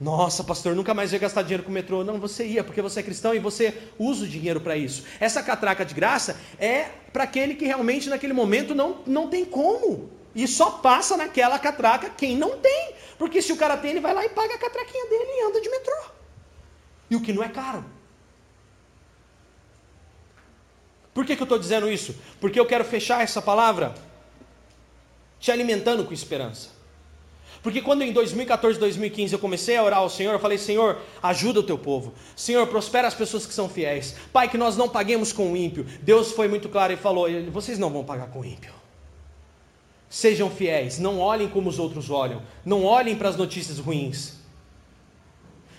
Nossa, 0.00 0.42
pastor, 0.42 0.74
nunca 0.74 0.94
mais 0.94 1.12
ia 1.12 1.18
gastar 1.18 1.42
dinheiro 1.42 1.62
com 1.62 1.70
o 1.70 1.74
metrô. 1.74 2.02
Não, 2.02 2.18
você 2.18 2.46
ia, 2.46 2.64
porque 2.64 2.80
você 2.80 3.00
é 3.00 3.02
cristão 3.02 3.34
e 3.34 3.38
você 3.38 3.74
usa 3.98 4.24
o 4.24 4.28
dinheiro 4.28 4.60
para 4.60 4.76
isso. 4.76 5.04
Essa 5.20 5.42
catraca 5.42 5.84
de 5.84 5.92
graça 5.92 6.40
é 6.58 6.86
para 7.12 7.24
aquele 7.24 7.54
que 7.54 7.66
realmente 7.66 8.08
naquele 8.08 8.32
momento 8.32 8.74
não, 8.74 8.98
não 9.06 9.28
tem 9.28 9.44
como. 9.44 10.19
E 10.34 10.46
só 10.46 10.70
passa 10.70 11.16
naquela 11.16 11.58
catraca 11.58 12.10
quem 12.10 12.36
não 12.36 12.58
tem. 12.58 12.94
Porque 13.18 13.42
se 13.42 13.52
o 13.52 13.56
cara 13.56 13.76
tem, 13.76 13.90
ele 13.90 14.00
vai 14.00 14.14
lá 14.14 14.24
e 14.24 14.28
paga 14.28 14.54
a 14.54 14.58
catraquinha 14.58 15.06
dele 15.06 15.24
e 15.26 15.46
anda 15.46 15.60
de 15.60 15.68
metrô. 15.68 16.02
E 17.10 17.16
o 17.16 17.20
que 17.20 17.32
não 17.32 17.42
é 17.42 17.48
caro. 17.48 17.84
Por 21.12 21.26
que, 21.26 21.34
que 21.34 21.42
eu 21.42 21.44
estou 21.44 21.58
dizendo 21.58 21.90
isso? 21.90 22.14
Porque 22.40 22.58
eu 22.58 22.66
quero 22.66 22.84
fechar 22.84 23.22
essa 23.22 23.42
palavra 23.42 23.94
te 25.38 25.50
alimentando 25.50 26.04
com 26.04 26.14
esperança. 26.14 26.68
Porque 27.62 27.82
quando 27.82 28.02
em 28.02 28.12
2014, 28.12 28.78
2015 28.78 29.34
eu 29.34 29.38
comecei 29.38 29.76
a 29.76 29.82
orar 29.82 29.98
ao 29.98 30.08
Senhor, 30.08 30.32
eu 30.32 30.38
falei: 30.38 30.56
Senhor, 30.56 30.98
ajuda 31.22 31.60
o 31.60 31.62
teu 31.62 31.76
povo. 31.76 32.14
Senhor, 32.34 32.66
prospera 32.68 33.06
as 33.06 33.14
pessoas 33.14 33.44
que 33.44 33.52
são 33.52 33.68
fiéis. 33.68 34.16
Pai, 34.32 34.48
que 34.48 34.56
nós 34.56 34.76
não 34.76 34.88
paguemos 34.88 35.32
com 35.32 35.52
o 35.52 35.56
ímpio. 35.56 35.84
Deus 36.00 36.32
foi 36.32 36.48
muito 36.48 36.68
claro 36.68 36.92
e 36.92 36.96
falou: 36.96 37.26
Vocês 37.50 37.78
não 37.78 37.90
vão 37.90 38.04
pagar 38.04 38.28
com 38.30 38.40
o 38.40 38.44
ímpio. 38.44 38.79
Sejam 40.10 40.50
fiéis, 40.50 40.98
não 40.98 41.20
olhem 41.20 41.48
como 41.48 41.68
os 41.68 41.78
outros 41.78 42.10
olham, 42.10 42.42
não 42.64 42.84
olhem 42.84 43.14
para 43.14 43.28
as 43.28 43.36
notícias 43.36 43.78
ruins. 43.78 44.40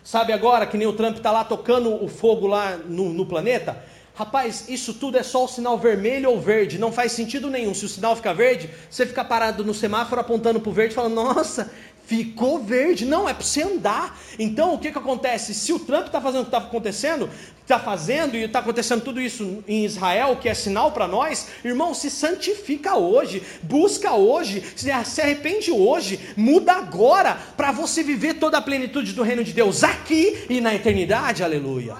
Sabe 0.06 0.32
agora 0.32 0.66
que 0.66 0.78
nem 0.78 0.88
o 0.88 0.94
Trump 0.94 1.18
está 1.18 1.32
lá 1.32 1.44
tocando 1.44 2.02
o 2.02 2.08
fogo 2.08 2.48
lá 2.48 2.78
no, 2.78 3.12
no 3.12 3.26
planeta? 3.26 3.84
Rapaz, 4.16 4.70
isso 4.70 4.94
tudo 4.94 5.18
é 5.18 5.24
só 5.24 5.44
o 5.44 5.48
sinal 5.50 5.78
vermelho 5.78 6.30
ou 6.30 6.40
verde, 6.40 6.80
não 6.80 6.94
faz 6.94 7.12
sentido 7.12 7.50
nenhum. 7.50 7.74
Se 7.74 7.86
o 7.86 7.90
sinal 7.90 8.16
ficar 8.16 8.32
verde, 8.32 8.70
você 8.90 9.06
fica 9.06 9.24
parado 9.24 9.66
no 9.66 9.74
semáforo 9.74 10.22
apontando 10.22 10.62
para 10.62 10.70
o 10.70 10.74
verde, 10.74 10.96
falando: 10.96 11.16
Nossa, 11.16 11.70
ficou 12.12 12.62
verde. 12.62 13.06
Não, 13.06 13.28
é 13.28 13.34
para 13.34 13.46
você 13.46 13.64
andar. 13.64 14.20
Então, 14.38 14.74
o 14.74 14.78
que, 14.78 14.92
que 14.92 14.98
acontece? 14.98 15.54
Se 15.54 15.72
o 15.72 15.80
Trump 15.80 16.08
está 16.08 16.20
fazendo 16.20 16.42
o 16.42 16.44
que 16.44 16.50
está 16.50 16.58
acontecendo, 16.58 17.30
está 17.62 17.80
fazendo 17.80 18.36
e 18.36 18.44
está 18.44 18.60
acontecendo 18.60 19.02
tudo 19.02 19.22
isso 19.22 19.64
em 19.66 19.86
Israel, 19.86 20.36
que 20.36 20.50
é 20.50 20.54
sinal 20.54 20.92
para 20.92 21.08
nós, 21.08 21.48
irmão, 21.64 21.94
se 21.94 22.12
santifica 22.12 22.98
hoje, 22.98 23.42
busca 23.64 24.14
hoje, 24.14 24.62
se 24.76 24.92
arrepende 25.22 25.72
hoje, 25.72 26.20
muda 26.36 26.74
agora, 26.74 27.36
para 27.56 27.72
você 27.72 28.04
viver 28.04 28.34
toda 28.34 28.58
a 28.58 28.62
plenitude 28.62 29.14
do 29.14 29.24
reino 29.24 29.42
de 29.42 29.54
Deus 29.54 29.82
aqui 29.82 30.48
e 30.50 30.60
na 30.60 30.76
eternidade. 30.76 31.46
Aleluia. 31.46 31.96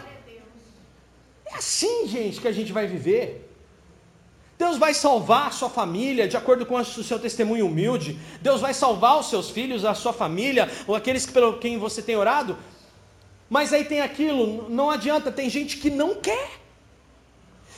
É 1.46 1.56
assim, 1.56 2.06
gente, 2.06 2.42
que 2.42 2.50
a 2.50 2.52
gente 2.52 2.74
vai 2.74 2.86
viver. 2.86 3.51
Deus 4.62 4.78
vai 4.78 4.94
salvar 4.94 5.48
a 5.48 5.52
sua 5.52 5.72
família 5.72 6.28
de 6.28 6.38
acordo 6.38 6.68
com 6.68 6.76
o 6.76 6.86
seu 6.86 7.18
testemunho 7.18 7.66
humilde. 7.66 8.20
Deus 8.42 8.62
vai 8.62 8.76
salvar 8.76 9.20
os 9.20 9.28
seus 9.28 9.50
filhos, 9.50 9.84
a 9.84 9.96
sua 9.96 10.14
família, 10.14 10.70
ou 10.86 10.96
aqueles 10.96 11.26
pelo 11.26 11.58
quem 11.58 11.80
você 11.80 12.00
tem 12.00 12.16
orado. 12.16 12.56
Mas 13.50 13.74
aí 13.74 13.84
tem 13.84 14.02
aquilo, 14.02 14.70
não 14.70 14.92
adianta, 14.92 15.32
tem 15.32 15.50
gente 15.50 15.78
que 15.78 15.90
não 15.90 16.14
quer. 16.14 16.60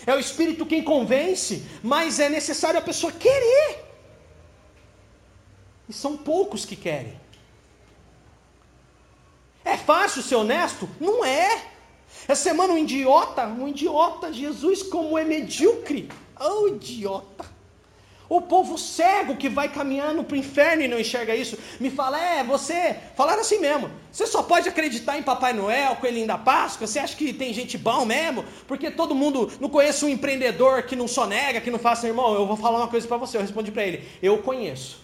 É 0.05 0.13
o 0.13 0.19
Espírito 0.19 0.65
quem 0.65 0.84
convence, 0.84 1.65
mas 1.81 2.19
é 2.19 2.27
necessário 2.27 2.77
a 2.77 2.84
pessoa 2.84 3.13
querer. 3.13 3.86
E 5.88 5.93
são 5.93 6.17
poucos 6.17 6.65
que 6.65 6.75
querem. 6.75 7.17
É 9.63 9.77
fácil 9.77 10.21
ser 10.21 10.36
honesto? 10.36 10.89
Não 10.99 11.23
é. 11.23 11.65
Essa 12.27 12.43
semana 12.43 12.73
um 12.73 12.77
idiota, 12.77 13.47
um 13.47 13.69
idiota, 13.69 14.34
Jesus 14.34 14.84
como 14.84 15.17
é 15.17 15.23
medíocre. 15.23 16.09
Oh, 16.43 16.67
idiota! 16.67 17.45
O 18.27 18.41
povo 18.41 18.77
cego 18.77 19.35
que 19.35 19.47
vai 19.47 19.69
caminhando 19.69 20.23
para 20.23 20.33
o 20.33 20.37
inferno 20.37 20.81
e 20.81 20.87
não 20.87 20.99
enxerga 20.99 21.35
isso, 21.35 21.57
me 21.79 21.91
fala, 21.91 22.19
é, 22.19 22.43
você, 22.43 22.95
falaram 23.15 23.41
assim 23.41 23.59
mesmo, 23.59 23.91
você 24.11 24.25
só 24.25 24.41
pode 24.41 24.67
acreditar 24.67 25.17
em 25.17 25.23
Papai 25.23 25.53
Noel, 25.53 25.97
Coelhinho 25.97 26.25
da 26.25 26.37
Páscoa, 26.37 26.87
você 26.87 26.99
acha 26.99 27.15
que 27.15 27.31
tem 27.31 27.53
gente 27.53 27.77
bom 27.77 28.05
mesmo? 28.05 28.43
Porque 28.67 28.89
todo 28.89 29.13
mundo, 29.13 29.51
não 29.59 29.69
conhece 29.69 30.03
um 30.03 30.09
empreendedor 30.09 30.83
que 30.83 30.95
não 30.95 31.07
sonega, 31.07 31.61
que 31.61 31.69
não 31.69 31.77
faça, 31.77 32.07
irmão, 32.07 32.33
eu 32.33 32.47
vou 32.47 32.57
falar 32.57 32.79
uma 32.79 32.87
coisa 32.87 33.07
para 33.07 33.17
você, 33.17 33.37
eu 33.37 33.41
respondi 33.41 33.71
para 33.71 33.83
ele, 33.83 34.03
eu 34.21 34.37
conheço. 34.39 35.03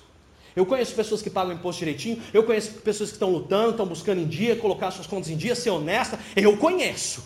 Eu 0.56 0.66
conheço 0.66 0.96
pessoas 0.96 1.22
que 1.22 1.30
pagam 1.30 1.54
imposto 1.54 1.80
direitinho, 1.80 2.22
eu 2.34 2.44
conheço 2.44 2.72
pessoas 2.82 3.10
que 3.10 3.16
estão 3.16 3.30
lutando, 3.30 3.72
estão 3.72 3.86
buscando 3.86 4.20
em 4.20 4.28
dia, 4.28 4.56
colocar 4.56 4.92
suas 4.92 5.06
contas 5.06 5.30
em 5.30 5.38
dia, 5.38 5.56
ser 5.56 5.70
honesta, 5.70 6.20
eu 6.36 6.58
conheço. 6.58 7.24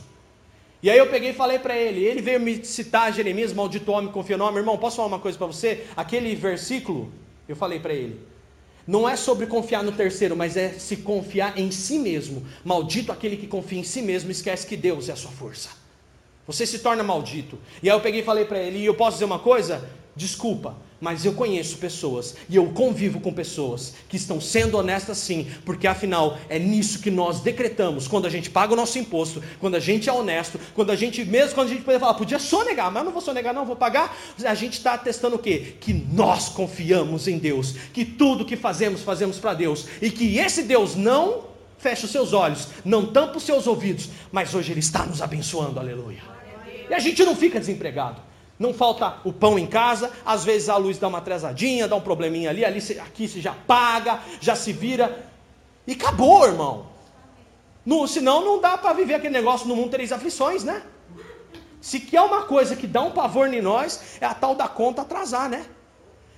E 0.84 0.90
aí 0.90 0.98
eu 0.98 1.08
peguei 1.08 1.30
e 1.30 1.34
falei 1.34 1.58
para 1.60 1.78
ele, 1.78 2.04
ele 2.04 2.22
veio 2.22 2.42
me 2.42 2.64
citar 2.66 3.14
Jeremias, 3.14 3.54
maldito 3.54 3.90
homem, 3.90 4.12
confia 4.12 4.38
no 4.38 4.44
homem. 4.44 4.58
Irmão, 4.58 4.78
posso 4.78 4.98
falar 4.98 5.08
uma 5.08 5.20
coisa 5.20 5.38
para 5.38 5.48
você? 5.48 5.86
Aquele 5.96 6.36
versículo 6.36 7.10
Eu 7.48 7.56
falei 7.56 7.80
para 7.80 7.94
ele. 7.94 8.20
Não 8.86 9.08
é 9.08 9.16
sobre 9.16 9.48
confiar 9.48 9.82
no 9.82 9.94
terceiro, 9.94 10.36
mas 10.36 10.58
é 10.58 10.74
se 10.74 10.98
confiar 10.98 11.58
em 11.58 11.72
si 11.72 11.98
mesmo. 11.98 12.46
Maldito 12.66 13.14
aquele 13.14 13.38
que 13.38 13.48
confia 13.48 13.80
em 13.80 13.84
si 13.84 14.02
mesmo 14.02 14.30
e 14.30 14.34
esquece 14.34 14.68
que 14.68 14.76
Deus 14.76 15.08
é 15.08 15.14
a 15.14 15.16
sua 15.16 15.32
força. 15.32 15.70
Você 16.46 16.66
se 16.66 16.80
torna 16.80 17.02
maldito. 17.02 17.58
E 17.82 17.90
aí 17.90 17.96
eu 17.96 18.02
peguei 18.02 18.20
e 18.20 18.26
falei 18.26 18.44
para 18.44 18.60
ele: 18.60 18.80
e 18.80 18.86
eu 18.86 18.94
posso 18.94 19.16
dizer 19.16 19.26
uma 19.26 19.40
coisa? 19.40 19.90
Desculpa, 20.14 20.76
mas 21.04 21.26
eu 21.26 21.34
conheço 21.34 21.80
pessoas 21.80 22.34
e 22.48 22.56
eu 22.56 22.68
convivo 22.68 23.20
com 23.20 23.34
pessoas 23.34 23.94
que 24.08 24.16
estão 24.16 24.40
sendo 24.40 24.78
honestas 24.78 25.18
sim, 25.18 25.46
porque 25.66 25.86
afinal 25.86 26.38
é 26.48 26.58
nisso 26.58 27.00
que 27.00 27.12
nós 27.12 27.42
decretamos 27.42 28.08
quando 28.08 28.26
a 28.26 28.30
gente 28.30 28.50
paga 28.50 28.72
o 28.72 28.76
nosso 28.78 28.98
imposto, 28.98 29.44
quando 29.60 29.76
a 29.76 29.82
gente 29.82 30.08
é 30.08 30.14
honesto, 30.14 30.58
quando 30.74 30.94
a 30.94 30.96
gente, 30.96 31.26
mesmo 31.26 31.56
quando 31.56 31.68
a 31.68 31.72
gente 31.72 31.84
poder 31.84 32.00
falar, 32.00 32.14
podia 32.14 32.40
sonegar, 32.40 32.90
mas 32.90 33.04
não 33.04 33.12
vou 33.12 33.22
sonegar, 33.22 33.54
não, 33.54 33.66
vou 33.66 33.76
pagar, 33.76 34.18
a 34.46 34.56
gente 34.56 34.78
está 34.78 34.94
atestando 34.94 35.36
o 35.36 35.40
quê? 35.40 35.76
Que 35.78 35.92
nós 35.92 36.48
confiamos 36.48 37.28
em 37.28 37.38
Deus, 37.38 37.76
que 37.92 38.06
tudo 38.06 38.46
que 38.46 38.56
fazemos, 38.56 39.02
fazemos 39.02 39.38
para 39.38 39.54
Deus, 39.54 39.88
e 40.02 40.10
que 40.10 40.38
esse 40.38 40.64
Deus 40.64 40.96
não 40.96 41.48
fecha 41.78 42.06
os 42.06 42.14
seus 42.14 42.32
olhos, 42.32 42.70
não 42.86 43.08
tampa 43.08 43.40
os 43.40 43.44
seus 43.44 43.68
ouvidos, 43.68 44.10
mas 44.32 44.56
hoje 44.56 44.72
Ele 44.72 44.80
está 44.80 45.06
nos 45.06 45.22
abençoando, 45.22 45.82
aleluia. 45.82 46.22
E 46.90 46.94
a 46.94 47.00
gente 47.00 47.22
não 47.26 47.36
fica 47.36 47.60
desempregado. 47.60 48.32
Não 48.64 48.74
falta 48.74 49.18
o 49.26 49.34
pão 49.34 49.60
em 49.60 49.68
casa, 49.68 50.10
às 50.26 50.46
vezes 50.46 50.70
a 50.70 50.78
luz 50.78 50.98
dá 50.98 51.10
uma 51.10 51.18
atrasadinha, 51.18 51.86
dá 51.86 51.98
um 51.98 52.00
probleminha 52.00 52.50
ali, 52.50 52.64
ali 52.64 52.80
aqui 52.98 53.28
se 53.28 53.42
já 53.42 53.54
paga, 53.54 54.22
já 54.40 54.56
se 54.56 54.72
vira. 54.72 55.28
E 55.86 55.92
acabou, 55.92 56.46
irmão. 56.46 56.88
No, 57.86 58.08
senão 58.08 58.42
não 58.46 58.62
dá 58.62 58.78
para 58.78 58.94
viver 58.94 59.16
aquele 59.16 59.34
negócio 59.34 59.68
no 59.68 59.76
mundo 59.76 59.90
três 59.90 60.14
aflições, 60.14 60.64
né? 60.64 60.82
Se 61.82 62.00
quer 62.00 62.22
uma 62.22 62.44
coisa 62.44 62.74
que 62.74 62.88
dá 62.88 63.02
um 63.02 63.12
pavor 63.12 63.54
em 63.54 63.62
nós, 63.62 64.18
é 64.22 64.26
a 64.26 64.34
tal 64.34 64.56
da 64.56 64.70
conta 64.70 65.02
atrasar, 65.02 65.50
né? 65.50 65.66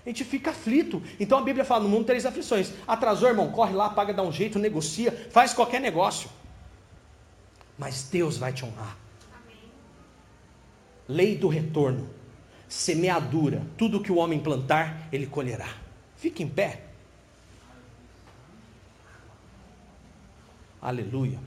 A 0.03 0.09
gente 0.09 0.23
fica 0.23 0.49
aflito. 0.49 1.03
Então 1.19 1.37
a 1.37 1.43
Bíblia 1.43 1.63
fala: 1.63 1.83
no 1.83 1.89
mundo 1.89 2.05
três 2.05 2.25
aflições. 2.25 2.71
Atrasou, 2.87 3.29
irmão, 3.29 3.51
corre 3.51 3.75
lá, 3.75 3.87
paga, 3.87 4.11
dá 4.11 4.23
um 4.23 4.31
jeito, 4.31 4.57
negocia, 4.57 5.29
faz 5.29 5.53
qualquer 5.53 5.79
negócio. 5.79 6.27
Mas 7.77 8.01
Deus 8.09 8.35
vai 8.35 8.51
te 8.51 8.65
honrar 8.65 9.05
lei 11.07 11.37
do 11.37 11.47
retorno, 11.47 12.09
semeadura, 12.75 13.65
tudo 13.77 14.01
que 14.01 14.11
o 14.11 14.17
homem 14.17 14.37
plantar, 14.37 15.07
ele 15.09 15.25
colherá. 15.25 15.69
Fique 16.17 16.43
em 16.43 16.49
pé. 16.49 16.81
Aleluia. 20.81 21.39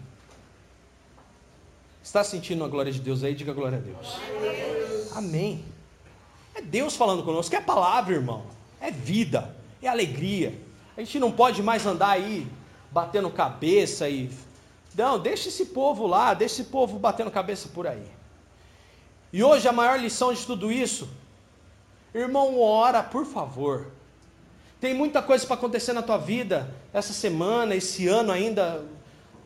Está 2.03 2.25
sentindo 2.25 2.65
a 2.65 2.69
glória 2.69 2.91
de 2.91 2.99
Deus 2.99 3.23
aí? 3.23 3.35
Diga 3.35 3.53
glória 3.53 3.77
a 3.77 3.81
Deus. 3.81 4.17
Amém. 5.15 5.63
É 6.55 6.63
Deus 6.63 6.97
falando 6.97 7.23
conosco, 7.23 7.55
é 7.55 7.61
palavra, 7.61 8.15
irmão. 8.15 8.47
É 8.81 8.91
vida, 8.91 9.55
é 9.83 9.89
alegria. 9.89 10.59
A 10.97 11.01
gente 11.01 11.19
não 11.19 11.31
pode 11.31 11.63
mais 11.63 11.85
andar 11.85 12.09
aí 12.09 12.47
batendo 12.91 13.29
cabeça 13.29 14.09
e. 14.09 14.31
Não, 14.95 15.19
deixa 15.19 15.51
esse 15.51 15.67
povo 15.67 16.07
lá, 16.07 16.33
deixa 16.33 16.63
esse 16.63 16.71
povo 16.71 16.99
batendo 16.99 17.31
cabeça 17.31 17.69
por 17.69 17.87
aí. 17.87 18.07
E 19.31 19.45
hoje 19.45 19.69
a 19.69 19.73
maior 19.73 20.01
lição 20.01 20.33
de 20.33 20.45
tudo 20.47 20.73
isso, 20.73 21.09
irmão, 22.15 22.61
ora, 22.61 23.03
por 23.03 23.27
favor. 23.27 23.93
Tem 24.81 24.95
muita 24.95 25.21
coisa 25.21 25.47
para 25.47 25.57
acontecer 25.57 25.93
na 25.93 26.03
tua 26.03 26.19
vida 26.19 26.73
essa 26.93 27.13
semana, 27.13 27.75
esse 27.75 28.07
ano 28.07 28.31
ainda. 28.31 28.85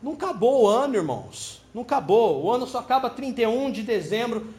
Não 0.01 0.13
acabou 0.13 0.63
o 0.63 0.67
ano, 0.67 0.95
irmãos. 0.95 1.61
Não 1.73 1.81
acabou. 1.81 2.43
O 2.43 2.51
ano 2.51 2.67
só 2.67 2.79
acaba 2.79 3.09
31 3.09 3.71
de 3.71 3.81
dezembro, 3.81 4.53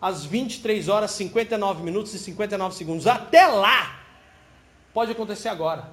às 0.00 0.24
23 0.24 0.88
horas 0.88 1.12
59 1.12 1.82
minutos 1.82 2.12
e 2.14 2.18
59 2.18 2.74
segundos. 2.74 3.06
Até 3.06 3.46
lá! 3.46 4.00
Pode 4.92 5.12
acontecer 5.12 5.48
agora. 5.48 5.90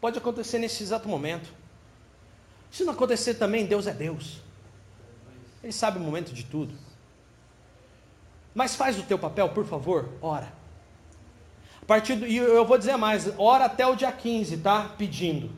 Pode 0.00 0.18
acontecer 0.18 0.58
nesse 0.58 0.82
exato 0.82 1.08
momento. 1.08 1.48
Se 2.70 2.84
não 2.84 2.92
acontecer 2.92 3.34
também, 3.34 3.64
Deus 3.64 3.86
é 3.86 3.92
Deus. 3.92 4.40
Ele 5.62 5.72
sabe 5.72 5.98
o 5.98 6.00
momento 6.00 6.32
de 6.32 6.44
tudo. 6.44 6.74
Mas 8.56 8.74
faz 8.74 8.98
o 8.98 9.02
teu 9.02 9.18
papel, 9.18 9.50
por 9.50 9.66
favor, 9.66 10.08
ora. 10.22 10.50
A 11.82 11.84
partir 11.84 12.16
do, 12.16 12.26
e 12.26 12.38
eu 12.38 12.64
vou 12.64 12.78
dizer 12.78 12.96
mais, 12.96 13.30
ora 13.36 13.66
até 13.66 13.86
o 13.86 13.94
dia 13.94 14.10
15, 14.10 14.56
tá? 14.56 14.94
Pedindo. 14.96 15.50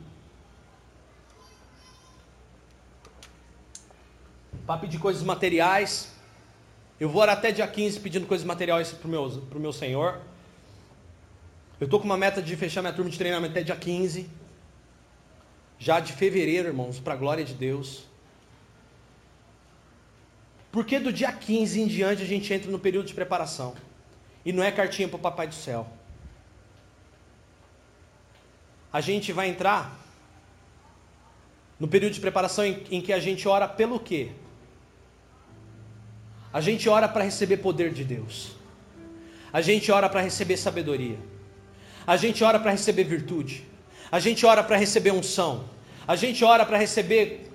Para 4.67 4.81
pedir 4.81 4.99
coisas 4.99 5.23
materiais. 5.23 6.11
Eu 6.99 7.07
vou 7.07 7.21
orar 7.21 7.37
até 7.37 7.53
dia 7.53 7.65
15 7.65 8.01
pedindo 8.01 8.27
coisas 8.27 8.45
materiais 8.45 8.91
para 8.91 9.07
o 9.07 9.09
meu, 9.09 9.29
pro 9.49 9.61
meu 9.61 9.71
Senhor. 9.71 10.19
Eu 11.79 11.85
estou 11.85 12.01
com 12.01 12.05
uma 12.05 12.17
meta 12.17 12.41
de 12.41 12.53
fechar 12.57 12.81
minha 12.81 12.91
turma 12.91 13.09
de 13.09 13.17
treinamento 13.17 13.53
até 13.53 13.63
dia 13.63 13.77
15. 13.77 14.29
Já 15.77 16.01
de 16.01 16.11
fevereiro, 16.11 16.67
irmãos, 16.67 16.99
para 16.99 17.13
a 17.13 17.17
glória 17.17 17.45
de 17.45 17.53
Deus. 17.53 18.08
Porque 20.71 20.99
do 20.99 21.11
dia 21.11 21.31
15 21.31 21.81
em 21.81 21.87
diante 21.87 22.21
a 22.21 22.25
gente 22.25 22.53
entra 22.53 22.71
no 22.71 22.79
período 22.79 23.07
de 23.07 23.13
preparação. 23.13 23.75
E 24.45 24.53
não 24.53 24.63
é 24.63 24.71
cartinha 24.71 25.07
para 25.07 25.17
o 25.17 25.19
Papai 25.19 25.47
do 25.47 25.55
Céu. 25.55 25.87
A 28.91 29.01
gente 29.01 29.31
vai 29.31 29.49
entrar 29.49 29.97
no 31.79 31.87
período 31.87 32.13
de 32.13 32.19
preparação 32.19 32.65
em, 32.65 32.83
em 32.91 33.01
que 33.01 33.13
a 33.13 33.19
gente 33.19 33.47
ora 33.47 33.67
pelo 33.67 33.99
quê? 33.99 34.31
A 36.51 36.59
gente 36.61 36.89
ora 36.89 37.07
para 37.07 37.23
receber 37.23 37.57
poder 37.57 37.93
de 37.93 38.03
Deus. 38.03 38.51
A 39.53 39.61
gente 39.61 39.91
ora 39.91 40.09
para 40.09 40.21
receber 40.21 40.57
sabedoria. 40.57 41.17
A 42.05 42.17
gente 42.17 42.43
ora 42.43 42.59
para 42.59 42.71
receber 42.71 43.03
virtude. 43.03 43.63
A 44.11 44.19
gente 44.19 44.45
ora 44.45 44.63
para 44.63 44.77
receber 44.77 45.11
unção. 45.11 45.65
A 46.07 46.15
gente 46.15 46.43
ora 46.43 46.65
para 46.65 46.77
receber 46.77 47.48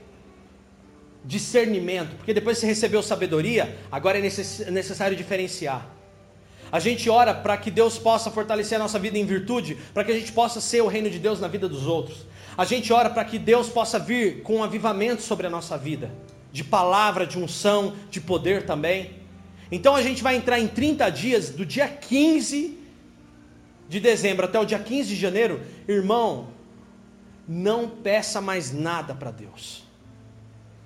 discernimento, 1.25 2.17
porque 2.17 2.35
depois 2.35 2.59
você 2.59 2.67
recebeu 2.67 3.03
sabedoria, 3.03 3.77
agora 3.91 4.19
é 4.19 4.23
necessário 4.23 5.17
diferenciar. 5.17 5.89
A 6.71 6.79
gente 6.79 7.09
ora 7.09 7.33
para 7.33 7.57
que 7.57 7.71
Deus 7.71 7.99
possa 7.99 8.31
fortalecer 8.31 8.77
a 8.77 8.79
nossa 8.79 8.99
vida 8.99 9.17
em 9.17 9.25
virtude, 9.25 9.77
para 9.95 10.05
que 10.05 10.13
a 10.13 10.19
gente 10.19 10.33
possa 10.33 10.61
ser 10.61 10.83
o 10.83 10.87
reino 10.87 11.09
de 11.09 11.19
Deus 11.19 11.41
na 11.41 11.49
vida 11.49 11.69
dos 11.69 11.87
outros. 11.87 12.27
A 12.57 12.65
gente 12.65 12.93
ora 12.93 13.09
para 13.09 13.25
que 13.25 13.39
Deus 13.39 13.69
possa 13.69 13.99
vir 13.99 14.43
com 14.43 14.57
um 14.57 14.65
avivamento 14.65 15.23
sobre 15.23 15.47
a 15.47 15.51
nossa 15.51 15.79
vida, 15.79 16.11
de 16.53 16.63
palavra, 16.63 17.27
de 17.27 17.39
unção, 17.39 17.95
de 18.11 18.21
poder 18.21 18.67
também. 18.67 19.23
Então 19.73 19.97
a 19.97 20.03
gente 20.03 20.23
vai 20.23 20.37
entrar 20.37 20.59
em 20.59 20.69
30 20.69 21.09
dias, 21.11 21.51
do 21.51 21.65
dia 21.65 21.89
15 21.89 22.79
de 23.89 24.01
dezembro 24.01 24.45
até 24.45 24.59
o 24.59 24.65
dia 24.65 24.79
15 24.79 25.09
de 25.09 25.17
janeiro. 25.17 25.63
Irmão, 25.89 26.49
não 27.47 27.89
peça 27.89 28.41
mais 28.41 28.73
nada 28.73 29.15
para 29.15 29.31
Deus 29.31 29.84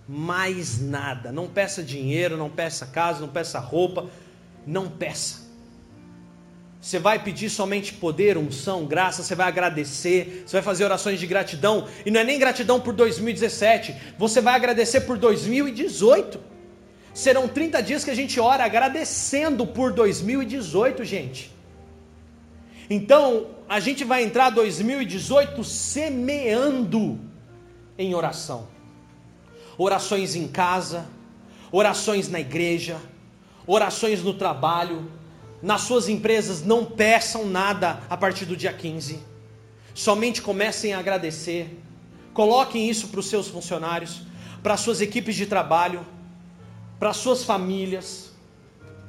mais 0.09 0.81
nada. 0.81 1.31
Não 1.31 1.47
peça 1.47 1.83
dinheiro, 1.83 2.39
não 2.39 2.49
peça 2.49 2.87
casa, 2.87 3.21
não 3.21 3.29
peça 3.29 3.59
roupa, 3.59 4.07
não 4.67 4.89
peça. 4.89 5.47
Você 6.81 6.99
vai 6.99 7.23
pedir 7.23 7.51
somente 7.51 7.93
poder, 7.93 8.39
unção, 8.39 8.87
graça, 8.87 9.23
você 9.23 9.35
vai 9.35 9.49
agradecer, 9.49 10.45
você 10.47 10.57
vai 10.57 10.63
fazer 10.63 10.85
orações 10.85 11.21
de 11.21 11.27
gratidão, 11.27 11.87
e 12.07 12.11
não 12.11 12.21
é 12.21 12.25
nem 12.25 12.39
gratidão 12.39 12.81
por 12.81 12.95
2017, 12.95 13.95
você 14.17 14.41
vai 14.41 14.55
agradecer 14.55 15.03
por 15.03 15.19
2018. 15.19 16.41
Serão 17.13 17.49
30 17.49 17.83
dias 17.83 18.05
que 18.05 18.11
a 18.11 18.15
gente 18.15 18.39
ora 18.39 18.65
agradecendo 18.65 19.67
por 19.67 19.93
2018, 19.93 21.05
gente. 21.05 21.53
Então, 22.89 23.49
a 23.69 23.81
gente 23.81 24.05
vai 24.05 24.23
entrar 24.23 24.49
2018 24.51 25.63
semeando 25.65 27.19
em 27.99 28.15
oração 28.15 28.78
orações 29.79 30.35
em 30.35 30.49
casa, 30.49 31.07
orações 31.70 32.29
na 32.29 32.41
igreja, 32.41 33.01
orações 33.66 34.22
no 34.22 34.35
trabalho. 34.35 35.11
Nas 35.61 35.83
suas 35.83 36.09
empresas, 36.09 36.62
não 36.62 36.85
peçam 36.85 37.45
nada 37.45 38.01
a 38.09 38.16
partir 38.16 38.45
do 38.45 38.57
dia 38.57 38.72
15. 38.72 39.18
Somente 39.93 40.41
comecem 40.41 40.93
a 40.93 41.01
agradecer. 41.01 41.81
Coloquem 42.33 42.89
isso 42.89 43.09
para 43.09 43.18
os 43.18 43.26
seus 43.26 43.49
funcionários, 43.49 44.22
para 44.62 44.74
as 44.74 44.81
suas 44.81 45.01
equipes 45.01 45.35
de 45.35 45.47
trabalho, 45.47 46.07
para 46.97 47.11
as 47.11 47.16
suas 47.16 47.43
famílias. 47.43 48.31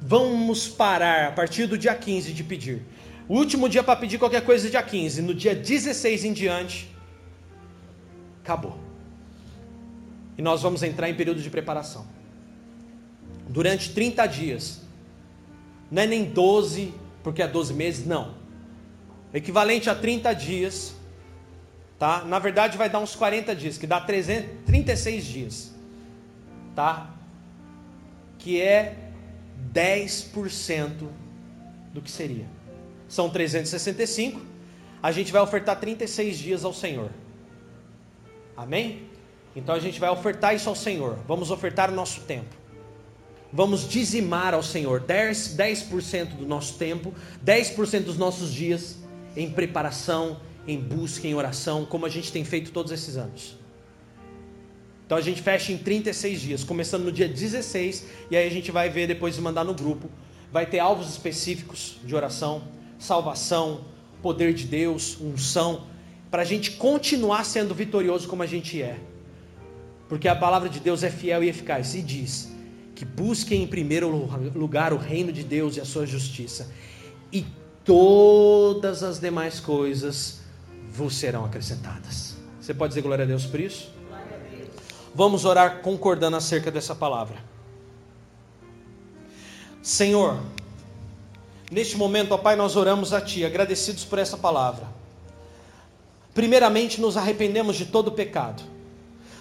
Vamos 0.00 0.66
parar 0.66 1.28
a 1.28 1.32
partir 1.32 1.66
do 1.66 1.78
dia 1.78 1.94
15 1.94 2.32
de 2.32 2.42
pedir. 2.42 2.82
O 3.28 3.36
último 3.36 3.68
dia 3.68 3.84
para 3.84 3.94
pedir 3.94 4.18
qualquer 4.18 4.44
coisa 4.44 4.66
é 4.66 4.70
dia 4.70 4.82
15. 4.82 5.22
No 5.22 5.32
dia 5.32 5.54
16 5.54 6.24
em 6.24 6.32
diante, 6.32 6.90
acabou 8.42 8.89
e 10.40 10.42
nós 10.42 10.62
vamos 10.62 10.82
entrar 10.82 11.10
em 11.10 11.14
período 11.14 11.42
de 11.42 11.50
preparação. 11.50 12.06
Durante 13.46 13.92
30 13.92 14.24
dias. 14.24 14.80
Não 15.90 16.00
é 16.00 16.06
nem 16.06 16.24
12, 16.24 16.94
porque 17.22 17.42
é 17.42 17.46
12 17.46 17.74
meses, 17.74 18.06
não. 18.06 18.36
Equivalente 19.34 19.90
a 19.90 19.94
30 19.94 20.32
dias. 20.32 20.94
Tá? 21.98 22.24
Na 22.24 22.38
verdade 22.38 22.78
vai 22.78 22.88
dar 22.88 23.00
uns 23.00 23.14
40 23.14 23.54
dias, 23.54 23.76
que 23.76 23.86
dá 23.86 24.00
300, 24.00 24.64
36 24.64 25.24
dias. 25.26 25.74
Tá? 26.74 27.10
Que 28.38 28.62
é 28.62 28.96
10% 29.74 31.06
do 31.92 32.00
que 32.00 32.10
seria. 32.10 32.46
são 33.10 33.28
365, 33.28 34.40
a 35.02 35.12
gente 35.12 35.30
vai 35.32 35.42
ofertar 35.42 35.78
36 35.78 36.38
dias 36.38 36.64
ao 36.64 36.72
Senhor. 36.72 37.10
Amém? 38.56 39.09
Então 39.54 39.74
a 39.74 39.80
gente 39.80 39.98
vai 39.98 40.10
ofertar 40.10 40.54
isso 40.54 40.68
ao 40.68 40.76
Senhor. 40.76 41.18
Vamos 41.26 41.50
ofertar 41.50 41.90
o 41.90 41.94
nosso 41.94 42.20
tempo. 42.22 42.54
Vamos 43.52 43.88
dizimar 43.88 44.54
ao 44.54 44.62
Senhor 44.62 45.00
10%, 45.00 45.56
10 45.56 45.82
do 46.34 46.46
nosso 46.46 46.74
tempo, 46.74 47.12
10% 47.44 48.04
dos 48.04 48.16
nossos 48.16 48.52
dias 48.52 48.96
em 49.36 49.50
preparação, 49.50 50.38
em 50.66 50.78
busca, 50.78 51.26
em 51.26 51.34
oração, 51.34 51.84
como 51.84 52.06
a 52.06 52.08
gente 52.08 52.30
tem 52.30 52.44
feito 52.44 52.70
todos 52.70 52.92
esses 52.92 53.16
anos. 53.16 53.58
Então 55.04 55.18
a 55.18 55.20
gente 55.20 55.42
fecha 55.42 55.72
em 55.72 55.78
36 55.78 56.40
dias, 56.40 56.64
começando 56.64 57.02
no 57.02 57.10
dia 57.10 57.28
16, 57.28 58.06
e 58.30 58.36
aí 58.36 58.46
a 58.46 58.50
gente 58.50 58.70
vai 58.70 58.88
ver 58.88 59.08
depois 59.08 59.34
de 59.34 59.40
mandar 59.40 59.64
no 59.64 59.74
grupo. 59.74 60.08
Vai 60.52 60.66
ter 60.66 60.78
alvos 60.78 61.10
específicos 61.10 61.96
de 62.04 62.14
oração, 62.14 62.62
salvação, 62.96 63.80
poder 64.22 64.54
de 64.54 64.64
Deus, 64.64 65.20
unção, 65.20 65.86
para 66.30 66.42
a 66.42 66.44
gente 66.44 66.72
continuar 66.72 67.44
sendo 67.44 67.74
vitorioso 67.74 68.28
como 68.28 68.44
a 68.44 68.46
gente 68.46 68.80
é. 68.80 69.00
Porque 70.10 70.26
a 70.26 70.34
palavra 70.34 70.68
de 70.68 70.80
Deus 70.80 71.04
é 71.04 71.08
fiel 71.08 71.44
e 71.44 71.48
eficaz, 71.48 71.94
e 71.94 72.02
diz 72.02 72.50
que 72.96 73.04
busquem 73.04 73.62
em 73.62 73.66
primeiro 73.66 74.10
lugar 74.54 74.92
o 74.92 74.96
reino 74.96 75.32
de 75.32 75.44
Deus 75.44 75.76
e 75.76 75.80
a 75.80 75.84
sua 75.84 76.04
justiça, 76.04 76.68
e 77.32 77.46
todas 77.84 79.04
as 79.04 79.20
demais 79.20 79.60
coisas 79.60 80.40
vos 80.90 81.16
serão 81.16 81.44
acrescentadas. 81.44 82.34
Você 82.60 82.74
pode 82.74 82.90
dizer 82.90 83.02
glória 83.02 83.24
a 83.24 83.28
Deus 83.28 83.46
por 83.46 83.60
isso? 83.60 83.92
Vamos 85.14 85.44
orar 85.44 85.80
concordando 85.80 86.36
acerca 86.36 86.72
dessa 86.72 86.94
palavra. 86.94 87.36
Senhor, 89.80 90.42
neste 91.70 91.96
momento, 91.96 92.32
ó 92.32 92.38
Pai, 92.38 92.56
nós 92.56 92.74
oramos 92.74 93.12
a 93.12 93.20
Ti, 93.20 93.44
agradecidos 93.44 94.04
por 94.04 94.18
essa 94.18 94.36
palavra. 94.36 94.88
Primeiramente, 96.34 97.00
nos 97.00 97.16
arrependemos 97.16 97.76
de 97.76 97.86
todo 97.86 98.10
pecado, 98.10 98.60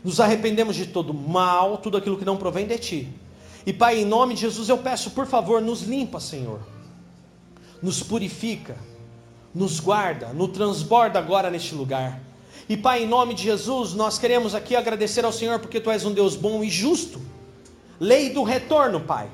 nos 0.04 0.20
arrependemos 0.20 0.76
de 0.76 0.88
todo 0.88 1.14
mal, 1.14 1.78
tudo 1.78 1.98
aquilo 1.98 2.18
que 2.18 2.26
não 2.26 2.38
provém 2.38 2.66
de 2.66 2.78
Ti. 2.78 3.10
E 3.66 3.74
Pai, 3.74 4.00
em 4.00 4.06
nome 4.06 4.34
de 4.34 4.42
Jesus, 4.42 4.70
eu 4.70 4.78
peço, 4.78 5.12
por 5.12 5.26
favor, 5.26 5.62
nos 5.62 5.82
limpa, 5.82 6.20
Senhor, 6.20 6.60
nos 7.82 8.02
purifica, 8.02 8.78
nos 9.54 9.80
guarda, 9.80 10.34
nos 10.34 10.52
transborda 10.52 11.20
agora 11.20 11.50
neste 11.50 11.76
lugar. 11.76 12.20
E 12.68 12.78
Pai, 12.78 13.04
em 13.04 13.08
nome 13.08 13.34
de 13.34 13.44
Jesus, 13.44 13.94
nós 13.94 14.18
queremos 14.18 14.56
aqui 14.56 14.76
agradecer 14.76 15.26
ao 15.26 15.34
Senhor 15.34 15.60
porque 15.60 15.80
Tu 15.80 15.90
és 15.90 16.06
um 16.06 16.14
Deus 16.14 16.36
bom 16.36 16.64
e 16.64 16.70
justo. 16.70 17.22
Lei 18.00 18.30
do 18.30 18.44
retorno, 18.44 19.02
Pai. 19.02 19.28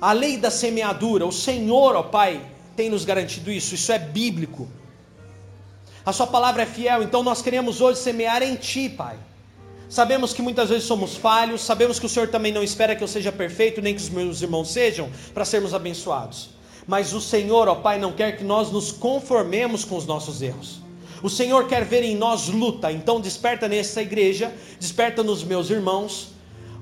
A 0.00 0.12
lei 0.12 0.36
da 0.36 0.50
semeadura, 0.50 1.24
o 1.24 1.32
Senhor, 1.32 1.94
ó 1.94 2.02
Pai, 2.02 2.44
tem 2.74 2.90
nos 2.90 3.04
garantido 3.04 3.50
isso, 3.50 3.74
isso 3.74 3.92
é 3.92 3.98
bíblico. 3.98 4.68
A 6.04 6.12
Sua 6.12 6.26
palavra 6.26 6.62
é 6.62 6.66
fiel, 6.66 7.02
então 7.02 7.22
nós 7.22 7.42
queremos 7.42 7.80
hoje 7.80 8.00
semear 8.00 8.42
em 8.42 8.56
Ti, 8.56 8.88
Pai. 8.88 9.18
Sabemos 9.88 10.32
que 10.32 10.42
muitas 10.42 10.68
vezes 10.68 10.84
somos 10.84 11.16
falhos, 11.16 11.62
sabemos 11.62 11.98
que 11.98 12.06
o 12.06 12.08
Senhor 12.08 12.28
também 12.28 12.52
não 12.52 12.62
espera 12.62 12.96
que 12.96 13.04
eu 13.04 13.08
seja 13.08 13.30
perfeito, 13.30 13.80
nem 13.80 13.94
que 13.94 14.02
os 14.02 14.10
meus 14.10 14.42
irmãos 14.42 14.70
sejam, 14.70 15.08
para 15.32 15.44
sermos 15.44 15.74
abençoados. 15.74 16.50
Mas 16.86 17.12
o 17.12 17.20
Senhor, 17.20 17.68
ó 17.68 17.76
Pai, 17.76 17.98
não 17.98 18.12
quer 18.12 18.36
que 18.36 18.44
nós 18.44 18.70
nos 18.70 18.90
conformemos 18.90 19.84
com 19.84 19.96
os 19.96 20.06
nossos 20.06 20.42
erros. 20.42 20.80
O 21.22 21.30
Senhor 21.30 21.66
quer 21.66 21.84
ver 21.84 22.02
em 22.02 22.16
nós 22.16 22.48
luta, 22.48 22.92
então 22.92 23.20
desperta 23.20 23.68
nessa 23.68 24.02
igreja, 24.02 24.52
desperta 24.78 25.22
nos 25.22 25.42
meus 25.42 25.70
irmãos, 25.70 26.28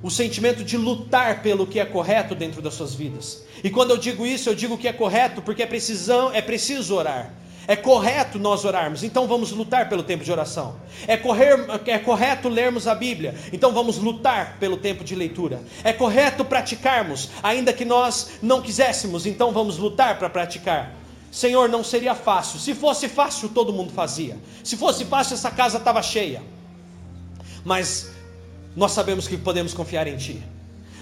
o 0.02 0.10
sentimento 0.10 0.64
de 0.64 0.76
lutar 0.76 1.42
pelo 1.42 1.66
que 1.66 1.80
é 1.80 1.84
correto 1.84 2.34
dentro 2.34 2.60
das 2.60 2.74
suas 2.74 2.94
vidas. 2.94 3.44
E 3.62 3.70
quando 3.70 3.90
eu 3.90 3.96
digo 3.96 4.26
isso, 4.26 4.50
eu 4.50 4.54
digo 4.54 4.76
que 4.76 4.88
é 4.88 4.92
correto 4.92 5.40
porque 5.40 5.62
é, 5.62 5.66
precisão, 5.66 6.30
é 6.32 6.42
preciso 6.42 6.94
orar. 6.94 7.32
É 7.66 7.74
correto 7.76 8.38
nós 8.38 8.64
orarmos, 8.64 9.02
então 9.02 9.26
vamos 9.26 9.50
lutar 9.52 9.88
pelo 9.88 10.02
tempo 10.02 10.22
de 10.22 10.30
oração. 10.30 10.76
É, 11.06 11.16
correr, 11.16 11.56
é 11.86 11.98
correto 11.98 12.48
lermos 12.48 12.86
a 12.86 12.94
Bíblia, 12.94 13.34
então 13.52 13.72
vamos 13.72 13.98
lutar 13.98 14.58
pelo 14.58 14.76
tempo 14.76 15.02
de 15.02 15.14
leitura. 15.14 15.62
É 15.82 15.92
correto 15.92 16.44
praticarmos, 16.44 17.30
ainda 17.42 17.72
que 17.72 17.84
nós 17.84 18.32
não 18.42 18.60
quiséssemos, 18.60 19.26
então 19.26 19.52
vamos 19.52 19.78
lutar 19.78 20.18
para 20.18 20.28
praticar. 20.28 20.92
Senhor, 21.30 21.68
não 21.68 21.82
seria 21.82 22.14
fácil. 22.14 22.60
Se 22.60 22.74
fosse 22.74 23.08
fácil, 23.08 23.48
todo 23.48 23.72
mundo 23.72 23.92
fazia. 23.92 24.38
Se 24.62 24.76
fosse 24.76 25.04
fácil, 25.04 25.34
essa 25.34 25.50
casa 25.50 25.78
estava 25.78 26.00
cheia. 26.00 26.40
Mas 27.64 28.12
nós 28.76 28.92
sabemos 28.92 29.26
que 29.26 29.36
podemos 29.36 29.74
confiar 29.74 30.06
em 30.06 30.16
Ti. 30.16 30.53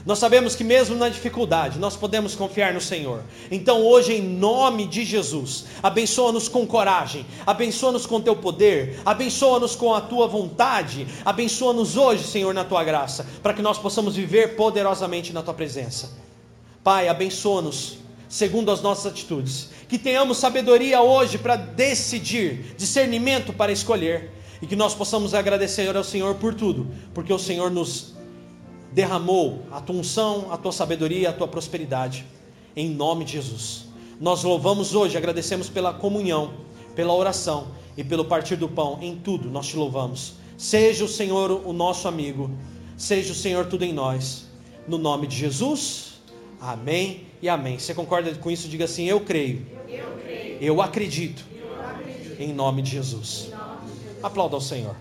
Nós 0.04 0.18
sabemos 0.18 0.56
que 0.56 0.64
mesmo 0.64 0.96
na 0.96 1.08
dificuldade, 1.08 1.78
nós 1.78 1.96
podemos 1.96 2.34
confiar 2.34 2.74
no 2.74 2.80
Senhor. 2.80 3.22
Então 3.50 3.82
hoje, 3.82 4.14
em 4.14 4.22
nome 4.22 4.86
de 4.86 5.04
Jesus, 5.04 5.66
abençoa-nos 5.82 6.48
com 6.48 6.66
coragem, 6.66 7.24
abençoa-nos 7.46 8.04
com 8.04 8.20
teu 8.20 8.34
poder, 8.34 9.00
abençoa-nos 9.04 9.76
com 9.76 9.94
a 9.94 10.00
tua 10.00 10.26
vontade, 10.26 11.06
abençoa-nos 11.24 11.96
hoje, 11.96 12.24
Senhor, 12.24 12.52
na 12.52 12.64
tua 12.64 12.82
graça, 12.82 13.26
para 13.42 13.54
que 13.54 13.62
nós 13.62 13.78
possamos 13.78 14.16
viver 14.16 14.56
poderosamente 14.56 15.32
na 15.32 15.42
tua 15.42 15.54
presença. 15.54 16.10
Pai, 16.82 17.08
abençoa-nos 17.08 17.98
segundo 18.28 18.72
as 18.72 18.80
nossas 18.80 19.12
atitudes. 19.12 19.68
Que 19.88 19.98
tenhamos 19.98 20.38
sabedoria 20.38 21.00
hoje 21.00 21.38
para 21.38 21.54
decidir, 21.54 22.74
discernimento 22.76 23.52
para 23.52 23.70
escolher, 23.70 24.32
e 24.60 24.66
que 24.66 24.74
nós 24.74 24.94
possamos 24.94 25.34
agradecer 25.34 25.94
ao 25.94 26.02
Senhor 26.02 26.34
por 26.36 26.54
tudo, 26.54 26.88
porque 27.12 27.32
o 27.32 27.38
Senhor 27.38 27.70
nos 27.70 28.14
derramou 28.92 29.62
a 29.70 29.80
tua 29.80 29.96
unção, 29.96 30.52
a 30.52 30.56
tua 30.56 30.72
sabedoria, 30.72 31.30
a 31.30 31.32
tua 31.32 31.48
prosperidade, 31.48 32.26
em 32.76 32.90
nome 32.90 33.24
de 33.24 33.32
Jesus. 33.32 33.86
Nós 34.20 34.44
louvamos 34.44 34.94
hoje, 34.94 35.16
agradecemos 35.16 35.68
pela 35.68 35.92
comunhão, 35.92 36.52
pela 36.94 37.12
oração 37.12 37.68
e 37.96 38.04
pelo 38.04 38.24
partir 38.24 38.56
do 38.56 38.68
pão, 38.68 38.98
em 39.00 39.16
tudo 39.16 39.50
nós 39.50 39.66
te 39.66 39.76
louvamos. 39.76 40.34
Seja 40.56 41.04
o 41.04 41.08
Senhor 41.08 41.50
o 41.50 41.72
nosso 41.72 42.06
amigo, 42.06 42.50
seja 42.96 43.32
o 43.32 43.34
Senhor 43.34 43.66
tudo 43.66 43.84
em 43.84 43.92
nós, 43.92 44.46
no 44.86 44.98
nome 44.98 45.26
de 45.26 45.36
Jesus, 45.36 46.20
amém 46.60 47.26
e 47.40 47.48
amém. 47.48 47.78
Você 47.78 47.94
concorda 47.94 48.32
com 48.34 48.50
isso? 48.50 48.68
Diga 48.68 48.84
assim: 48.84 49.06
Eu 49.06 49.20
creio. 49.20 49.66
Eu, 49.88 50.18
creio. 50.22 50.58
eu, 50.60 50.82
acredito. 50.82 51.44
eu 51.52 51.84
acredito. 51.84 52.40
Em 52.40 52.52
nome 52.52 52.82
de 52.82 52.90
Jesus. 52.90 53.48
Nome 53.50 53.90
de 53.90 54.02
Jesus. 54.04 54.22
Aplauda 54.22 54.54
ao 54.54 54.60
Senhor. 54.60 54.94